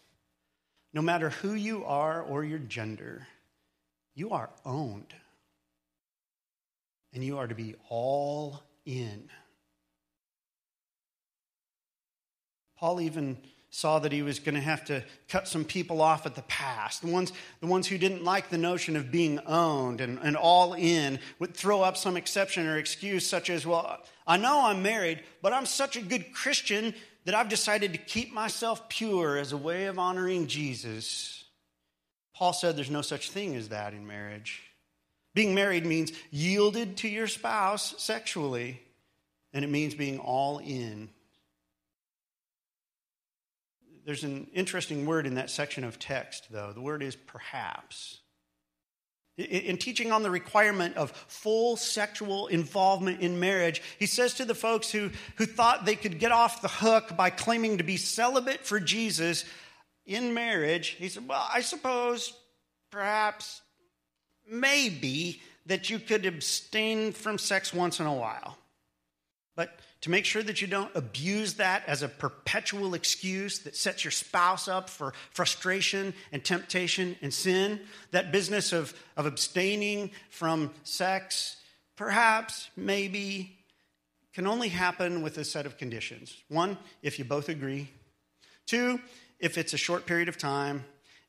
no 0.92 1.02
matter 1.02 1.30
who 1.30 1.54
you 1.54 1.84
are 1.84 2.20
or 2.20 2.42
your 2.42 2.58
gender, 2.58 3.28
you 4.12 4.30
are 4.30 4.50
owned 4.64 5.14
and 7.12 7.24
you 7.24 7.38
are 7.38 7.46
to 7.46 7.54
be 7.54 7.74
all 7.88 8.62
in. 8.84 9.28
Paul 12.76 13.00
even 13.00 13.38
saw 13.70 13.98
that 14.00 14.12
he 14.12 14.22
was 14.22 14.38
going 14.38 14.54
to 14.54 14.60
have 14.60 14.84
to 14.84 15.02
cut 15.28 15.48
some 15.48 15.64
people 15.64 16.02
off 16.02 16.26
at 16.26 16.34
the 16.34 16.42
past. 16.42 17.00
The 17.00 17.10
ones, 17.10 17.32
the 17.60 17.66
ones 17.66 17.86
who 17.86 17.96
didn't 17.96 18.22
like 18.22 18.50
the 18.50 18.58
notion 18.58 18.96
of 18.96 19.10
being 19.10 19.38
owned 19.46 20.02
and, 20.02 20.18
and 20.18 20.36
all 20.36 20.74
in 20.74 21.18
would 21.38 21.54
throw 21.54 21.80
up 21.80 21.96
some 21.96 22.16
exception 22.16 22.66
or 22.66 22.76
excuse, 22.76 23.26
such 23.26 23.48
as, 23.48 23.66
Well, 23.66 23.98
I 24.26 24.36
know 24.36 24.66
I'm 24.66 24.82
married, 24.82 25.22
but 25.40 25.54
I'm 25.54 25.64
such 25.64 25.96
a 25.96 26.02
good 26.02 26.34
Christian 26.34 26.94
that 27.24 27.34
I've 27.34 27.48
decided 27.48 27.92
to 27.92 27.98
keep 27.98 28.32
myself 28.32 28.88
pure 28.90 29.38
as 29.38 29.52
a 29.52 29.56
way 29.56 29.86
of 29.86 29.98
honoring 29.98 30.48
Jesus. 30.48 31.44
Paul 32.34 32.52
said 32.52 32.76
there's 32.76 32.90
no 32.90 33.02
such 33.02 33.30
thing 33.30 33.56
as 33.56 33.68
that 33.68 33.94
in 33.94 34.06
marriage. 34.06 34.71
Being 35.34 35.54
married 35.54 35.86
means 35.86 36.12
yielded 36.30 36.98
to 36.98 37.08
your 37.08 37.26
spouse 37.26 37.94
sexually, 37.98 38.80
and 39.52 39.64
it 39.64 39.68
means 39.68 39.94
being 39.94 40.18
all 40.18 40.58
in. 40.58 41.08
There's 44.04 44.24
an 44.24 44.48
interesting 44.52 45.06
word 45.06 45.26
in 45.26 45.34
that 45.34 45.48
section 45.48 45.84
of 45.84 45.98
text, 45.98 46.48
though. 46.50 46.72
The 46.72 46.80
word 46.80 47.02
is 47.02 47.16
perhaps. 47.16 48.18
In 49.38 49.78
teaching 49.78 50.12
on 50.12 50.22
the 50.22 50.30
requirement 50.30 50.96
of 50.96 51.10
full 51.10 51.76
sexual 51.76 52.48
involvement 52.48 53.22
in 53.22 53.40
marriage, 53.40 53.80
he 53.98 54.04
says 54.04 54.34
to 54.34 54.44
the 54.44 54.54
folks 54.54 54.90
who, 54.90 55.10
who 55.36 55.46
thought 55.46 55.86
they 55.86 55.96
could 55.96 56.18
get 56.18 56.32
off 56.32 56.60
the 56.60 56.68
hook 56.68 57.16
by 57.16 57.30
claiming 57.30 57.78
to 57.78 57.84
be 57.84 57.96
celibate 57.96 58.66
for 58.66 58.78
Jesus 58.78 59.46
in 60.04 60.34
marriage, 60.34 60.88
he 60.98 61.08
said, 61.08 61.26
Well, 61.26 61.48
I 61.50 61.62
suppose 61.62 62.34
perhaps 62.90 63.62
maybe 64.52 65.40
that 65.66 65.90
you 65.90 65.98
could 65.98 66.26
abstain 66.26 67.12
from 67.12 67.38
sex 67.38 67.72
once 67.72 68.00
in 68.00 68.06
a 68.06 68.14
while. 68.14 68.58
But 69.54 69.78
to 70.02 70.10
make 70.10 70.24
sure 70.24 70.42
that 70.42 70.60
you 70.60 70.66
don't 70.66 70.94
abuse 70.96 71.54
that 71.54 71.84
as 71.86 72.02
a 72.02 72.08
perpetual 72.08 72.94
excuse 72.94 73.60
that 73.60 73.76
sets 73.76 74.04
your 74.04 74.10
spouse 74.10 74.66
up 74.66 74.88
for 74.88 75.12
frustration 75.30 76.14
and 76.32 76.44
temptation 76.44 77.16
and 77.22 77.32
sin, 77.32 77.80
that 78.10 78.32
business 78.32 78.72
of, 78.72 78.94
of 79.16 79.26
abstaining 79.26 80.10
from 80.30 80.72
sex, 80.84 81.56
perhaps, 81.96 82.70
maybe, 82.76 83.56
can 84.32 84.46
only 84.46 84.68
happen 84.68 85.22
with 85.22 85.38
a 85.38 85.44
set 85.44 85.66
of 85.66 85.76
conditions. 85.76 86.36
One, 86.48 86.78
if 87.02 87.18
you 87.18 87.24
both 87.24 87.48
agree. 87.48 87.88
Two, 88.66 89.00
if 89.38 89.58
it's 89.58 89.74
a 89.74 89.78
short 89.78 90.06
period 90.06 90.28
of 90.28 90.38
time. 90.38 90.84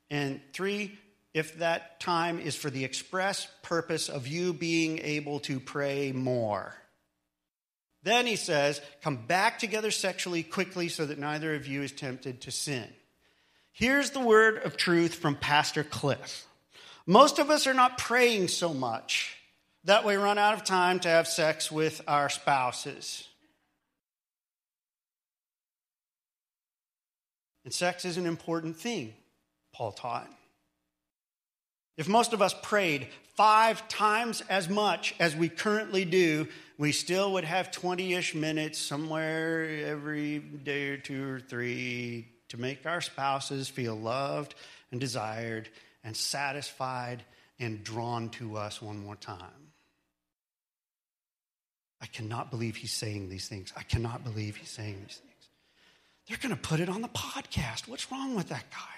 And 0.10 0.40
three, 0.54 0.98
if 1.34 1.58
that 1.60 2.00
time 2.00 2.40
is 2.40 2.56
for 2.56 2.70
the 2.70 2.86
express 2.86 3.48
purpose 3.64 4.10
of 4.10 4.28
you 4.28 4.54
being 4.54 5.00
able 5.00 5.40
to 5.42 5.60
pray 5.60 6.12
more. 6.12 6.76
Then 8.04 8.28
he 8.28 8.36
says, 8.36 8.82
come 9.02 9.16
back 9.16 9.60
together 9.60 9.90
sexually 9.90 10.44
quickly 10.44 10.90
so 10.90 11.06
that 11.06 11.18
neither 11.18 11.56
of 11.56 11.66
you 11.66 11.82
is 11.82 11.92
tempted 11.92 12.42
to 12.42 12.52
sin. 12.52 12.88
Here's 13.72 14.12
the 14.12 14.20
word 14.20 14.58
of 14.64 14.78
truth 14.78 15.16
from 15.16 15.36
Pastor 15.36 15.84
Cliff. 15.84 16.46
Most 17.08 17.40
of 17.40 17.50
us 17.50 17.66
are 17.66 17.74
not 17.74 17.98
praying 17.98 18.50
so 18.50 18.74
much 18.74 19.38
that 19.86 20.06
we 20.06 20.16
run 20.16 20.38
out 20.38 20.54
of 20.54 20.64
time 20.64 21.00
to 21.02 21.10
have 21.10 21.28
sex 21.28 21.72
with 21.72 22.02
our 22.08 22.30
spouses. 22.30 23.28
And 27.66 27.74
sex 27.74 28.06
is 28.06 28.18
an 28.18 28.26
important 28.26 28.76
thing, 28.76 29.14
Paul 29.74 29.94
taught. 29.94 30.30
If 31.98 32.08
most 32.08 32.34
of 32.34 32.42
us 32.42 32.56
prayed 32.62 33.08
five 33.36 33.88
times 33.88 34.42
as 34.50 34.70
much 34.70 35.14
as 35.20 35.36
we 35.36 35.50
currently 35.50 36.06
do, 36.06 36.48
we 36.78 36.92
still 36.92 37.34
would 37.34 37.44
have 37.44 37.72
20 37.72 38.14
ish 38.14 38.36
minutes 38.36 38.80
somewhere 38.80 39.86
every 39.86 40.40
day 40.40 40.90
or 40.90 40.98
two 40.98 41.30
or 41.30 41.40
three 41.40 42.28
to 42.50 42.60
make 42.60 42.86
our 42.86 43.02
spouses 43.02 43.70
feel 43.70 43.96
loved 43.96 44.56
and 44.92 45.00
desired 45.00 45.70
and 46.04 46.16
satisfied 46.16 47.24
and 47.60 47.84
drawn 47.84 48.30
to 48.30 48.58
us 48.58 48.82
one 48.82 48.98
more 48.98 49.16
time. 49.16 49.38
I 52.02 52.06
cannot 52.08 52.52
believe 52.52 52.76
he's 52.76 52.92
saying 52.92 53.30
these 53.30 53.48
things. 53.48 53.72
I 53.78 53.84
cannot 53.84 54.24
believe 54.24 54.58
he's 54.58 54.70
saying 54.70 54.98
these 55.08 55.18
things. 55.18 55.50
They're 56.28 56.38
going 56.38 56.56
to 56.56 56.62
put 56.62 56.80
it 56.80 56.90
on 56.90 57.02
the 57.02 57.08
podcast. 57.08 57.88
What's 57.88 58.12
wrong 58.12 58.36
with 58.36 58.50
that 58.50 58.70
guy? 58.72 58.93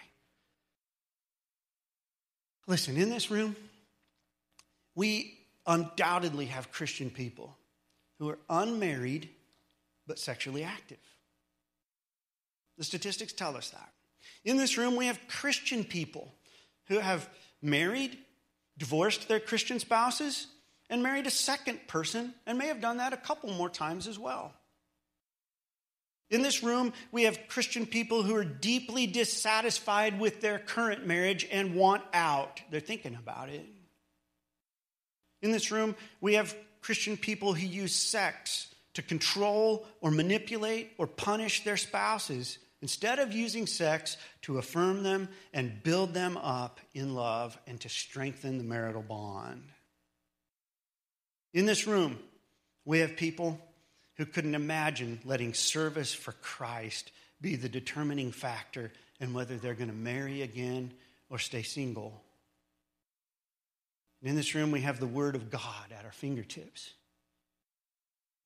Listen, 2.67 2.97
in 2.97 3.09
this 3.09 3.29
room, 3.29 3.55
we 4.95 5.37
undoubtedly 5.67 6.45
have 6.47 6.71
Christian 6.71 7.09
people 7.09 7.55
who 8.17 8.29
are 8.29 8.39
unmarried 8.49 9.29
but 10.07 10.19
sexually 10.19 10.63
active. 10.63 10.97
The 12.77 12.83
statistics 12.83 13.33
tell 13.33 13.55
us 13.55 13.69
that. 13.71 13.89
In 14.43 14.57
this 14.57 14.77
room, 14.77 14.95
we 14.95 15.07
have 15.07 15.19
Christian 15.27 15.83
people 15.83 16.33
who 16.87 16.99
have 16.99 17.29
married, 17.61 18.17
divorced 18.77 19.27
their 19.27 19.39
Christian 19.39 19.79
spouses, 19.79 20.47
and 20.89 21.01
married 21.01 21.25
a 21.25 21.31
second 21.31 21.87
person, 21.87 22.33
and 22.45 22.57
may 22.57 22.67
have 22.67 22.81
done 22.81 22.97
that 22.97 23.13
a 23.13 23.17
couple 23.17 23.51
more 23.51 23.69
times 23.69 24.07
as 24.07 24.19
well. 24.19 24.53
In 26.29 26.41
this 26.41 26.63
room, 26.63 26.91
we 27.11 27.23
have 27.23 27.47
Christian 27.47 27.85
people 27.85 28.23
who 28.23 28.35
are 28.35 28.43
deeply 28.43 29.05
dissatisfied 29.05 30.19
with 30.19 30.41
their 30.41 30.57
current 30.57 31.05
marriage 31.05 31.47
and 31.51 31.75
want 31.75 32.03
out. 32.13 32.61
They're 32.71 32.79
thinking 32.79 33.15
about 33.15 33.49
it. 33.49 33.65
In 35.41 35.51
this 35.51 35.71
room, 35.71 35.95
we 36.21 36.33
have 36.33 36.55
Christian 36.81 37.17
people 37.17 37.53
who 37.53 37.67
use 37.67 37.93
sex 37.93 38.73
to 38.95 39.01
control 39.01 39.85
or 40.01 40.09
manipulate 40.09 40.93
or 40.97 41.05
punish 41.05 41.63
their 41.63 41.77
spouses 41.77 42.57
instead 42.81 43.19
of 43.19 43.33
using 43.33 43.67
sex 43.67 44.17
to 44.43 44.57
affirm 44.57 45.03
them 45.03 45.29
and 45.53 45.83
build 45.83 46.13
them 46.13 46.37
up 46.37 46.79
in 46.93 47.13
love 47.13 47.57
and 47.67 47.79
to 47.81 47.89
strengthen 47.89 48.57
the 48.57 48.63
marital 48.63 49.01
bond. 49.01 49.63
In 51.53 51.65
this 51.65 51.87
room, 51.87 52.17
we 52.83 52.99
have 52.99 53.15
people 53.15 53.59
who 54.17 54.25
couldn't 54.25 54.55
imagine 54.55 55.19
letting 55.25 55.53
service 55.53 56.13
for 56.13 56.31
Christ 56.33 57.11
be 57.41 57.55
the 57.55 57.69
determining 57.69 58.31
factor 58.31 58.91
in 59.19 59.33
whether 59.33 59.57
they're 59.57 59.73
going 59.73 59.89
to 59.89 59.95
marry 59.95 60.41
again 60.41 60.91
or 61.29 61.37
stay 61.37 61.63
single. 61.63 62.21
And 64.21 64.29
in 64.29 64.35
this 64.35 64.55
room, 64.55 64.71
we 64.71 64.81
have 64.81 64.99
the 64.99 65.07
Word 65.07 65.35
of 65.35 65.49
God 65.49 65.91
at 65.97 66.05
our 66.05 66.11
fingertips, 66.11 66.93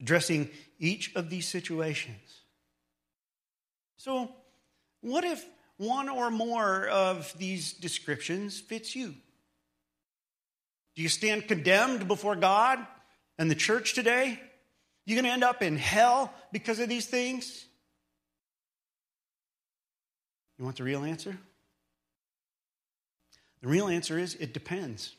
addressing 0.01 0.49
each 0.79 1.15
of 1.15 1.29
these 1.29 1.47
situations. 1.47 2.41
So, 3.97 4.31
what 5.01 5.23
if 5.23 5.45
one 5.77 6.09
or 6.09 6.29
more 6.29 6.87
of 6.87 7.33
these 7.37 7.73
descriptions 7.73 8.59
fits 8.59 8.95
you? 8.95 9.13
Do 10.95 11.03
you 11.03 11.09
stand 11.09 11.47
condemned 11.47 12.07
before 12.07 12.35
God 12.35 12.85
and 13.37 13.49
the 13.49 13.55
church 13.55 13.93
today? 13.93 14.39
You 15.09 15.15
going 15.15 15.25
to 15.25 15.31
end 15.31 15.43
up 15.43 15.63
in 15.63 15.75
hell 15.75 16.31
because 16.51 16.77
of 16.77 16.87
these 16.87 17.07
things? 17.07 17.65
You 20.59 20.63
want 20.63 20.77
the 20.77 20.83
real 20.83 21.03
answer? 21.03 21.35
The 23.63 23.67
real 23.69 23.87
answer 23.87 24.19
is 24.19 24.35
it 24.35 24.53
depends. 24.53 25.15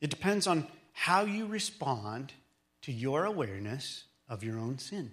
It 0.00 0.10
depends 0.10 0.48
on 0.48 0.66
how 0.92 1.22
you 1.22 1.46
respond 1.46 2.32
to 2.82 2.90
your 2.90 3.26
awareness 3.26 4.02
of 4.28 4.42
your 4.42 4.58
own 4.58 4.78
sin. 4.78 5.12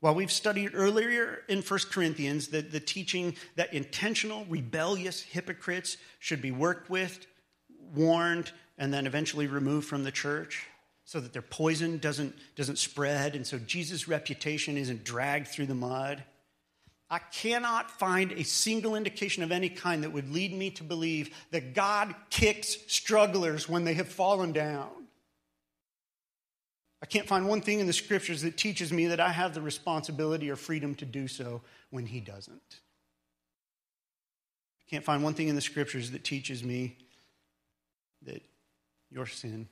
While 0.00 0.14
we've 0.14 0.30
studied 0.30 0.72
earlier 0.74 1.42
in 1.48 1.62
1 1.62 1.80
Corinthians 1.90 2.48
the, 2.48 2.60
the 2.60 2.80
teaching 2.80 3.36
that 3.56 3.72
intentional, 3.72 4.44
rebellious 4.44 5.22
hypocrites 5.22 5.96
should 6.18 6.42
be 6.42 6.50
worked 6.50 6.90
with, 6.90 7.26
warned, 7.94 8.52
and 8.76 8.92
then 8.92 9.06
eventually 9.06 9.46
removed 9.46 9.88
from 9.88 10.04
the 10.04 10.12
church 10.12 10.66
so 11.12 11.20
that 11.20 11.34
their 11.34 11.42
poison 11.42 11.98
doesn't, 11.98 12.34
doesn't 12.56 12.78
spread 12.78 13.34
and 13.34 13.46
so 13.46 13.58
Jesus' 13.58 14.08
reputation 14.08 14.78
isn't 14.78 15.04
dragged 15.04 15.46
through 15.48 15.66
the 15.66 15.74
mud. 15.74 16.24
I 17.10 17.18
cannot 17.18 17.90
find 17.90 18.32
a 18.32 18.44
single 18.44 18.96
indication 18.96 19.42
of 19.42 19.52
any 19.52 19.68
kind 19.68 20.04
that 20.04 20.12
would 20.14 20.32
lead 20.32 20.54
me 20.54 20.70
to 20.70 20.82
believe 20.82 21.36
that 21.50 21.74
God 21.74 22.14
kicks 22.30 22.78
strugglers 22.86 23.68
when 23.68 23.84
they 23.84 23.92
have 23.92 24.08
fallen 24.08 24.52
down. 24.52 24.88
I 27.02 27.04
can't 27.04 27.28
find 27.28 27.46
one 27.46 27.60
thing 27.60 27.80
in 27.80 27.86
the 27.86 27.92
scriptures 27.92 28.40
that 28.40 28.56
teaches 28.56 28.90
me 28.90 29.08
that 29.08 29.20
I 29.20 29.32
have 29.32 29.52
the 29.52 29.60
responsibility 29.60 30.50
or 30.50 30.56
freedom 30.56 30.94
to 30.94 31.04
do 31.04 31.28
so 31.28 31.60
when 31.90 32.06
he 32.06 32.20
doesn't. 32.20 32.80
I 34.80 34.88
can't 34.88 35.04
find 35.04 35.22
one 35.22 35.34
thing 35.34 35.48
in 35.48 35.56
the 35.56 35.60
scriptures 35.60 36.12
that 36.12 36.24
teaches 36.24 36.64
me 36.64 36.96
that 38.22 38.40
your 39.10 39.26
sin 39.26 39.68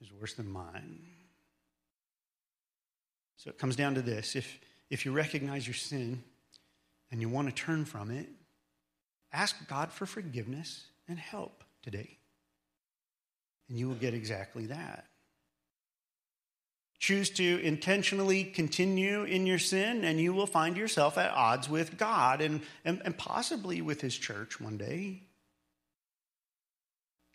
is 0.00 0.12
worse 0.12 0.34
than 0.34 0.50
mine. 0.50 1.00
So 3.36 3.50
it 3.50 3.58
comes 3.58 3.76
down 3.76 3.94
to 3.94 4.02
this 4.02 4.36
if, 4.36 4.58
if 4.90 5.04
you 5.04 5.12
recognize 5.12 5.66
your 5.66 5.74
sin 5.74 6.22
and 7.10 7.20
you 7.20 7.28
want 7.28 7.48
to 7.48 7.54
turn 7.54 7.84
from 7.84 8.10
it, 8.10 8.28
ask 9.32 9.68
God 9.68 9.92
for 9.92 10.06
forgiveness 10.06 10.84
and 11.08 11.18
help 11.18 11.64
today. 11.82 12.18
And 13.68 13.78
you 13.78 13.88
will 13.88 13.94
get 13.94 14.14
exactly 14.14 14.66
that. 14.66 15.06
Choose 16.98 17.30
to 17.30 17.60
intentionally 17.62 18.44
continue 18.44 19.24
in 19.24 19.46
your 19.46 19.58
sin, 19.58 20.04
and 20.04 20.20
you 20.20 20.34
will 20.34 20.46
find 20.46 20.76
yourself 20.76 21.16
at 21.16 21.30
odds 21.30 21.66
with 21.66 21.96
God 21.96 22.42
and, 22.42 22.60
and, 22.84 23.00
and 23.06 23.16
possibly 23.16 23.80
with 23.80 24.02
His 24.02 24.14
church 24.14 24.60
one 24.60 24.76
day. 24.76 25.22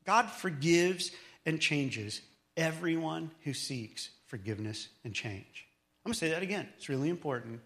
God 0.06 0.30
forgives 0.30 1.10
and 1.48 1.60
changes 1.60 2.22
everyone 2.58 3.32
who 3.44 3.54
seeks 3.54 4.10
forgiveness 4.28 4.88
and 5.04 5.14
change. 5.14 5.68
I'm 6.04 6.10
going 6.10 6.14
to 6.14 6.20
say 6.20 6.30
that 6.30 6.44
again. 6.44 6.68
It's 6.78 6.90
really 6.90 7.10
important. 7.10 7.62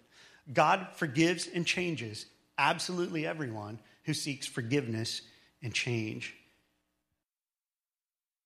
God 0.51 0.87
forgives 0.95 1.47
and 1.47 1.65
changes 1.65 2.25
absolutely 2.57 3.25
everyone 3.25 3.79
who 4.03 4.13
seeks 4.13 4.47
forgiveness 4.47 5.21
and 5.61 5.73
change. 5.73 6.35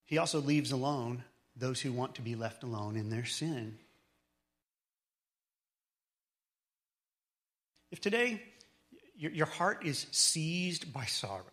He 0.05 0.17
also 0.17 0.39
leaves 0.39 0.71
alone 0.71 1.23
those 1.55 1.79
who 1.79 1.91
want 1.91 2.15
to 2.15 2.21
be 2.21 2.35
left 2.35 2.63
alone 2.63 2.95
in 2.95 3.09
their 3.09 3.25
sin. 3.25 3.77
If 7.91 8.01
today 8.01 8.41
your, 9.15 9.31
your 9.31 9.45
heart 9.45 9.85
is 9.85 10.07
seized 10.11 10.91
by 10.91 11.05
sorrow 11.05 11.43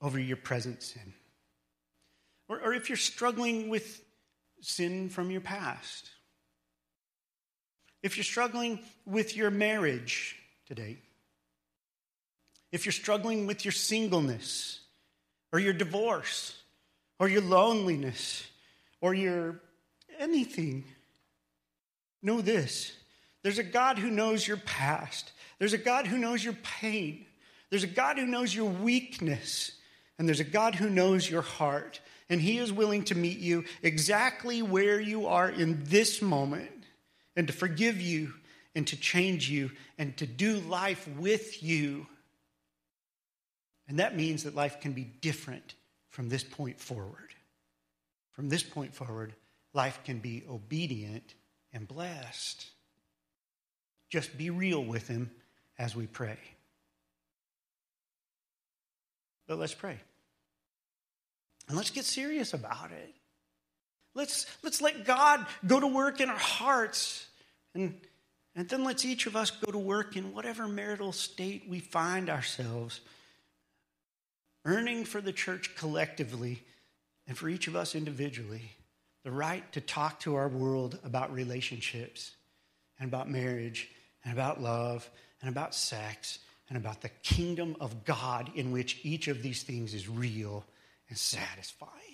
over 0.00 0.18
your 0.18 0.38
present 0.38 0.82
sin, 0.82 1.12
or, 2.50 2.60
or 2.60 2.74
if 2.74 2.90
you're 2.90 2.96
struggling 2.96 3.70
with 3.70 4.04
sin 4.60 5.08
from 5.08 5.30
your 5.30 5.40
past, 5.40 6.10
if 8.02 8.18
you're 8.18 8.24
struggling 8.24 8.80
with 9.06 9.34
your 9.34 9.50
marriage 9.50 10.36
today, 10.66 10.98
if 12.72 12.84
you're 12.84 12.92
struggling 12.92 13.46
with 13.46 13.64
your 13.64 13.72
singleness 13.72 14.80
or 15.52 15.58
your 15.58 15.72
divorce, 15.72 16.60
or 17.20 17.28
your 17.28 17.42
loneliness 17.42 18.44
or 19.00 19.14
your 19.14 19.60
anything. 20.18 20.84
Know 22.22 22.40
this. 22.40 22.92
There's 23.42 23.58
a 23.58 23.62
God 23.62 23.98
who 23.98 24.10
knows 24.10 24.48
your 24.48 24.56
past, 24.56 25.30
there's 25.60 25.72
a 25.72 25.78
God 25.78 26.06
who 26.06 26.18
knows 26.18 26.42
your 26.42 26.56
pain, 26.64 27.26
there's 27.68 27.84
a 27.84 27.88
God 27.88 28.18
who 28.18 28.26
knows 28.26 28.52
your 28.52 28.68
weakness, 28.68 29.72
and 30.18 30.26
there's 30.26 30.40
a 30.40 30.44
God 30.44 30.74
who 30.74 30.90
knows 30.90 31.30
your 31.30 31.42
heart. 31.42 32.00
And 32.30 32.40
He 32.40 32.58
is 32.58 32.72
willing 32.72 33.02
to 33.04 33.14
meet 33.14 33.38
you 33.38 33.64
exactly 33.82 34.62
where 34.62 35.00
you 35.00 35.26
are 35.26 35.50
in 35.50 35.82
this 35.84 36.22
moment 36.22 36.70
and 37.36 37.48
to 37.48 37.52
forgive 37.52 38.00
you 38.00 38.32
and 38.74 38.86
to 38.86 38.96
change 38.96 39.50
you 39.50 39.72
and 39.98 40.16
to 40.16 40.26
do 40.26 40.60
life 40.60 41.08
with 41.18 41.62
you. 41.62 42.06
And 43.88 43.98
that 43.98 44.16
means 44.16 44.44
that 44.44 44.54
life 44.54 44.80
can 44.80 44.92
be 44.92 45.04
different 45.04 45.74
from 46.08 46.28
this 46.28 46.44
point 46.44 46.78
forward. 46.80 47.34
From 48.30 48.48
this 48.48 48.62
point 48.62 48.94
forward, 48.94 49.34
life 49.74 49.98
can 50.04 50.20
be 50.20 50.44
obedient 50.48 51.34
and 51.72 51.86
blessed. 51.86 52.64
Just 54.08 54.38
be 54.38 54.50
real 54.50 54.84
with 54.84 55.08
Him 55.08 55.32
as 55.78 55.96
we 55.96 56.06
pray. 56.06 56.38
But 59.48 59.58
let's 59.58 59.74
pray. 59.74 59.98
And 61.70 61.76
let's 61.76 61.90
get 61.90 62.04
serious 62.04 62.52
about 62.52 62.90
it. 62.90 63.14
Let's, 64.16 64.44
let's 64.64 64.82
let 64.82 65.04
God 65.04 65.46
go 65.64 65.78
to 65.78 65.86
work 65.86 66.20
in 66.20 66.28
our 66.28 66.36
hearts. 66.36 67.28
And, 67.76 67.94
and 68.56 68.68
then 68.68 68.82
let's 68.82 69.04
each 69.04 69.26
of 69.26 69.36
us 69.36 69.52
go 69.52 69.70
to 69.70 69.78
work 69.78 70.16
in 70.16 70.34
whatever 70.34 70.66
marital 70.66 71.12
state 71.12 71.66
we 71.68 71.78
find 71.78 72.28
ourselves 72.28 73.00
earning 74.64 75.04
for 75.04 75.20
the 75.20 75.32
church 75.32 75.76
collectively 75.76 76.60
and 77.28 77.38
for 77.38 77.48
each 77.48 77.68
of 77.68 77.76
us 77.76 77.94
individually 77.94 78.72
the 79.22 79.30
right 79.30 79.70
to 79.72 79.80
talk 79.80 80.18
to 80.18 80.34
our 80.34 80.48
world 80.48 80.98
about 81.04 81.32
relationships 81.32 82.32
and 82.98 83.08
about 83.08 83.30
marriage 83.30 83.88
and 84.24 84.34
about 84.34 84.60
love 84.60 85.08
and 85.40 85.48
about 85.48 85.72
sex 85.72 86.40
and 86.68 86.76
about 86.76 87.00
the 87.00 87.10
kingdom 87.22 87.76
of 87.78 88.04
God 88.04 88.50
in 88.56 88.72
which 88.72 88.98
each 89.04 89.28
of 89.28 89.40
these 89.40 89.62
things 89.62 89.94
is 89.94 90.08
real 90.08 90.64
and 91.10 91.18
satisfying. 91.18 92.09